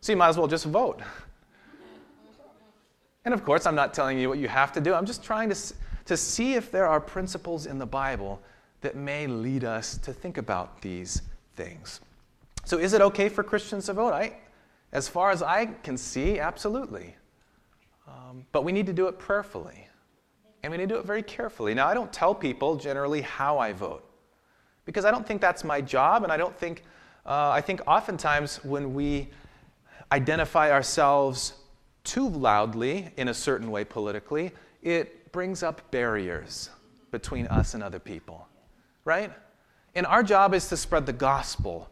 So 0.00 0.12
you 0.12 0.16
might 0.16 0.28
as 0.28 0.38
well 0.38 0.48
just 0.48 0.64
vote. 0.64 1.02
And 3.26 3.34
of 3.34 3.44
course, 3.44 3.66
I'm 3.66 3.74
not 3.74 3.92
telling 3.92 4.18
you 4.18 4.30
what 4.30 4.38
you 4.38 4.48
have 4.48 4.72
to 4.72 4.80
do. 4.80 4.94
I'm 4.94 5.06
just 5.06 5.22
trying 5.22 5.50
to, 5.50 5.56
to 6.06 6.16
see 6.16 6.54
if 6.54 6.70
there 6.70 6.86
are 6.86 6.98
principles 6.98 7.66
in 7.66 7.78
the 7.78 7.86
Bible 7.86 8.40
that 8.80 8.96
may 8.96 9.26
lead 9.26 9.64
us 9.64 9.98
to 9.98 10.14
think 10.14 10.38
about 10.38 10.80
these 10.80 11.20
things. 11.56 12.00
So, 12.64 12.78
is 12.78 12.92
it 12.92 13.00
okay 13.00 13.28
for 13.28 13.42
Christians 13.42 13.86
to 13.86 13.92
vote? 13.92 14.12
I, 14.12 14.34
as 14.92 15.08
far 15.08 15.30
as 15.30 15.42
I 15.42 15.66
can 15.66 15.96
see, 15.96 16.38
absolutely. 16.38 17.16
Um, 18.06 18.46
but 18.52 18.64
we 18.64 18.72
need 18.72 18.86
to 18.86 18.92
do 18.92 19.08
it 19.08 19.18
prayerfully. 19.18 19.88
And 20.62 20.70
we 20.70 20.78
need 20.78 20.88
to 20.88 20.94
do 20.94 21.00
it 21.00 21.06
very 21.06 21.22
carefully. 21.22 21.74
Now, 21.74 21.88
I 21.88 21.94
don't 21.94 22.12
tell 22.12 22.34
people 22.34 22.76
generally 22.76 23.22
how 23.22 23.58
I 23.58 23.72
vote 23.72 24.08
because 24.84 25.04
I 25.04 25.10
don't 25.10 25.26
think 25.26 25.40
that's 25.40 25.64
my 25.64 25.80
job. 25.80 26.22
And 26.22 26.32
I 26.32 26.36
don't 26.36 26.56
think, 26.56 26.82
uh, 27.26 27.50
I 27.50 27.60
think 27.60 27.80
oftentimes 27.86 28.62
when 28.64 28.94
we 28.94 29.28
identify 30.12 30.70
ourselves 30.70 31.54
too 32.04 32.28
loudly 32.28 33.10
in 33.16 33.28
a 33.28 33.34
certain 33.34 33.70
way 33.70 33.84
politically, 33.84 34.52
it 34.82 35.32
brings 35.32 35.62
up 35.62 35.90
barriers 35.90 36.70
between 37.10 37.46
us 37.46 37.74
and 37.74 37.82
other 37.82 37.98
people, 37.98 38.46
right? 39.04 39.32
And 39.94 40.06
our 40.06 40.22
job 40.22 40.54
is 40.54 40.68
to 40.68 40.76
spread 40.76 41.06
the 41.06 41.12
gospel 41.12 41.88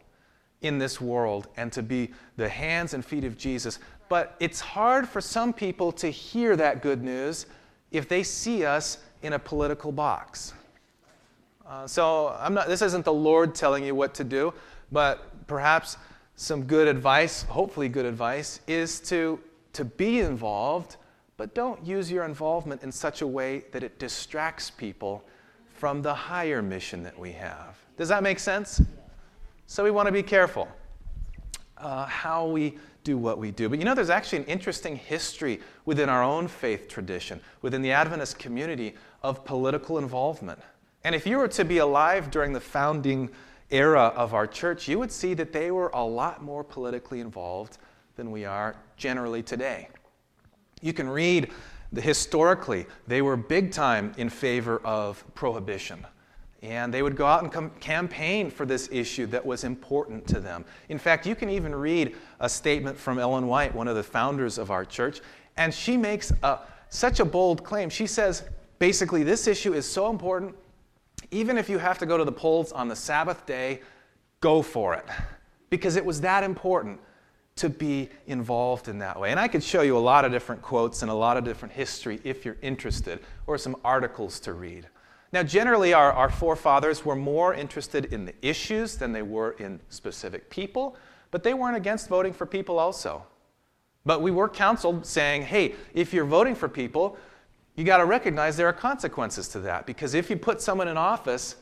in 0.61 0.77
this 0.77 1.01
world 1.01 1.47
and 1.57 1.71
to 1.71 1.81
be 1.81 2.11
the 2.37 2.47
hands 2.47 2.93
and 2.93 3.03
feet 3.03 3.23
of 3.23 3.37
Jesus. 3.37 3.79
But 4.09 4.35
it's 4.39 4.59
hard 4.59 5.07
for 5.07 5.21
some 5.21 5.53
people 5.53 5.91
to 5.93 6.09
hear 6.09 6.55
that 6.55 6.81
good 6.81 7.03
news 7.03 7.45
if 7.91 8.07
they 8.07 8.23
see 8.23 8.65
us 8.65 8.99
in 9.23 9.33
a 9.33 9.39
political 9.39 9.91
box. 9.91 10.53
Uh, 11.67 11.87
so 11.87 12.35
I'm 12.39 12.53
not, 12.53 12.67
this 12.67 12.81
isn't 12.81 13.05
the 13.05 13.13
Lord 13.13 13.55
telling 13.55 13.85
you 13.85 13.95
what 13.95 14.13
to 14.15 14.23
do, 14.23 14.53
but 14.91 15.47
perhaps 15.47 15.97
some 16.35 16.63
good 16.63 16.87
advice, 16.87 17.43
hopefully 17.43 17.87
good 17.87 18.05
advice, 18.05 18.59
is 18.67 18.99
to, 19.01 19.39
to 19.73 19.85
be 19.85 20.19
involved, 20.19 20.97
but 21.37 21.53
don't 21.53 21.83
use 21.85 22.11
your 22.11 22.25
involvement 22.25 22.83
in 22.83 22.91
such 22.91 23.21
a 23.21 23.27
way 23.27 23.63
that 23.71 23.83
it 23.83 23.99
distracts 23.99 24.69
people 24.69 25.23
from 25.73 26.01
the 26.01 26.13
higher 26.13 26.61
mission 26.61 27.03
that 27.03 27.17
we 27.17 27.31
have. 27.31 27.77
Does 27.97 28.09
that 28.09 28.23
make 28.23 28.39
sense? 28.39 28.81
So 29.71 29.85
we 29.85 29.91
want 29.91 30.07
to 30.07 30.11
be 30.11 30.21
careful 30.21 30.67
uh, 31.77 32.05
how 32.05 32.45
we 32.45 32.77
do 33.05 33.17
what 33.17 33.37
we 33.37 33.51
do. 33.51 33.69
But 33.69 33.79
you 33.79 33.85
know, 33.85 33.95
there's 33.95 34.09
actually 34.09 34.39
an 34.39 34.45
interesting 34.47 34.97
history 34.97 35.61
within 35.85 36.09
our 36.09 36.21
own 36.21 36.49
faith 36.49 36.89
tradition, 36.89 37.39
within 37.61 37.81
the 37.81 37.93
Adventist 37.93 38.37
community, 38.37 38.95
of 39.23 39.45
political 39.45 39.97
involvement. 39.97 40.59
And 41.05 41.15
if 41.15 41.25
you 41.25 41.37
were 41.37 41.47
to 41.47 41.63
be 41.63 41.77
alive 41.77 42.29
during 42.29 42.51
the 42.51 42.59
founding 42.59 43.29
era 43.69 44.07
of 44.07 44.33
our 44.33 44.45
church, 44.45 44.89
you 44.89 44.99
would 44.99 45.09
see 45.09 45.33
that 45.35 45.53
they 45.53 45.71
were 45.71 45.89
a 45.93 46.03
lot 46.03 46.43
more 46.43 46.65
politically 46.65 47.21
involved 47.21 47.77
than 48.17 48.29
we 48.29 48.43
are 48.43 48.75
generally 48.97 49.41
today. 49.41 49.87
You 50.81 50.91
can 50.91 51.07
read 51.07 51.49
the, 51.93 52.01
historically, 52.01 52.87
they 53.07 53.21
were 53.21 53.37
big 53.37 53.71
time 53.71 54.11
in 54.17 54.27
favor 54.27 54.81
of 54.83 55.23
prohibition. 55.33 56.05
And 56.61 56.93
they 56.93 57.01
would 57.01 57.15
go 57.15 57.25
out 57.25 57.43
and 57.43 57.79
campaign 57.79 58.51
for 58.51 58.67
this 58.67 58.87
issue 58.91 59.25
that 59.27 59.43
was 59.43 59.63
important 59.63 60.27
to 60.27 60.39
them. 60.39 60.63
In 60.89 60.99
fact, 60.99 61.25
you 61.25 61.33
can 61.33 61.49
even 61.49 61.73
read 61.73 62.15
a 62.39 62.47
statement 62.47 62.97
from 62.97 63.17
Ellen 63.17 63.47
White, 63.47 63.73
one 63.73 63.87
of 63.87 63.95
the 63.95 64.03
founders 64.03 64.59
of 64.59 64.69
our 64.69 64.85
church, 64.85 65.21
and 65.57 65.73
she 65.73 65.97
makes 65.97 66.31
a, 66.43 66.59
such 66.89 67.19
a 67.19 67.25
bold 67.25 67.63
claim. 67.63 67.89
She 67.89 68.05
says, 68.05 68.43
basically, 68.77 69.23
this 69.23 69.47
issue 69.47 69.73
is 69.73 69.89
so 69.89 70.09
important, 70.09 70.55
even 71.31 71.57
if 71.57 71.67
you 71.67 71.79
have 71.79 71.97
to 71.97 72.05
go 72.05 72.17
to 72.17 72.23
the 72.23 72.31
polls 72.31 72.71
on 72.71 72.87
the 72.87 72.95
Sabbath 72.95 73.45
day, 73.47 73.81
go 74.39 74.61
for 74.61 74.93
it. 74.93 75.05
Because 75.71 75.95
it 75.95 76.05
was 76.05 76.21
that 76.21 76.43
important 76.43 76.99
to 77.55 77.69
be 77.69 78.09
involved 78.27 78.87
in 78.87 78.99
that 78.99 79.19
way. 79.19 79.31
And 79.31 79.39
I 79.39 79.47
could 79.47 79.63
show 79.63 79.81
you 79.81 79.97
a 79.97 79.99
lot 79.99 80.25
of 80.25 80.31
different 80.31 80.61
quotes 80.61 81.01
and 81.01 81.09
a 81.11 81.13
lot 81.13 81.37
of 81.37 81.43
different 81.43 81.73
history 81.73 82.19
if 82.23 82.45
you're 82.45 82.57
interested, 82.61 83.19
or 83.47 83.57
some 83.57 83.75
articles 83.83 84.39
to 84.41 84.53
read. 84.53 84.87
Now, 85.33 85.43
generally, 85.43 85.93
our, 85.93 86.11
our 86.11 86.29
forefathers 86.29 87.05
were 87.05 87.15
more 87.15 87.53
interested 87.53 88.05
in 88.05 88.25
the 88.25 88.33
issues 88.41 88.97
than 88.97 89.13
they 89.13 89.21
were 89.21 89.51
in 89.51 89.79
specific 89.89 90.49
people, 90.49 90.97
but 91.31 91.43
they 91.43 91.53
weren't 91.53 91.77
against 91.77 92.09
voting 92.09 92.33
for 92.33 92.45
people 92.45 92.77
also. 92.77 93.23
But 94.05 94.21
we 94.21 94.31
were 94.31 94.49
counseled 94.49 95.05
saying, 95.05 95.43
hey, 95.43 95.75
if 95.93 96.13
you're 96.13 96.25
voting 96.25 96.55
for 96.55 96.67
people, 96.67 97.17
you 97.75 97.85
got 97.85 97.97
to 97.97 98.05
recognize 98.05 98.57
there 98.57 98.67
are 98.67 98.73
consequences 98.73 99.47
to 99.49 99.59
that. 99.59 99.85
Because 99.85 100.13
if 100.13 100.29
you 100.29 100.35
put 100.35 100.61
someone 100.61 100.89
in 100.89 100.97
office, 100.97 101.55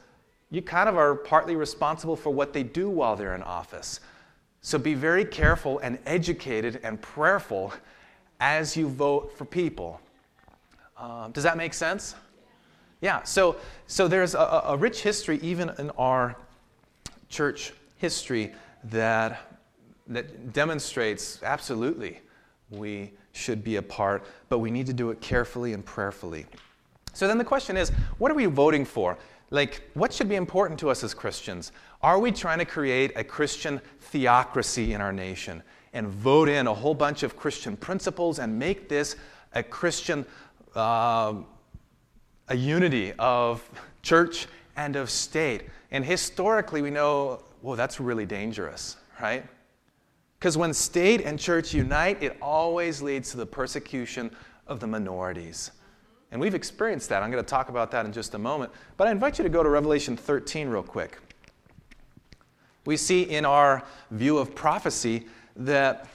you 0.50 0.62
kind 0.62 0.90
of 0.90 0.98
are 0.98 1.14
partly 1.14 1.56
responsible 1.56 2.16
for 2.16 2.32
what 2.32 2.54
they 2.54 2.64
do 2.64 2.90
while 2.90 3.16
they're 3.16 3.36
in 3.36 3.44
office. 3.44 4.00
So 4.62 4.80
be 4.80 4.96
very 4.96 5.24
careful 5.24 5.80
and 5.80 6.00
educated 6.06 6.80
and 6.84 7.00
prayerful 7.00 7.74
as 8.40 8.76
you 8.76 8.90
vote 8.90 9.38
for 9.38 9.46
people. 9.46 10.02
Um, 10.98 11.32
does 11.32 11.44
that 11.44 11.56
make 11.56 11.74
sense? 11.74 12.16
Yeah, 13.02 13.24
so, 13.24 13.56
so 13.88 14.08
there's 14.08 14.36
a, 14.36 14.64
a 14.66 14.78
rich 14.78 15.02
history, 15.02 15.40
even 15.42 15.72
in 15.78 15.90
our 15.92 16.36
church 17.30 17.74
history, 17.98 18.54
that, 18.86 19.60
that 20.08 20.54
demonstrates 20.54 21.42
absolutely 21.44 22.20
we 22.70 23.12
should 23.32 23.64
be 23.64 23.78
a 23.78 23.82
part, 23.82 24.26
but 24.50 24.60
we 24.60 24.72
need 24.72 24.86
to 24.88 24.94
do 24.94 25.10
it 25.12 25.22
carefully 25.22 25.74
and 25.74 25.86
prayerfully. 25.86 26.46
So 27.14 27.28
then 27.28 27.38
the 27.38 27.44
question 27.44 27.78
is 27.78 27.90
what 28.18 28.32
are 28.32 28.36
we 28.36 28.46
voting 28.46 28.86
for? 28.86 29.18
Like, 29.52 29.82
what 29.96 30.14
should 30.14 30.30
be 30.30 30.36
important 30.36 30.80
to 30.82 30.90
us 30.90 31.04
as 31.04 31.14
Christians? 31.14 31.72
Are 32.04 32.20
we 32.20 32.32
trying 32.32 32.60
to 32.60 32.66
create 32.66 33.12
a 33.16 33.24
Christian 33.24 33.82
theocracy 34.00 34.94
in 34.94 35.02
our 35.02 35.12
nation 35.12 35.64
and 35.94 36.08
vote 36.08 36.50
in 36.50 36.68
a 36.68 36.74
whole 36.74 36.94
bunch 36.94 37.24
of 37.24 37.36
Christian 37.36 37.76
principles 37.76 38.38
and 38.38 38.60
make 38.60 38.90
this 38.90 39.16
a 39.54 39.64
Christian 39.64 40.24
uh, 40.76 41.34
a 42.50 42.56
unity 42.56 43.14
of 43.18 43.68
church 44.02 44.48
and 44.76 44.96
of 44.96 45.10
state. 45.10 45.64
And 45.92 46.04
historically, 46.04 46.82
we 46.82 46.90
know, 46.90 47.44
well, 47.62 47.76
that's 47.76 48.00
really 48.00 48.26
dangerous, 48.26 48.98
right? 49.22 49.46
Because 50.40 50.58
when 50.58 50.74
state 50.74 51.22
and 51.22 51.40
church 51.40 51.74
unite, 51.74 52.22
it 52.22 52.38
always 52.42 53.02
leads 53.02 53.32
to 53.32 53.38
the 53.38 53.46
persecution 53.46 54.32
of 54.68 54.80
the 54.80 54.88
minorities. 54.88 55.72
And 56.32 56.40
we've 56.40 56.56
experienced 56.56 57.10
that. 57.10 57.24
I'm 57.24 57.32
going 57.32 57.44
to 57.44 57.50
talk 57.50 57.70
about 57.70 57.92
that 57.92 58.06
in 58.06 58.14
just 58.14 58.36
a 58.36 58.38
moment. 58.38 58.72
But 58.98 59.08
I 59.08 59.12
invite 59.12 59.38
you 59.38 59.44
to 59.44 59.50
go 59.50 59.64
to 59.64 59.70
Revelation 59.70 60.16
13 60.16 60.70
real 60.70 60.84
quick. 60.84 61.18
We 62.86 62.98
see 62.98 63.24
in 63.24 63.46
our 63.46 63.84
view 64.12 64.38
of 64.38 64.56
prophecy 64.56 65.28
that 65.56 66.08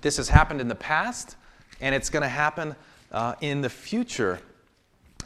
this 0.00 0.16
has 0.18 0.28
happened 0.28 0.60
in 0.60 0.68
the 0.68 0.74
past 0.74 1.36
and 1.80 1.94
it's 1.94 2.10
going 2.10 2.22
to 2.22 2.28
happen 2.28 2.76
uh, 3.10 3.34
in 3.40 3.60
the 3.62 3.70
future. 3.70 4.38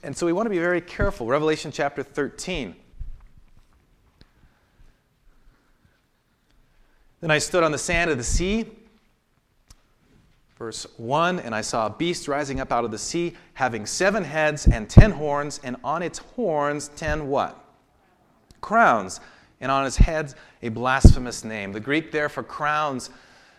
And 0.03 0.17
so 0.17 0.27
we 0.27 0.33
want 0.33 0.47
to 0.47 0.51
be 0.51 0.59
very 0.59 0.81
careful. 0.81 1.27
Revelation 1.27 1.73
chapter 1.73 2.03
13. 2.03 2.75
Then 7.21 7.31
I 7.31 7.39
stood 7.39 7.65
on 7.65 7.73
the 7.73 7.79
sand 7.79 8.11
of 8.11 8.17
the 8.17 8.25
sea. 8.25 8.67
Verse 10.57 10.87
1 10.97 11.41
And 11.41 11.55
I 11.55 11.61
saw 11.61 11.87
a 11.87 11.91
beast 11.91 12.29
rising 12.29 12.61
up 12.61 12.73
out 12.73 12.85
of 12.85 12.91
the 12.91 12.99
sea, 12.99 13.35
having 13.55 13.87
seven 13.87 14.25
heads 14.25 14.67
and 14.67 14.89
ten 14.89 15.11
horns, 15.11 15.61
and 15.65 15.77
on 15.83 16.03
its 16.03 16.19
horns 16.19 16.89
ten 16.97 17.29
what? 17.29 17.65
Crowns. 18.61 19.21
And 19.61 19.73
on 19.73 19.85
its 19.85 19.97
heads 19.97 20.37
a 20.63 20.69
blasphemous 20.69 21.43
name. 21.43 21.73
The 21.73 21.81
Greek 21.81 22.13
there 22.13 22.29
for 22.29 22.45
crowns 22.45 23.11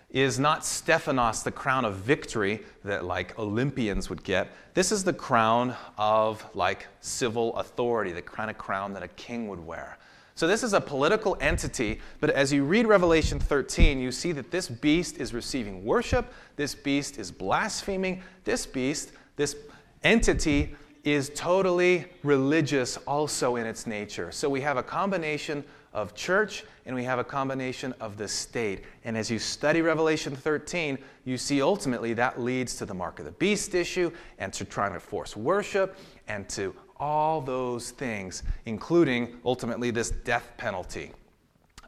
is 0.10 0.40
not 0.40 0.66
Stephanos, 0.66 1.44
the 1.44 1.52
crown 1.52 1.86
of 1.86 1.96
victory 1.96 2.62
that 2.84 3.06
like 3.06 3.38
Olympians 3.38 4.10
would 4.10 4.24
get. 4.24 4.50
This 4.74 4.92
is 4.92 5.04
the 5.04 5.14
crown 5.14 5.76
of 5.98 6.44
like 6.56 6.88
civil 7.00 7.56
authority, 7.58 8.12
the 8.12 8.22
kind 8.22 8.50
of 8.50 8.58
crown 8.58 8.94
that 8.94 9.04
a 9.04 9.08
king 9.10 9.48
would 9.50 9.66
wear. 9.66 9.98
So 10.34 10.48
this 10.48 10.64
is 10.64 10.74
a 10.74 10.80
political 10.80 11.38
entity, 11.42 12.00
but 12.22 12.30
as 12.30 12.54
you 12.54 12.64
read 12.64 12.88
Revelation 12.88 13.40
13, 13.40 14.00
you 14.00 14.12
see 14.12 14.32
that 14.32 14.52
this 14.52 14.70
beast 14.70 15.18
is 15.18 15.34
receiving 15.34 15.84
worship, 15.84 16.32
this 16.56 16.74
beast 16.74 17.20
is 17.20 17.30
blaspheming, 17.30 18.24
this 18.46 18.66
beast, 18.66 19.12
this 19.36 19.58
entity 20.02 20.76
is 21.04 21.30
totally 21.36 22.06
religious 22.24 22.98
also 23.06 23.58
in 23.58 23.66
its 23.66 23.86
nature. 23.86 24.32
So 24.32 24.50
we 24.50 24.62
have 24.62 24.78
a 24.78 24.84
combination 24.84 25.64
of 25.94 26.16
church 26.16 26.64
and 26.86 26.96
we 26.96 27.04
have 27.04 27.20
a 27.20 27.24
combination 27.24 27.94
of 28.00 28.18
the 28.18 28.28
state. 28.28 28.84
And 29.04 29.18
as 29.18 29.30
you 29.30 29.40
study 29.40 29.82
Revelation 29.82 30.36
13, 30.36 30.98
you 31.26 31.38
see 31.38 31.62
ultimately 31.62 32.14
that 32.14 32.40
leads 32.40 32.76
to 32.78 32.86
the 32.86 32.94
mark 32.94 33.20
of 33.20 33.26
the 33.26 33.32
beast 33.32 33.76
issue 33.76 34.12
and 34.38 34.52
to 34.54 34.66
trying 34.66 34.94
to 34.94 35.00
force 35.00 35.36
worship 35.36 35.98
and 36.28 36.48
to 36.50 36.76
all 37.00 37.42
those 37.42 37.92
things, 37.92 38.44
including 38.66 39.40
ultimately 39.46 39.92
this 39.92 40.12
death 40.12 40.52
penalty. 40.58 41.12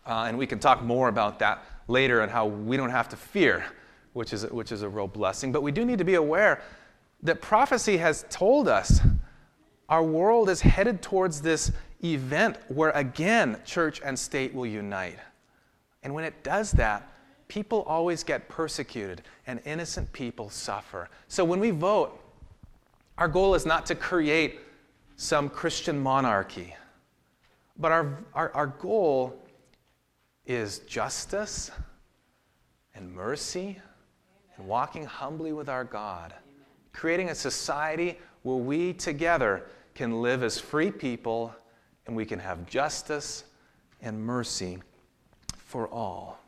Uh, 0.05 0.25
and 0.27 0.37
we 0.37 0.47
can 0.47 0.59
talk 0.59 0.81
more 0.81 1.09
about 1.09 1.39
that 1.39 1.63
later 1.87 2.21
and 2.21 2.31
how 2.31 2.45
we 2.45 2.77
don't 2.77 2.89
have 2.89 3.09
to 3.09 3.15
fear, 3.15 3.63
which 4.13 4.33
is, 4.33 4.45
which 4.47 4.71
is 4.71 4.81
a 4.81 4.89
real 4.89 5.07
blessing. 5.07 5.51
But 5.51 5.61
we 5.61 5.71
do 5.71 5.85
need 5.85 5.97
to 5.99 6.05
be 6.05 6.15
aware 6.15 6.61
that 7.23 7.41
prophecy 7.41 7.97
has 7.97 8.25
told 8.29 8.67
us 8.67 9.01
our 9.91 10.01
world 10.01 10.49
is 10.49 10.61
headed 10.61 11.01
towards 11.01 11.41
this 11.41 11.73
event 12.01 12.57
where 12.69 12.91
again 12.91 13.57
church 13.65 14.01
and 14.03 14.17
state 14.17 14.53
will 14.55 14.65
unite. 14.65 15.19
And 16.01 16.15
when 16.15 16.23
it 16.23 16.43
does 16.43 16.71
that, 16.71 17.11
people 17.49 17.81
always 17.81 18.23
get 18.23 18.47
persecuted 18.47 19.21
and 19.45 19.59
innocent 19.65 20.11
people 20.13 20.49
suffer. 20.49 21.09
So 21.27 21.43
when 21.43 21.59
we 21.59 21.71
vote, 21.71 22.17
our 23.17 23.27
goal 23.27 23.53
is 23.53 23.65
not 23.65 23.85
to 23.87 23.95
create 23.95 24.61
some 25.17 25.49
Christian 25.49 25.99
monarchy, 25.99 26.73
but 27.77 27.91
our, 27.91 28.17
our, 28.33 28.51
our 28.53 28.67
goal 28.67 29.37
is 30.45 30.79
justice 30.79 31.69
and 32.95 33.13
mercy 33.13 33.77
and 34.55 34.65
walking 34.65 35.05
humbly 35.05 35.51
with 35.51 35.67
our 35.67 35.83
God, 35.83 36.33
creating 36.93 37.29
a 37.29 37.35
society 37.35 38.17
where 38.43 38.55
we 38.55 38.93
together 38.93 39.65
can 39.93 40.21
live 40.21 40.43
as 40.43 40.59
free 40.59 40.91
people 40.91 41.53
and 42.07 42.15
we 42.15 42.25
can 42.25 42.39
have 42.39 42.65
justice 42.65 43.43
and 44.01 44.19
mercy 44.19 44.79
for 45.57 45.87
all. 45.87 46.39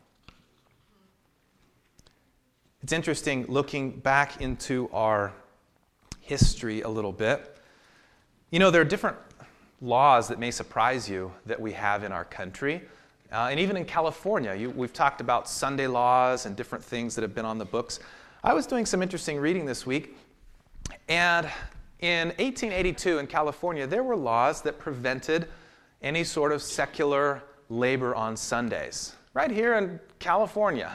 It's 2.82 2.92
interesting 2.92 3.46
looking 3.48 3.92
back 3.92 4.42
into 4.42 4.90
our 4.92 5.32
history 6.20 6.82
a 6.82 6.90
little 6.90 7.12
bit. 7.14 7.58
You 8.50 8.60
know, 8.60 8.72
there 8.72 8.82
are 8.82 8.86
different 8.86 9.18
laws 9.82 10.28
that 10.28 10.40
may 10.40 10.52
surprise 10.52 11.10
you 11.10 11.32
that 11.46 11.60
we 11.60 11.72
have 11.74 12.04
in 12.04 12.12
our 12.12 12.26
country. 12.26 12.82
Uh, 13.32 13.48
and 13.50 13.60
even 13.60 13.76
in 13.78 13.86
California, 13.86 14.54
you, 14.54 14.70
we've 14.70 14.94
talked 14.94 15.22
about 15.22 15.50
Sunday 15.50 15.88
laws 15.88 16.46
and 16.46 16.56
different 16.56 16.84
things 16.84 17.16
that 17.16 17.22
have 17.22 17.34
been 17.34 17.46
on 17.46 17.58
the 17.58 17.66
books. 17.66 18.00
I 18.44 18.54
was 18.54 18.68
doing 18.68 18.86
some 18.86 19.02
interesting 19.02 19.40
reading 19.40 19.66
this 19.66 19.86
week, 19.86 20.18
and 21.08 21.50
in 22.04 22.28
1882 22.38 23.20
in 23.20 23.28
California, 23.28 23.88
there 23.88 24.04
were 24.04 24.18
laws 24.18 24.62
that 24.64 24.78
prevented 24.78 25.48
any 26.02 26.26
sort 26.26 26.52
of 26.52 26.62
secular 26.62 27.42
labor 27.70 28.14
on 28.14 28.36
Sundays. 28.36 29.16
Right 29.34 29.50
here 29.50 29.76
in 29.76 30.02
California, 30.20 30.94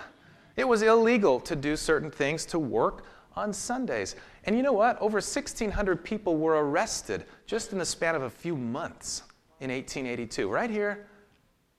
it 0.57 0.69
was 0.69 0.83
illegal 0.83 1.41
to 1.41 1.57
do 1.57 1.77
certain 1.77 2.11
things 2.11 2.45
to 2.47 2.59
work 2.59 3.05
on 3.35 3.55
Sundays. 3.55 4.17
And 4.45 4.55
you 4.55 4.63
know 4.63 4.75
what? 4.75 5.01
Over 5.01 5.15
1,600 5.15 6.05
people 6.05 6.37
were 6.37 6.63
arrested 6.63 7.25
just 7.47 7.73
in 7.73 7.79
the 7.79 7.87
span 7.87 8.15
of 8.15 8.23
a 8.23 8.31
few 8.31 8.55
months 8.55 9.23
in 9.61 9.71
1882, 9.71 10.51
right 10.51 10.69
here 10.69 11.07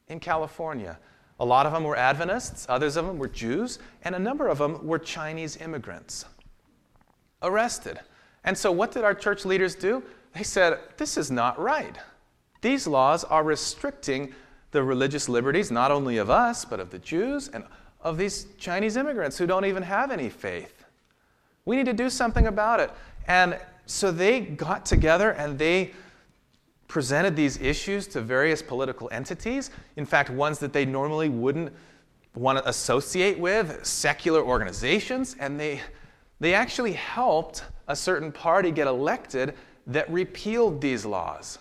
in 0.07 0.19
California. 0.19 0.97
A 1.39 1.45
lot 1.45 1.67
of 1.67 1.71
them 1.71 1.83
were 1.83 1.95
Adventists, 1.95 2.65
others 2.67 2.97
of 2.97 3.05
them 3.05 3.19
were 3.19 3.27
Jews, 3.27 3.77
and 4.01 4.15
a 4.15 4.19
number 4.19 4.47
of 4.47 4.57
them 4.57 4.87
were 4.87 4.97
Chinese 4.97 5.55
immigrants. 5.57 6.25
Arrested. 7.43 7.99
And 8.43 8.57
so, 8.57 8.71
what 8.71 8.91
did 8.91 9.03
our 9.03 9.13
church 9.13 9.45
leaders 9.45 9.75
do? 9.75 10.03
They 10.33 10.43
said, 10.43 10.79
This 10.97 11.17
is 11.17 11.31
not 11.31 11.59
right. 11.59 11.97
These 12.61 12.87
laws 12.87 13.23
are 13.23 13.43
restricting 13.43 14.33
the 14.71 14.83
religious 14.83 15.27
liberties, 15.29 15.71
not 15.71 15.91
only 15.91 16.17
of 16.17 16.29
us, 16.29 16.65
but 16.65 16.79
of 16.79 16.89
the 16.89 16.99
Jews 16.99 17.49
and 17.49 17.63
of 18.01 18.17
these 18.17 18.47
Chinese 18.57 18.97
immigrants 18.97 19.37
who 19.37 19.47
don't 19.47 19.65
even 19.65 19.83
have 19.83 20.11
any 20.11 20.29
faith. 20.29 20.85
We 21.65 21.75
need 21.75 21.85
to 21.85 21.93
do 21.93 22.09
something 22.09 22.47
about 22.47 22.79
it. 22.79 22.91
And 23.27 23.59
so 23.85 24.11
they 24.11 24.41
got 24.41 24.85
together 24.85 25.31
and 25.31 25.57
they 25.57 25.91
presented 26.87 27.35
these 27.35 27.59
issues 27.61 28.07
to 28.07 28.21
various 28.21 28.61
political 28.61 29.09
entities. 29.11 29.69
In 29.95 30.05
fact, 30.05 30.29
ones 30.29 30.59
that 30.59 30.73
they 30.73 30.85
normally 30.85 31.29
wouldn't 31.29 31.73
want 32.35 32.57
to 32.57 32.67
associate 32.67 33.37
with, 33.37 33.85
secular 33.85 34.41
organizations. 34.41 35.35
And 35.39 35.59
they, 35.59 35.81
they 36.39 36.53
actually 36.53 36.93
helped 36.93 37.63
a 37.89 37.95
certain 37.95 38.31
party 38.31 38.71
get 38.71 38.87
elected 38.87 39.55
that 39.87 40.09
repealed 40.09 40.79
these 40.79 41.05
laws. 41.05 41.59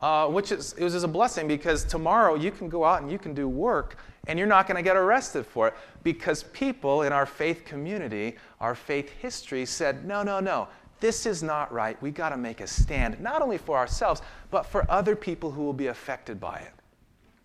Uh, 0.00 0.28
which 0.28 0.52
is, 0.52 0.74
it 0.74 0.84
was 0.84 1.02
a 1.02 1.08
blessing 1.08 1.48
because 1.48 1.82
tomorrow 1.82 2.34
you 2.34 2.50
can 2.50 2.68
go 2.68 2.84
out 2.84 3.00
and 3.00 3.10
you 3.10 3.18
can 3.18 3.32
do 3.32 3.48
work 3.48 3.96
and 4.26 4.38
you're 4.38 4.46
not 4.46 4.66
going 4.66 4.76
to 4.76 4.82
get 4.82 4.96
arrested 4.96 5.46
for 5.46 5.68
it 5.68 5.74
because 6.02 6.42
people 6.52 7.02
in 7.02 7.12
our 7.12 7.24
faith 7.24 7.64
community, 7.64 8.36
our 8.60 8.74
faith 8.74 9.08
history 9.20 9.64
said, 9.64 10.04
no, 10.04 10.22
no, 10.22 10.40
no, 10.40 10.68
this 11.00 11.24
is 11.24 11.42
not 11.42 11.72
right. 11.72 12.00
We 12.02 12.10
got 12.10 12.30
to 12.30 12.36
make 12.36 12.60
a 12.60 12.66
stand, 12.66 13.18
not 13.18 13.40
only 13.40 13.56
for 13.56 13.78
ourselves, 13.78 14.20
but 14.50 14.66
for 14.66 14.84
other 14.90 15.16
people 15.16 15.50
who 15.50 15.62
will 15.62 15.72
be 15.72 15.86
affected 15.86 16.38
by 16.38 16.58
it. 16.58 16.72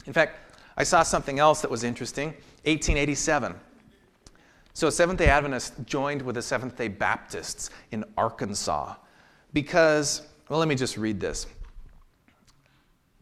In 0.06 0.12
fact, 0.12 0.38
I 0.76 0.84
saw 0.84 1.04
something 1.04 1.40
else 1.40 1.62
that 1.62 1.72
was 1.72 1.86
interesting 1.86 2.30
1887. 2.66 3.56
So, 4.80 4.90
Seventh 4.90 5.20
day 5.20 5.28
Adventists 5.28 5.74
joined 5.84 6.22
with 6.22 6.36
the 6.36 6.42
Seventh 6.42 6.78
day 6.78 6.88
Baptists 6.88 7.70
in 7.92 8.06
Arkansas 8.16 8.96
because, 9.52 10.22
well, 10.48 10.58
let 10.58 10.70
me 10.70 10.76
just 10.76 10.96
read 10.96 11.20
this. 11.20 11.48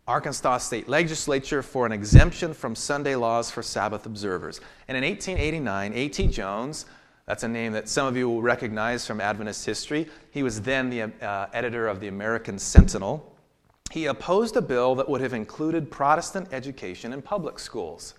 Arkansas 0.07 0.59
State 0.59 0.87
Legislature 0.87 1.63
for 1.63 1.87
an 1.87 1.91
exemption 1.91 2.53
from 2.53 2.75
Sunday 2.75 3.15
laws 3.15 3.49
for 3.49 3.63
Sabbath 3.63 4.05
observers. 4.05 4.61
And 4.87 4.95
in 4.95 5.03
1889, 5.03 5.93
A.T. 5.95 6.27
Jones, 6.27 6.85
that's 7.25 7.41
a 7.41 7.47
name 7.47 7.73
that 7.73 7.89
some 7.89 8.05
of 8.05 8.15
you 8.15 8.29
will 8.29 8.43
recognize 8.43 9.07
from 9.07 9.19
Adventist 9.19 9.65
history, 9.65 10.07
he 10.29 10.43
was 10.43 10.61
then 10.61 10.91
the 10.91 11.11
uh, 11.25 11.47
editor 11.53 11.87
of 11.87 11.99
the 11.99 12.07
American 12.07 12.59
Sentinel. 12.59 13.35
He 13.89 14.05
opposed 14.05 14.55
a 14.57 14.61
bill 14.61 14.93
that 14.93 15.09
would 15.09 15.21
have 15.21 15.33
included 15.33 15.89
Protestant 15.89 16.49
education 16.51 17.13
in 17.13 17.23
public 17.23 17.57
schools. 17.57 18.13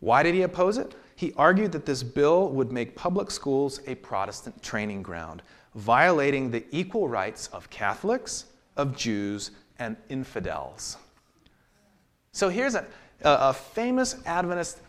Why 0.00 0.22
did 0.22 0.34
he 0.34 0.42
oppose 0.42 0.78
it? 0.78 0.94
He 1.22 1.32
argued 1.36 1.70
that 1.70 1.86
this 1.86 2.02
bill 2.02 2.48
would 2.48 2.72
make 2.72 2.96
public 2.96 3.30
schools 3.30 3.80
a 3.86 3.94
Protestant 3.94 4.60
training 4.60 5.04
ground, 5.04 5.42
violating 5.76 6.50
the 6.50 6.64
equal 6.72 7.08
rights 7.08 7.46
of 7.52 7.70
Catholics, 7.70 8.46
of 8.76 8.96
Jews, 8.96 9.52
and 9.78 9.96
infidels. 10.08 10.96
So 12.32 12.48
here's 12.48 12.74
a, 12.74 12.86
a 13.22 13.52
famous 13.52 14.16
Adventist 14.26 14.80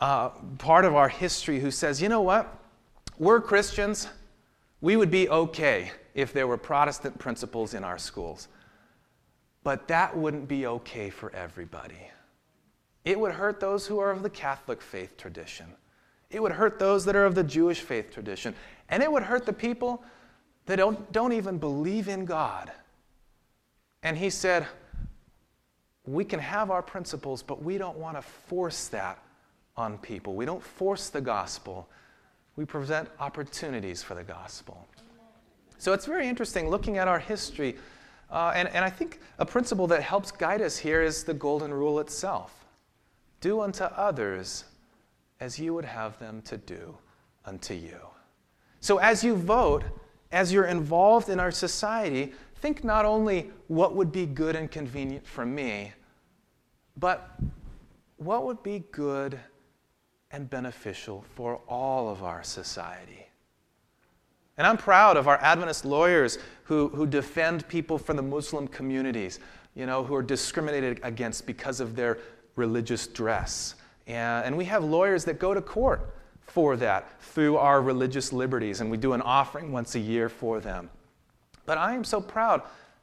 uh, 0.00 0.28
part 0.58 0.84
of 0.84 0.94
our 0.94 1.08
history 1.08 1.58
who 1.58 1.72
says, 1.72 2.00
you 2.00 2.08
know 2.08 2.20
what? 2.20 2.56
We're 3.18 3.40
Christians. 3.40 4.06
We 4.80 4.96
would 4.96 5.10
be 5.10 5.28
okay 5.28 5.90
if 6.14 6.32
there 6.32 6.46
were 6.46 6.56
Protestant 6.56 7.18
principles 7.18 7.74
in 7.74 7.82
our 7.82 7.98
schools. 7.98 8.46
But 9.64 9.88
that 9.88 10.16
wouldn't 10.16 10.46
be 10.46 10.68
okay 10.68 11.10
for 11.10 11.34
everybody. 11.34 11.98
It 13.04 13.18
would 13.18 13.32
hurt 13.32 13.58
those 13.58 13.88
who 13.88 13.98
are 13.98 14.12
of 14.12 14.22
the 14.22 14.30
Catholic 14.30 14.80
faith 14.80 15.16
tradition. 15.16 15.66
It 16.30 16.42
would 16.42 16.52
hurt 16.52 16.78
those 16.78 17.04
that 17.06 17.16
are 17.16 17.24
of 17.24 17.34
the 17.34 17.42
Jewish 17.42 17.80
faith 17.80 18.12
tradition. 18.12 18.54
And 18.88 19.02
it 19.02 19.10
would 19.10 19.24
hurt 19.24 19.46
the 19.46 19.52
people 19.52 20.02
that 20.66 20.76
don't, 20.76 21.10
don't 21.12 21.32
even 21.32 21.58
believe 21.58 22.08
in 22.08 22.24
God. 22.24 22.70
And 24.02 24.16
he 24.16 24.30
said, 24.30 24.66
We 26.06 26.24
can 26.24 26.40
have 26.40 26.70
our 26.70 26.82
principles, 26.82 27.42
but 27.42 27.62
we 27.62 27.78
don't 27.78 27.98
want 27.98 28.16
to 28.16 28.22
force 28.22 28.88
that 28.88 29.22
on 29.76 29.98
people. 29.98 30.34
We 30.34 30.44
don't 30.44 30.62
force 30.62 31.08
the 31.08 31.20
gospel, 31.20 31.88
we 32.56 32.64
present 32.64 33.08
opportunities 33.18 34.02
for 34.02 34.14
the 34.14 34.24
gospel. 34.24 34.86
So 35.78 35.94
it's 35.94 36.04
very 36.04 36.28
interesting 36.28 36.68
looking 36.68 36.98
at 36.98 37.08
our 37.08 37.18
history. 37.18 37.76
Uh, 38.30 38.52
and, 38.54 38.68
and 38.68 38.84
I 38.84 38.90
think 38.90 39.18
a 39.38 39.46
principle 39.46 39.86
that 39.88 40.02
helps 40.02 40.30
guide 40.30 40.60
us 40.60 40.76
here 40.76 41.02
is 41.02 41.24
the 41.24 41.34
golden 41.34 41.72
rule 41.72 41.98
itself 41.98 42.54
do 43.40 43.60
unto 43.60 43.84
others 43.84 44.64
as 45.40 45.58
you 45.58 45.74
would 45.74 45.84
have 45.84 46.18
them 46.18 46.42
to 46.42 46.56
do 46.56 46.96
unto 47.44 47.74
you. 47.74 47.98
So 48.80 48.98
as 48.98 49.24
you 49.24 49.34
vote, 49.34 49.82
as 50.32 50.52
you're 50.52 50.66
involved 50.66 51.28
in 51.28 51.40
our 51.40 51.50
society, 51.50 52.32
think 52.56 52.84
not 52.84 53.04
only 53.04 53.50
what 53.68 53.96
would 53.96 54.12
be 54.12 54.26
good 54.26 54.54
and 54.54 54.70
convenient 54.70 55.26
for 55.26 55.44
me, 55.44 55.92
but 56.96 57.38
what 58.16 58.44
would 58.44 58.62
be 58.62 58.84
good 58.92 59.40
and 60.30 60.48
beneficial 60.48 61.24
for 61.34 61.60
all 61.66 62.08
of 62.08 62.22
our 62.22 62.42
society. 62.42 63.26
And 64.58 64.66
I'm 64.66 64.76
proud 64.76 65.16
of 65.16 65.26
our 65.26 65.38
Adventist 65.38 65.86
lawyers 65.86 66.38
who, 66.64 66.88
who 66.88 67.06
defend 67.06 67.66
people 67.68 67.96
from 67.96 68.16
the 68.16 68.22
Muslim 68.22 68.68
communities, 68.68 69.40
you 69.74 69.86
know, 69.86 70.04
who 70.04 70.14
are 70.14 70.22
discriminated 70.22 71.00
against 71.02 71.46
because 71.46 71.80
of 71.80 71.96
their 71.96 72.18
religious 72.56 73.06
dress. 73.06 73.76
And, 74.06 74.56
we 74.56 74.64
have 74.64 74.82
lawyers 74.84 75.24
that 75.26 75.38
go 75.38 75.54
to 75.54 75.62
court 75.62 76.14
for 76.40 76.76
that 76.76 77.20
through 77.20 77.56
our 77.56 77.80
religious 77.80 78.32
liberties, 78.32 78.80
and 78.80 78.90
we 78.90 78.96
do 78.96 79.12
an 79.12 79.22
offering 79.22 79.70
once 79.70 79.94
a 79.94 80.00
year 80.00 80.28
for 80.28 80.60
them. 80.60 80.90
But 81.64 81.78
I 81.78 81.94
am 81.94 82.02
so 82.02 82.20
proud 82.20 82.62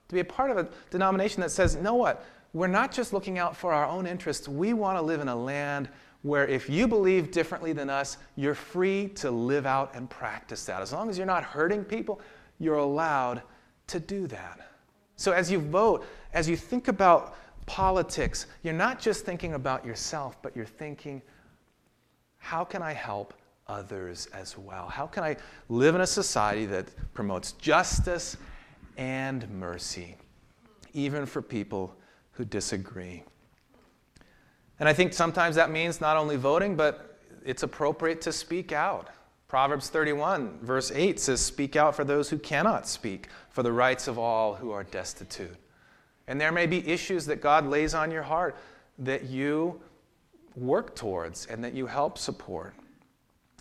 to 0.09 0.13
be 0.13 0.19
a 0.19 0.25
part 0.25 0.51
of 0.51 0.57
a 0.57 0.67
denomination 0.89 1.41
that 1.41 1.51
says, 1.51 1.75
you 1.75 1.81
know 1.81 1.95
what? 1.95 2.25
We're 2.53 2.67
not 2.67 2.91
just 2.91 3.13
looking 3.13 3.37
out 3.37 3.55
for 3.55 3.71
our 3.73 3.85
own 3.85 4.05
interests. 4.05 4.47
We 4.47 4.73
want 4.73 4.97
to 4.97 5.01
live 5.01 5.21
in 5.21 5.27
a 5.27 5.35
land 5.35 5.89
where 6.23 6.47
if 6.47 6.69
you 6.69 6.87
believe 6.87 7.31
differently 7.31 7.73
than 7.73 7.89
us, 7.89 8.17
you're 8.35 8.55
free 8.55 9.09
to 9.15 9.31
live 9.31 9.65
out 9.65 9.95
and 9.95 10.09
practice 10.09 10.65
that. 10.65 10.81
As 10.81 10.91
long 10.91 11.09
as 11.09 11.17
you're 11.17 11.27
not 11.27 11.43
hurting 11.43 11.83
people, 11.83 12.19
you're 12.59 12.77
allowed 12.77 13.41
to 13.87 13.99
do 13.99 14.27
that. 14.27 14.71
So 15.15 15.31
as 15.31 15.51
you 15.51 15.59
vote, 15.59 16.05
as 16.33 16.49
you 16.49 16.57
think 16.57 16.87
about 16.87 17.35
politics, 17.67 18.47
you're 18.63 18.73
not 18.73 18.99
just 18.99 19.25
thinking 19.25 19.53
about 19.53 19.85
yourself, 19.85 20.41
but 20.41 20.55
you're 20.55 20.65
thinking, 20.65 21.21
how 22.39 22.63
can 22.63 22.81
I 22.81 22.93
help 22.93 23.35
others 23.67 24.27
as 24.33 24.57
well? 24.57 24.87
How 24.87 25.05
can 25.05 25.23
I 25.23 25.35
live 25.69 25.93
in 25.93 26.01
a 26.01 26.07
society 26.07 26.65
that 26.65 26.87
promotes 27.13 27.51
justice 27.53 28.37
and 28.97 29.47
mercy, 29.51 30.15
even 30.93 31.25
for 31.25 31.41
people 31.41 31.95
who 32.31 32.43
disagree. 32.45 33.23
And 34.79 34.89
I 34.89 34.93
think 34.93 35.13
sometimes 35.13 35.55
that 35.55 35.71
means 35.71 36.01
not 36.01 36.17
only 36.17 36.35
voting, 36.35 36.75
but 36.75 37.19
it's 37.45 37.63
appropriate 37.63 38.21
to 38.21 38.31
speak 38.31 38.71
out. 38.71 39.09
Proverbs 39.47 39.89
31, 39.89 40.59
verse 40.61 40.91
8 40.91 41.19
says, 41.19 41.39
Speak 41.39 41.75
out 41.75 41.95
for 41.95 42.03
those 42.03 42.29
who 42.29 42.37
cannot 42.37 42.87
speak, 42.87 43.29
for 43.49 43.63
the 43.63 43.71
rights 43.71 44.07
of 44.07 44.19
all 44.19 44.55
who 44.55 44.71
are 44.71 44.83
destitute. 44.83 45.55
And 46.27 46.39
there 46.39 46.51
may 46.51 46.67
be 46.67 46.87
issues 46.87 47.25
that 47.27 47.41
God 47.41 47.65
lays 47.65 47.93
on 47.93 48.11
your 48.11 48.23
heart 48.23 48.55
that 48.99 49.25
you 49.25 49.81
work 50.55 50.95
towards 50.95 51.45
and 51.45 51.63
that 51.63 51.73
you 51.73 51.87
help 51.87 52.17
support. 52.17 52.73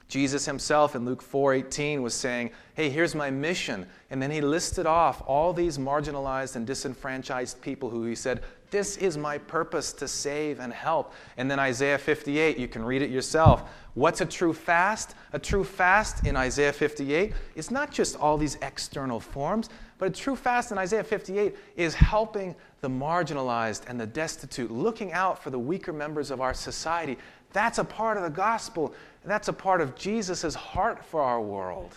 Jesus 0.08 0.46
himself 0.46 0.94
in 0.94 1.04
Luke 1.04 1.22
4:18 1.22 2.00
was 2.00 2.14
saying, 2.14 2.52
"Hey, 2.74 2.90
here's 2.90 3.14
my 3.14 3.30
mission." 3.30 3.86
And 4.08 4.22
then 4.22 4.30
he 4.30 4.40
listed 4.40 4.86
off 4.86 5.22
all 5.26 5.52
these 5.52 5.78
marginalized 5.78 6.54
and 6.54 6.66
disenfranchised 6.66 7.60
people 7.60 7.90
who 7.90 8.04
he 8.04 8.14
said, 8.14 8.42
"This 8.70 8.96
is 8.96 9.16
my 9.16 9.38
purpose 9.38 9.92
to 9.94 10.08
save 10.08 10.60
and 10.60 10.72
help." 10.72 11.12
And 11.36 11.50
then 11.50 11.58
Isaiah 11.58 11.98
58, 11.98 12.58
you 12.58 12.68
can 12.68 12.84
read 12.84 13.02
it 13.02 13.10
yourself. 13.10 13.64
What's 13.94 14.20
a 14.20 14.26
true 14.26 14.52
fast? 14.52 15.14
A 15.32 15.38
true 15.38 15.64
fast 15.64 16.26
in 16.26 16.36
Isaiah 16.36 16.72
58 16.72 17.32
is 17.54 17.70
not 17.70 17.90
just 17.90 18.16
all 18.16 18.36
these 18.36 18.56
external 18.62 19.20
forms, 19.20 19.70
but 19.98 20.08
a 20.08 20.10
true 20.10 20.36
fast 20.36 20.70
in 20.70 20.78
Isaiah 20.78 21.04
58 21.04 21.56
is 21.76 21.94
helping 21.94 22.54
the 22.82 22.88
marginalized 22.88 23.82
and 23.88 23.98
the 23.98 24.06
destitute, 24.06 24.70
looking 24.70 25.12
out 25.12 25.42
for 25.42 25.50
the 25.50 25.58
weaker 25.58 25.92
members 25.92 26.30
of 26.30 26.42
our 26.42 26.52
society. 26.52 27.16
That's 27.52 27.78
a 27.78 27.84
part 27.84 28.18
of 28.18 28.22
the 28.22 28.30
gospel. 28.30 28.92
That's 29.24 29.48
a 29.48 29.52
part 29.52 29.80
of 29.80 29.96
Jesus' 29.96 30.54
heart 30.54 31.02
for 31.04 31.22
our 31.22 31.40
world. 31.40 31.96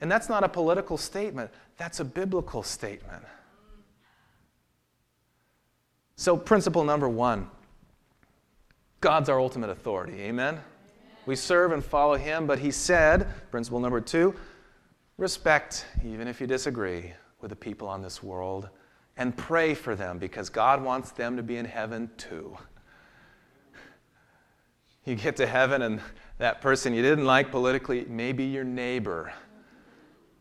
And 0.00 0.10
that's 0.10 0.28
not 0.28 0.42
a 0.42 0.48
political 0.48 0.96
statement, 0.96 1.50
that's 1.76 2.00
a 2.00 2.04
biblical 2.04 2.62
statement. 2.62 3.22
So, 6.20 6.36
principle 6.36 6.84
number 6.84 7.08
one 7.08 7.48
God's 9.00 9.30
our 9.30 9.40
ultimate 9.40 9.70
authority. 9.70 10.20
Amen? 10.20 10.56
Amen? 10.56 10.60
We 11.24 11.34
serve 11.34 11.72
and 11.72 11.82
follow 11.82 12.16
Him, 12.16 12.46
but 12.46 12.58
He 12.58 12.70
said, 12.70 13.26
principle 13.50 13.80
number 13.80 14.02
two, 14.02 14.34
respect, 15.16 15.86
even 16.04 16.28
if 16.28 16.38
you 16.38 16.46
disagree 16.46 17.14
with 17.40 17.48
the 17.48 17.56
people 17.56 17.88
on 17.88 18.02
this 18.02 18.22
world, 18.22 18.68
and 19.16 19.34
pray 19.34 19.72
for 19.72 19.94
them 19.94 20.18
because 20.18 20.50
God 20.50 20.84
wants 20.84 21.10
them 21.10 21.38
to 21.38 21.42
be 21.42 21.56
in 21.56 21.64
heaven 21.64 22.10
too. 22.18 22.54
You 25.06 25.14
get 25.14 25.36
to 25.36 25.46
heaven, 25.46 25.80
and 25.80 26.02
that 26.36 26.60
person 26.60 26.92
you 26.92 27.00
didn't 27.00 27.24
like 27.24 27.50
politically 27.50 28.04
may 28.04 28.32
be 28.32 28.44
your 28.44 28.64
neighbor. 28.64 29.32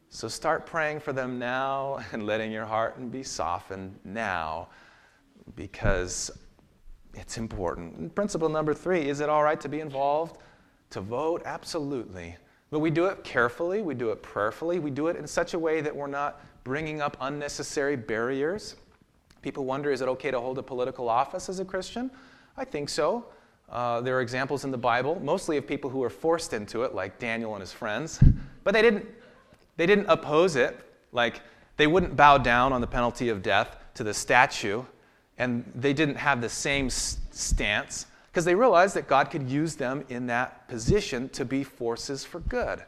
So 0.09 0.27
start 0.27 0.65
praying 0.65 0.99
for 0.99 1.13
them 1.13 1.39
now 1.39 1.99
and 2.11 2.25
letting 2.25 2.51
your 2.51 2.65
heart 2.65 3.09
be 3.11 3.23
softened 3.23 3.97
now 4.03 4.67
because 5.55 6.31
it's 7.13 7.37
important. 7.37 7.95
And 7.95 8.13
principle 8.13 8.49
number 8.49 8.73
three 8.73 9.07
is 9.07 9.19
it 9.19 9.29
all 9.29 9.43
right 9.43 9.59
to 9.61 9.69
be 9.69 9.79
involved? 9.79 10.37
To 10.91 11.01
vote? 11.01 11.41
Absolutely. 11.45 12.35
But 12.71 12.79
we 12.79 12.91
do 12.91 13.05
it 13.05 13.23
carefully, 13.23 13.81
we 13.81 13.95
do 13.95 14.09
it 14.11 14.21
prayerfully, 14.21 14.79
we 14.79 14.91
do 14.91 15.07
it 15.07 15.15
in 15.15 15.25
such 15.25 15.53
a 15.53 15.59
way 15.59 15.81
that 15.81 15.95
we're 15.95 16.07
not 16.07 16.41
bringing 16.63 17.01
up 17.01 17.17
unnecessary 17.21 17.95
barriers. 17.95 18.75
People 19.41 19.65
wonder 19.65 19.91
is 19.91 20.01
it 20.01 20.07
okay 20.07 20.29
to 20.29 20.39
hold 20.39 20.59
a 20.59 20.63
political 20.63 21.09
office 21.09 21.49
as 21.49 21.59
a 21.59 21.65
Christian? 21.65 22.11
I 22.57 22.65
think 22.65 22.89
so. 22.89 23.25
Uh, 23.69 24.01
there 24.01 24.17
are 24.17 24.21
examples 24.21 24.65
in 24.65 24.71
the 24.71 24.77
Bible, 24.77 25.19
mostly 25.23 25.57
of 25.57 25.65
people 25.65 25.89
who 25.89 25.99
were 25.99 26.09
forced 26.09 26.53
into 26.53 26.83
it, 26.83 26.93
like 26.93 27.19
Daniel 27.19 27.53
and 27.53 27.61
his 27.61 27.71
friends, 27.71 28.19
but 28.63 28.73
they 28.73 28.81
didn't, 28.81 29.05
they 29.77 29.85
didn't 29.85 30.07
oppose 30.07 30.55
it. 30.55 30.79
Like, 31.11 31.41
they 31.77 31.87
wouldn't 31.87 32.15
bow 32.15 32.37
down 32.37 32.73
on 32.73 32.81
the 32.81 32.87
penalty 32.87 33.29
of 33.29 33.41
death 33.41 33.77
to 33.93 34.03
the 34.03 34.13
statue, 34.13 34.83
and 35.39 35.63
they 35.73 35.93
didn't 35.93 36.15
have 36.15 36.41
the 36.41 36.49
same 36.49 36.89
stance 36.89 38.05
because 38.27 38.45
they 38.45 38.53
realized 38.53 38.95
that 38.95 39.07
God 39.07 39.31
could 39.31 39.49
use 39.49 39.75
them 39.75 40.03
in 40.09 40.27
that 40.27 40.67
position 40.67 41.29
to 41.29 41.43
be 41.43 41.63
forces 41.63 42.23
for 42.23 42.41
good. 42.41 42.83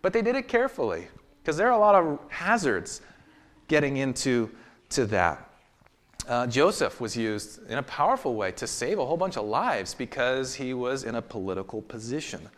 But 0.00 0.12
they 0.12 0.22
did 0.22 0.34
it 0.34 0.48
carefully 0.48 1.06
because 1.40 1.56
there 1.56 1.68
are 1.68 1.72
a 1.72 1.78
lot 1.78 1.94
of 1.94 2.18
hazards 2.28 3.02
getting 3.68 3.98
into 3.98 4.50
to 4.90 5.06
that. 5.06 5.48
Uh, 6.26 6.46
Joseph 6.46 7.00
was 7.00 7.16
used 7.16 7.68
in 7.68 7.78
a 7.78 7.82
powerful 7.82 8.34
way 8.34 8.52
to 8.52 8.66
save 8.66 8.98
a 8.98 9.06
whole 9.06 9.16
bunch 9.16 9.36
of 9.36 9.44
lives 9.44 9.94
because 9.94 10.54
he 10.54 10.72
was 10.72 11.04
in 11.04 11.16
a 11.16 11.22
political 11.22 11.82
position. 11.82 12.48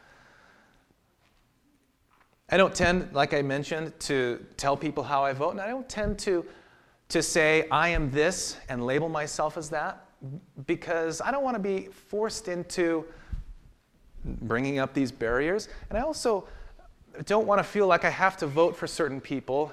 I 2.51 2.57
don't 2.57 2.75
tend, 2.75 3.13
like 3.13 3.33
I 3.33 3.43
mentioned, 3.43 3.99
to 4.01 4.45
tell 4.57 4.77
people 4.77 5.03
how 5.03 5.25
I 5.25 5.33
vote, 5.33 5.51
and 5.51 5.61
I 5.61 5.69
don't 5.69 5.89
tend 5.89 6.19
to, 6.21 6.45
to 7.09 7.23
say 7.23 7.69
I 7.71 7.89
am 7.89 8.11
this 8.11 8.57
and 8.69 8.85
label 8.85 9.09
myself 9.09 9.57
as 9.57 9.71
that 9.71 10.07
because 10.67 11.21
I 11.21 11.31
don't 11.31 11.45
want 11.45 11.57
to 11.57 11.63
be 11.63 11.87
forced 11.87 12.49
into 12.49 13.05
bringing 14.25 14.79
up 14.79 14.95
these 14.95 15.13
barriers. 15.13 15.69
And 15.91 15.99
I 15.99 16.03
also 16.03 16.49
don't 17.27 17.47
want 17.47 17.59
to 17.59 17.65
feel 17.65 17.87
like 17.87 18.05
I 18.05 18.11
have 18.11 18.37
to 18.39 18.47
vote 18.47 18.77
for 18.77 18.87
certain 18.87 19.21
people 19.21 19.73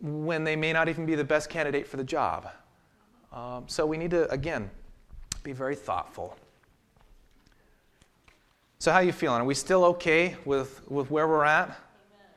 when 0.00 0.44
they 0.44 0.56
may 0.56 0.72
not 0.72 0.88
even 0.88 1.06
be 1.06 1.14
the 1.14 1.24
best 1.24 1.50
candidate 1.50 1.86
for 1.86 1.96
the 1.96 2.04
job. 2.04 2.48
Um, 3.32 3.64
so 3.66 3.84
we 3.84 3.96
need 3.96 4.10
to, 4.12 4.30
again, 4.30 4.70
be 5.42 5.52
very 5.52 5.74
thoughtful. 5.74 6.36
So 8.78 8.92
how 8.92 8.98
are 8.98 9.02
you 9.02 9.12
feeling? 9.12 9.40
Are 9.40 9.44
we 9.44 9.54
still 9.54 9.84
okay 9.86 10.36
with, 10.44 10.88
with 10.88 11.10
where 11.10 11.26
we're 11.26 11.44
at? 11.44 11.76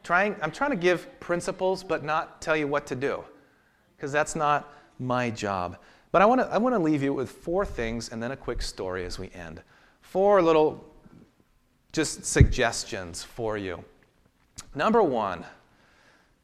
Trying, 0.04 0.36
I'm 0.42 0.52
trying 0.52 0.72
to 0.72 0.76
give 0.76 1.08
principles, 1.20 1.84
but 1.84 2.04
not 2.04 2.42
tell 2.42 2.58
you 2.58 2.68
what 2.68 2.88
to 2.88 2.96
do, 2.96 3.24
because 4.02 4.12
that's 4.12 4.36
not 4.36 4.68
my 4.98 5.30
job. 5.30 5.78
But 6.12 6.24
I 6.24 6.26
want 6.26 6.42
to 6.42 6.48
I 6.48 6.58
want 6.58 6.74
to 6.74 6.80
leave 6.80 7.04
you 7.04 7.14
with 7.14 7.30
four 7.30 7.68
things 7.68 8.10
and 8.10 8.22
then 8.22 8.32
a 8.32 8.36
quick 8.36 8.64
story 8.64 9.06
as 9.06 9.20
we 9.20 9.30
end. 9.30 9.62
Four 10.02 10.42
little 10.42 10.84
just 11.92 12.26
suggestions 12.26 13.24
for 13.24 13.60
you. 13.60 13.84
Number 14.74 15.04
one, 15.04 15.46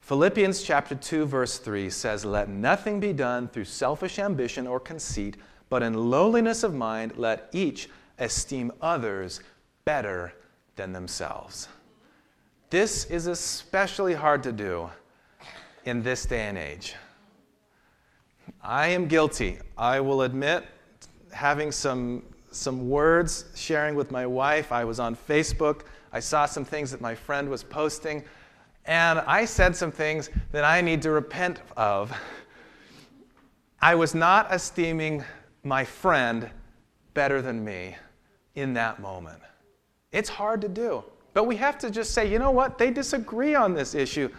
Philippians 0.02 0.62
chapter 0.62 0.94
2 0.94 1.26
verse 1.26 1.58
3 1.58 1.90
says, 1.90 2.24
"Let 2.24 2.48
nothing 2.48 3.00
be 3.00 3.12
done 3.12 3.48
through 3.48 3.66
selfish 3.66 4.20
ambition 4.20 4.68
or 4.68 4.80
conceit, 4.80 5.36
but 5.68 5.82
in 5.82 6.12
lowliness 6.12 6.62
of 6.62 6.76
mind 6.76 7.18
let 7.18 7.50
each 7.54 7.90
esteem 8.20 8.72
others 8.82 9.40
better 9.84 10.32
than 10.76 10.94
themselves." 10.94 11.70
This 12.70 13.06
is 13.06 13.26
especially 13.26 14.14
hard 14.14 14.44
to 14.44 14.52
do 14.52 14.92
in 15.86 16.04
this 16.04 16.28
day 16.28 16.42
and 16.42 16.58
age. 16.58 16.96
I 18.62 18.88
am 18.88 19.08
guilty. 19.08 19.60
I 19.78 20.00
will 20.00 20.24
admit 20.24 20.66
having 21.32 21.72
some, 21.72 22.24
some 22.52 22.90
words, 22.90 23.46
sharing 23.56 23.96
with 23.96 24.12
my 24.12 24.26
wife. 24.26 24.72
I 24.72 24.84
was 24.84 25.00
on 25.00 25.16
Facebook. 25.16 25.82
I 26.12 26.20
saw 26.20 26.46
some 26.46 26.66
things 26.66 26.92
that 26.92 27.02
my 27.02 27.14
friend 27.14 27.50
was 27.50 27.64
posting, 27.64 28.24
and 28.86 29.20
I 29.20 29.46
said 29.46 29.76
some 29.76 29.92
things 29.92 30.30
that 30.52 30.64
I 30.64 30.82
need 30.82 31.02
to 31.04 31.12
repent 31.12 31.62
of. 31.76 32.12
I 33.82 33.94
was 33.96 34.16
not 34.16 34.52
esteeming 34.54 35.24
my 35.64 35.84
friend 35.84 36.50
better 37.14 37.42
than 37.42 37.64
me 37.64 37.96
in 38.56 38.74
that 38.74 39.00
moment. 39.00 39.40
It's 40.12 40.30
hard 40.30 40.62
to 40.62 40.70
do. 40.70 41.04
But 41.34 41.44
we 41.44 41.56
have 41.58 41.78
to 41.80 41.92
just 41.92 42.14
say, 42.14 42.32
you 42.32 42.40
know 42.40 42.50
what? 42.50 42.80
They 42.80 42.90
disagree 42.90 43.54
on 43.54 43.76
this 43.76 43.94
issue. 43.94 44.30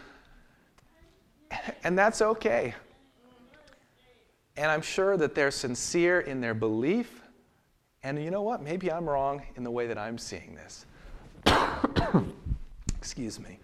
And 1.84 1.96
that's 1.96 2.20
okay. 2.20 2.74
And 4.58 4.72
I'm 4.72 4.82
sure 4.82 5.16
that 5.16 5.36
they're 5.36 5.52
sincere 5.52 6.18
in 6.18 6.40
their 6.40 6.52
belief. 6.52 7.22
And 8.02 8.20
you 8.20 8.32
know 8.32 8.42
what? 8.42 8.60
Maybe 8.60 8.90
I'm 8.90 9.08
wrong 9.08 9.40
in 9.54 9.62
the 9.62 9.70
way 9.70 9.86
that 9.86 9.96
I'm 9.96 10.18
seeing 10.18 10.56
this. 10.56 10.84
Excuse 12.98 13.38
me. 13.38 13.60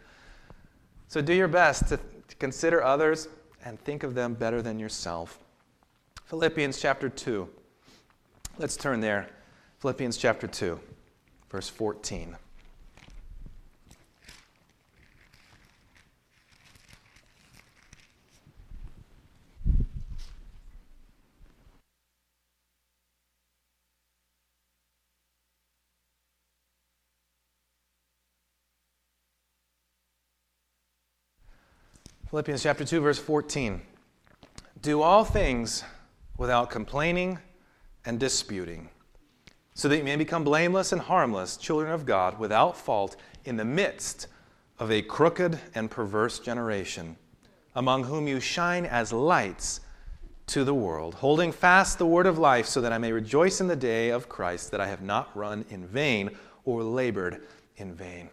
So 1.09 1.20
do 1.20 1.32
your 1.32 1.49
best 1.49 1.88
to, 1.88 1.97
to 1.97 2.36
consider 2.36 2.80
others 2.84 3.26
and 3.64 3.80
think 3.80 4.05
of 4.05 4.14
them 4.14 4.34
better 4.34 4.62
than 4.62 4.78
yourself. 4.78 5.40
Philippians 6.26 6.80
chapter 6.80 7.09
2. 7.09 7.49
Let's 8.59 8.76
turn 8.76 9.01
there. 9.01 9.28
Philippians 9.80 10.16
chapter 10.16 10.47
2, 10.47 10.78
verse 11.51 11.68
14. 11.68 12.36
Philippians 32.35 32.64
chapter 32.64 32.85
2, 32.85 33.01
verse 33.01 33.18
14. 33.20 33.80
Do 34.82 35.03
all 35.03 35.24
things 35.24 35.85
without 36.37 36.68
complaining 36.68 37.39
and 38.05 38.18
disputing, 38.18 38.89
so 39.74 39.87
that 39.87 39.99
you 39.99 40.03
may 40.03 40.16
become 40.16 40.43
blameless 40.43 40.91
and 40.91 41.01
harmless, 41.01 41.57
children 41.57 41.93
of 41.93 42.05
God, 42.05 42.41
without 42.41 42.76
fault, 42.76 43.14
in 43.45 43.57
the 43.57 43.64
midst 43.64 44.26
of 44.80 44.91
a 44.91 45.01
crooked 45.01 45.61
and 45.76 45.89
perverse 45.89 46.41
generation, 46.41 47.14
among 47.76 48.03
whom 48.03 48.26
you 48.26 48.41
shine 48.41 48.85
as 48.85 49.12
lights 49.12 49.82
to 50.49 50.64
the 50.64 50.74
world, 50.74 51.14
holding 51.14 51.53
fast 51.53 51.99
the 51.99 52.07
word 52.07 52.26
of 52.26 52.37
life, 52.37 52.66
so 52.66 52.80
that 52.80 52.93
I 52.93 52.99
may 52.99 53.12
rejoice 53.12 53.61
in 53.61 53.68
the 53.68 53.76
day 53.76 54.09
of 54.09 54.28
Christ, 54.28 54.72
that 54.72 54.80
I 54.80 54.89
have 54.89 55.03
not 55.03 55.30
run 55.37 55.64
in 55.70 55.87
vain 55.87 56.32
or 56.64 56.82
labored 56.82 57.47
in 57.76 57.95
vain. 57.95 58.28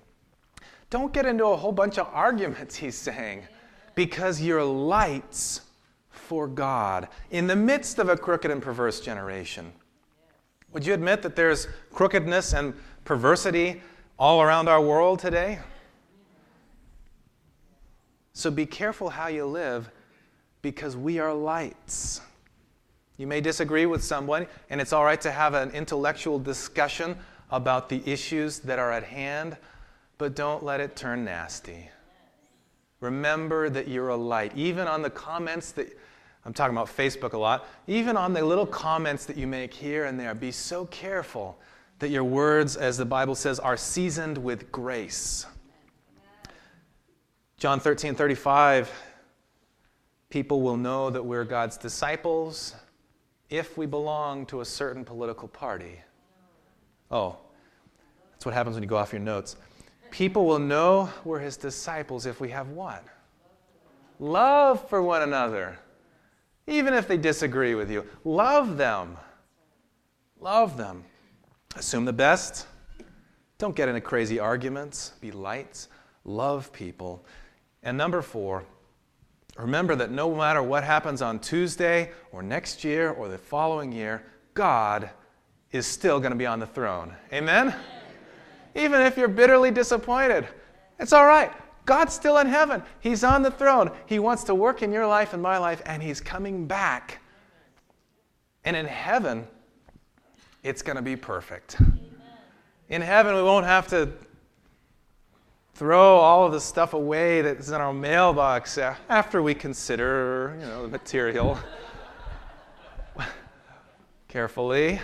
Don't 0.90 1.14
get 1.14 1.28
into 1.28 1.46
a 1.46 1.56
whole 1.56 1.72
bunch 1.72 2.00
of 2.00 2.08
arguments, 2.12 2.76
he's 2.78 2.98
saying 2.98 3.44
because 3.96 4.42
you're 4.42 4.64
lights 4.64 5.62
for 6.10 6.48
God 6.48 7.08
in 7.30 7.48
the 7.48 7.56
midst 7.56 8.00
of 8.00 8.10
a 8.10 8.18
crooked 8.18 8.52
and 8.52 8.62
perverse 8.62 9.00
generation. 9.00 9.72
Would 10.72 10.86
you 10.86 10.94
admit 10.94 11.22
that 11.24 11.36
there's 11.36 11.68
crookedness 11.92 12.54
and 12.54 12.74
perversity 13.04 13.82
all 14.18 14.42
around 14.42 14.70
our 14.70 14.82
world 14.82 15.20
today? 15.20 15.60
So 18.34 18.50
be 18.50 18.66
careful 18.66 19.10
how 19.10 19.28
you 19.28 19.46
live 19.46 19.92
because 20.62 20.96
we 20.96 21.20
are 21.20 21.34
lights. 21.34 22.22
You 23.18 23.28
may 23.28 23.42
disagree 23.42 23.86
with 23.86 24.04
someone, 24.04 24.48
and 24.70 24.80
it's 24.80 24.94
all 24.94 25.04
right 25.04 25.20
to 25.22 25.32
have 25.32 25.54
an 25.54 25.72
intellectual 25.72 26.40
discussion 26.40 27.18
about 27.52 27.90
the 27.90 28.02
issues 28.10 28.60
that 28.60 28.80
are 28.80 28.92
at 28.92 29.04
hand, 29.04 29.58
but 30.18 30.36
don't 30.36 30.64
let 30.64 30.80
it 30.80 30.96
turn 30.96 31.26
nasty. 31.26 31.90
Remember 33.02 33.70
that 33.70 33.88
you're 33.88 34.10
a 34.10 34.16
light. 34.16 34.54
Even 34.56 34.88
on 34.88 35.02
the 35.02 35.10
comments 35.10 35.72
that, 35.74 35.98
I'm 36.46 36.54
talking 36.54 36.76
about 36.76 36.88
Facebook 36.88 37.34
a 37.34 37.38
lot, 37.38 37.68
even 37.88 38.16
on 38.16 38.32
the 38.34 38.46
little 38.46 38.66
comments 38.66 39.26
that 39.26 39.36
you 39.38 39.48
make 39.48 39.74
here 39.74 40.06
and 40.06 40.20
there, 40.20 40.34
be 40.34 40.52
so 40.52 40.86
careful 40.86 41.60
that 42.00 42.10
your 42.10 42.24
words, 42.24 42.78
as 42.78 42.98
the 42.98 43.06
Bible 43.06 43.36
says, 43.36 43.60
are 43.60 43.78
seasoned 43.78 44.38
with 44.38 44.72
grace. 44.72 45.46
John 47.58 47.80
13, 47.80 48.16
35, 48.16 48.92
people 50.30 50.62
will 50.62 50.78
know 50.78 51.10
that 51.12 51.24
we're 51.24 51.44
God's 51.44 51.78
disciples 51.78 52.74
if 53.52 53.78
we 53.78 53.86
belong 53.86 54.46
to 54.48 54.62
a 54.62 54.66
certain 54.66 55.06
political 55.06 55.48
party. 55.48 56.00
Oh, 57.12 57.38
that's 58.32 58.46
what 58.46 58.56
happens 58.56 58.76
when 58.76 58.82
you 58.82 58.90
go 58.90 58.98
off 58.98 59.12
your 59.12 59.22
notes. 59.22 59.58
People 60.12 60.46
will 60.46 60.60
know 60.60 61.10
we're 61.24 61.40
his 61.40 61.58
disciples 61.58 62.26
if 62.26 62.40
we 62.40 62.50
have 62.50 62.70
what? 62.70 63.04
Love 64.20 64.88
for 64.88 65.02
one 65.02 65.24
another. 65.24 65.80
Even 66.68 66.94
if 66.94 67.08
they 67.08 67.18
disagree 67.18 67.74
with 67.74 67.90
you, 67.90 68.06
love 68.24 68.78
them. 68.78 69.18
Love 70.40 70.78
them. 70.78 71.04
Assume 71.76 72.06
the 72.06 72.14
best. 72.14 72.68
Don't 73.58 73.76
get 73.76 73.88
into 73.88 74.02
crazy 74.02 74.38
arguments. 74.38 75.14
Be 75.22 75.32
light. 75.32 75.88
Love 76.26 76.72
people. 76.74 77.26
And 77.82 77.98
number 77.98 78.22
four, 78.22 78.66
remember 79.58 79.96
that 79.96 80.12
no 80.12 80.36
matter 80.36 80.62
what 80.62 80.84
happens 80.84 81.22
on 81.22 81.40
Tuesday 81.40 82.12
or 82.32 82.44
next 82.44 82.84
year 82.84 83.12
or 83.12 83.28
the 83.28 83.38
following 83.38 83.92
year, 83.92 84.24
God 84.54 85.10
is 85.72 85.88
still 85.88 86.20
going 86.20 86.32
to 86.32 86.38
be 86.38 86.46
on 86.46 86.60
the 86.60 86.68
throne. 86.68 87.16
Amen? 87.32 87.74
Even 88.76 89.02
if 89.02 89.18
you're 89.18 89.28
bitterly 89.28 89.72
disappointed, 89.72 90.48
it's 91.00 91.14
all 91.14 91.26
right. 91.26 91.52
God's 91.86 92.14
still 92.14 92.38
in 92.38 92.48
heaven. 92.48 92.84
He's 93.00 93.24
on 93.24 93.42
the 93.42 93.52
throne. 93.52 93.92
He 94.06 94.20
wants 94.20 94.44
to 94.46 94.56
work 94.56 94.82
in 94.82 94.92
your 94.92 95.08
life 95.08 95.34
and 95.34 95.42
my 95.42 95.58
life, 95.58 95.82
and 95.86 96.02
He's 96.02 96.22
coming 96.22 96.68
back. 96.68 97.20
And 98.64 98.76
in 98.76 98.86
heaven, 98.86 99.48
it's 100.64 100.82
going 100.82 100.96
to 100.96 101.02
be 101.02 101.16
perfect. 101.16 101.78
In 102.90 103.02
heaven, 103.02 103.36
we 103.36 103.42
won't 103.42 103.66
have 103.66 103.88
to 103.88 104.12
throw 105.74 106.18
all 106.18 106.46
of 106.46 106.52
the 106.52 106.62
stuff 106.62 106.94
away 106.94 107.42
that's 107.42 107.70
in 107.70 107.76
our 107.76 107.94
mailbox 107.94 108.78
uh, 108.78 108.96
after 109.10 109.42
we 109.42 109.56
consider, 109.56 110.56
you 110.60 110.66
know, 110.68 110.84
the 110.84 110.88
material 110.88 111.58
carefully. 114.28 115.00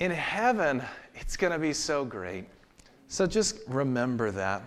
In 0.00 0.10
heaven, 0.10 0.82
it's 1.20 1.36
going 1.36 1.52
to 1.52 1.58
be 1.58 1.72
so 1.72 2.04
great. 2.04 2.46
So 3.08 3.26
just 3.26 3.58
remember 3.68 4.30
that. 4.32 4.62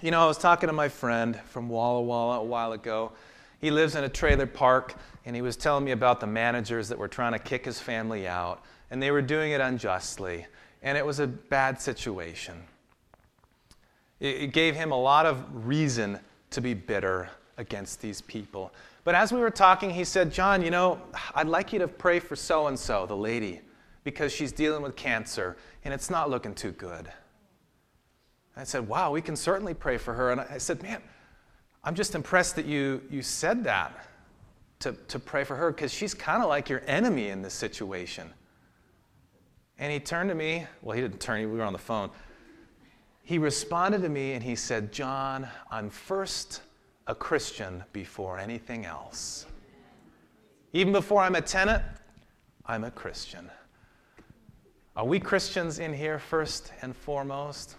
You 0.00 0.10
know, 0.10 0.20
I 0.20 0.26
was 0.26 0.38
talking 0.38 0.66
to 0.66 0.72
my 0.72 0.88
friend 0.88 1.38
from 1.46 1.68
Walla 1.68 2.02
Walla 2.02 2.40
a 2.40 2.44
while 2.44 2.72
ago. 2.72 3.12
He 3.60 3.70
lives 3.70 3.94
in 3.94 4.02
a 4.02 4.08
trailer 4.08 4.46
park, 4.46 4.94
and 5.24 5.36
he 5.36 5.42
was 5.42 5.56
telling 5.56 5.84
me 5.84 5.92
about 5.92 6.18
the 6.18 6.26
managers 6.26 6.88
that 6.88 6.98
were 6.98 7.08
trying 7.08 7.32
to 7.32 7.38
kick 7.38 7.64
his 7.64 7.78
family 7.78 8.26
out, 8.26 8.64
and 8.90 9.00
they 9.00 9.12
were 9.12 9.22
doing 9.22 9.52
it 9.52 9.60
unjustly, 9.60 10.46
and 10.82 10.98
it 10.98 11.06
was 11.06 11.20
a 11.20 11.26
bad 11.28 11.80
situation. 11.80 12.54
It 14.18 14.52
gave 14.52 14.74
him 14.74 14.90
a 14.90 15.00
lot 15.00 15.26
of 15.26 15.66
reason 15.66 16.18
to 16.50 16.60
be 16.60 16.74
bitter 16.74 17.30
against 17.56 18.00
these 18.00 18.20
people. 18.22 18.72
But 19.04 19.14
as 19.14 19.32
we 19.32 19.40
were 19.40 19.50
talking, 19.50 19.90
he 19.90 20.04
said, 20.04 20.32
John, 20.32 20.62
you 20.62 20.70
know, 20.70 21.00
I'd 21.34 21.48
like 21.48 21.72
you 21.72 21.78
to 21.80 21.88
pray 21.88 22.20
for 22.20 22.36
so 22.36 22.68
and 22.68 22.78
so, 22.78 23.06
the 23.06 23.16
lady, 23.16 23.60
because 24.04 24.32
she's 24.32 24.52
dealing 24.52 24.82
with 24.82 24.96
cancer 24.96 25.56
and 25.84 25.92
it's 25.94 26.10
not 26.10 26.30
looking 26.30 26.54
too 26.54 26.72
good. 26.72 27.10
I 28.56 28.64
said, 28.64 28.86
Wow, 28.86 29.12
we 29.12 29.22
can 29.22 29.36
certainly 29.36 29.74
pray 29.74 29.98
for 29.98 30.12
her. 30.14 30.30
And 30.30 30.40
I 30.40 30.58
said, 30.58 30.82
Man, 30.82 31.00
I'm 31.84 31.94
just 31.94 32.14
impressed 32.14 32.56
that 32.56 32.66
you, 32.66 33.02
you 33.10 33.22
said 33.22 33.64
that 33.64 33.92
to, 34.80 34.92
to 35.08 35.18
pray 35.18 35.44
for 35.44 35.56
her 35.56 35.70
because 35.70 35.92
she's 35.92 36.14
kind 36.14 36.42
of 36.42 36.48
like 36.48 36.68
your 36.68 36.82
enemy 36.86 37.28
in 37.28 37.42
this 37.42 37.54
situation. 37.54 38.28
And 39.78 39.92
he 39.92 39.98
turned 39.98 40.28
to 40.28 40.34
me. 40.34 40.66
Well, 40.82 40.94
he 40.94 41.02
didn't 41.02 41.20
turn, 41.20 41.40
we 41.40 41.58
were 41.58 41.64
on 41.64 41.72
the 41.72 41.78
phone. 41.78 42.10
He 43.22 43.38
responded 43.38 44.02
to 44.02 44.08
me 44.08 44.32
and 44.32 44.42
he 44.42 44.54
said, 44.54 44.92
John, 44.92 45.48
I'm 45.70 45.88
first 45.88 46.62
a 47.06 47.14
Christian 47.14 47.82
before 47.92 48.38
anything 48.38 48.84
else. 48.84 49.46
Even 50.72 50.92
before 50.92 51.22
I'm 51.22 51.34
a 51.34 51.40
tenant, 51.40 51.82
I'm 52.66 52.84
a 52.84 52.90
Christian. 52.90 53.50
Are 54.94 55.06
we 55.06 55.20
Christians 55.20 55.78
in 55.78 55.94
here 55.94 56.18
first 56.18 56.70
and 56.82 56.94
foremost? 56.94 57.76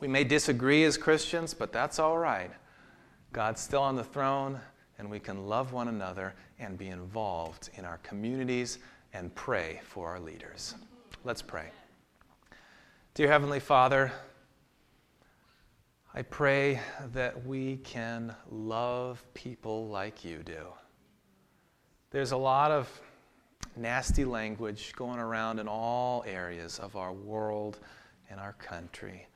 We 0.00 0.08
may 0.08 0.24
disagree 0.24 0.82
as 0.82 0.98
Christians, 0.98 1.54
but 1.54 1.72
that's 1.72 2.00
all 2.00 2.18
right. 2.18 2.50
God's 3.32 3.60
still 3.60 3.82
on 3.82 3.94
the 3.94 4.02
throne, 4.02 4.58
and 4.98 5.08
we 5.08 5.20
can 5.20 5.46
love 5.46 5.72
one 5.72 5.86
another 5.86 6.34
and 6.58 6.76
be 6.76 6.88
involved 6.88 7.70
in 7.76 7.84
our 7.84 7.98
communities 7.98 8.80
and 9.12 9.32
pray 9.36 9.80
for 9.84 10.08
our 10.08 10.18
leaders. 10.18 10.74
Let's 11.22 11.42
pray. 11.42 11.68
Dear 13.14 13.28
Heavenly 13.28 13.60
Father, 13.60 14.10
I 16.12 16.22
pray 16.22 16.80
that 17.12 17.46
we 17.46 17.76
can 17.76 18.34
love 18.50 19.22
people 19.32 19.86
like 19.86 20.24
you 20.24 20.42
do. 20.42 20.72
There's 22.10 22.32
a 22.32 22.36
lot 22.36 22.72
of 22.72 23.00
nasty 23.76 24.24
language 24.24 24.92
going 24.96 25.18
around 25.18 25.58
in 25.58 25.68
all 25.68 26.24
areas 26.26 26.78
of 26.78 26.96
our 26.96 27.12
world 27.12 27.78
and 28.30 28.40
our 28.40 28.54
country. 28.54 29.26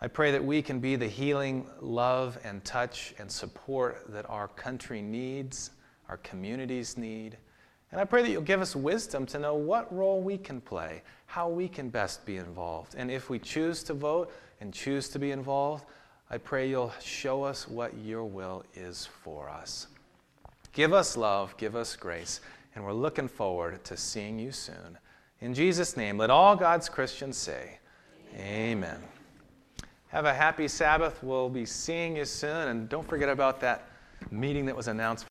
I 0.00 0.08
pray 0.08 0.32
that 0.32 0.44
we 0.44 0.62
can 0.62 0.80
be 0.80 0.96
the 0.96 1.06
healing 1.06 1.66
love 1.80 2.38
and 2.44 2.64
touch 2.64 3.14
and 3.18 3.30
support 3.30 4.04
that 4.08 4.28
our 4.28 4.48
country 4.48 5.00
needs, 5.00 5.70
our 6.08 6.16
communities 6.18 6.96
need. 6.96 7.36
And 7.90 8.00
I 8.00 8.04
pray 8.04 8.22
that 8.22 8.30
you'll 8.30 8.42
give 8.42 8.60
us 8.60 8.74
wisdom 8.74 9.26
to 9.26 9.38
know 9.38 9.54
what 9.54 9.94
role 9.94 10.20
we 10.20 10.38
can 10.38 10.60
play, 10.60 11.02
how 11.26 11.48
we 11.48 11.68
can 11.68 11.88
best 11.88 12.24
be 12.24 12.38
involved. 12.38 12.94
And 12.96 13.10
if 13.10 13.30
we 13.30 13.38
choose 13.38 13.82
to 13.84 13.94
vote, 13.94 14.32
and 14.62 14.72
choose 14.72 15.08
to 15.08 15.18
be 15.18 15.32
involved, 15.32 15.84
I 16.30 16.38
pray 16.38 16.70
you'll 16.70 16.92
show 17.02 17.42
us 17.42 17.66
what 17.66 17.98
your 17.98 18.24
will 18.24 18.64
is 18.74 19.06
for 19.06 19.50
us. 19.50 19.88
Give 20.72 20.92
us 20.92 21.16
love, 21.16 21.56
give 21.56 21.74
us 21.74 21.96
grace, 21.96 22.40
and 22.74 22.84
we're 22.84 22.92
looking 22.92 23.28
forward 23.28 23.82
to 23.84 23.96
seeing 23.96 24.38
you 24.38 24.52
soon. 24.52 24.98
In 25.40 25.54
Jesus' 25.54 25.96
name, 25.96 26.18
let 26.18 26.30
all 26.30 26.56
God's 26.56 26.88
Christians 26.88 27.36
say, 27.36 27.78
Amen. 28.34 28.78
Amen. 28.78 29.02
Have 30.08 30.24
a 30.24 30.32
happy 30.32 30.68
Sabbath. 30.68 31.22
We'll 31.22 31.48
be 31.48 31.66
seeing 31.66 32.16
you 32.16 32.24
soon, 32.24 32.68
and 32.68 32.88
don't 32.88 33.06
forget 33.06 33.28
about 33.28 33.60
that 33.60 33.88
meeting 34.30 34.66
that 34.66 34.76
was 34.76 34.88
announced. 34.88 35.20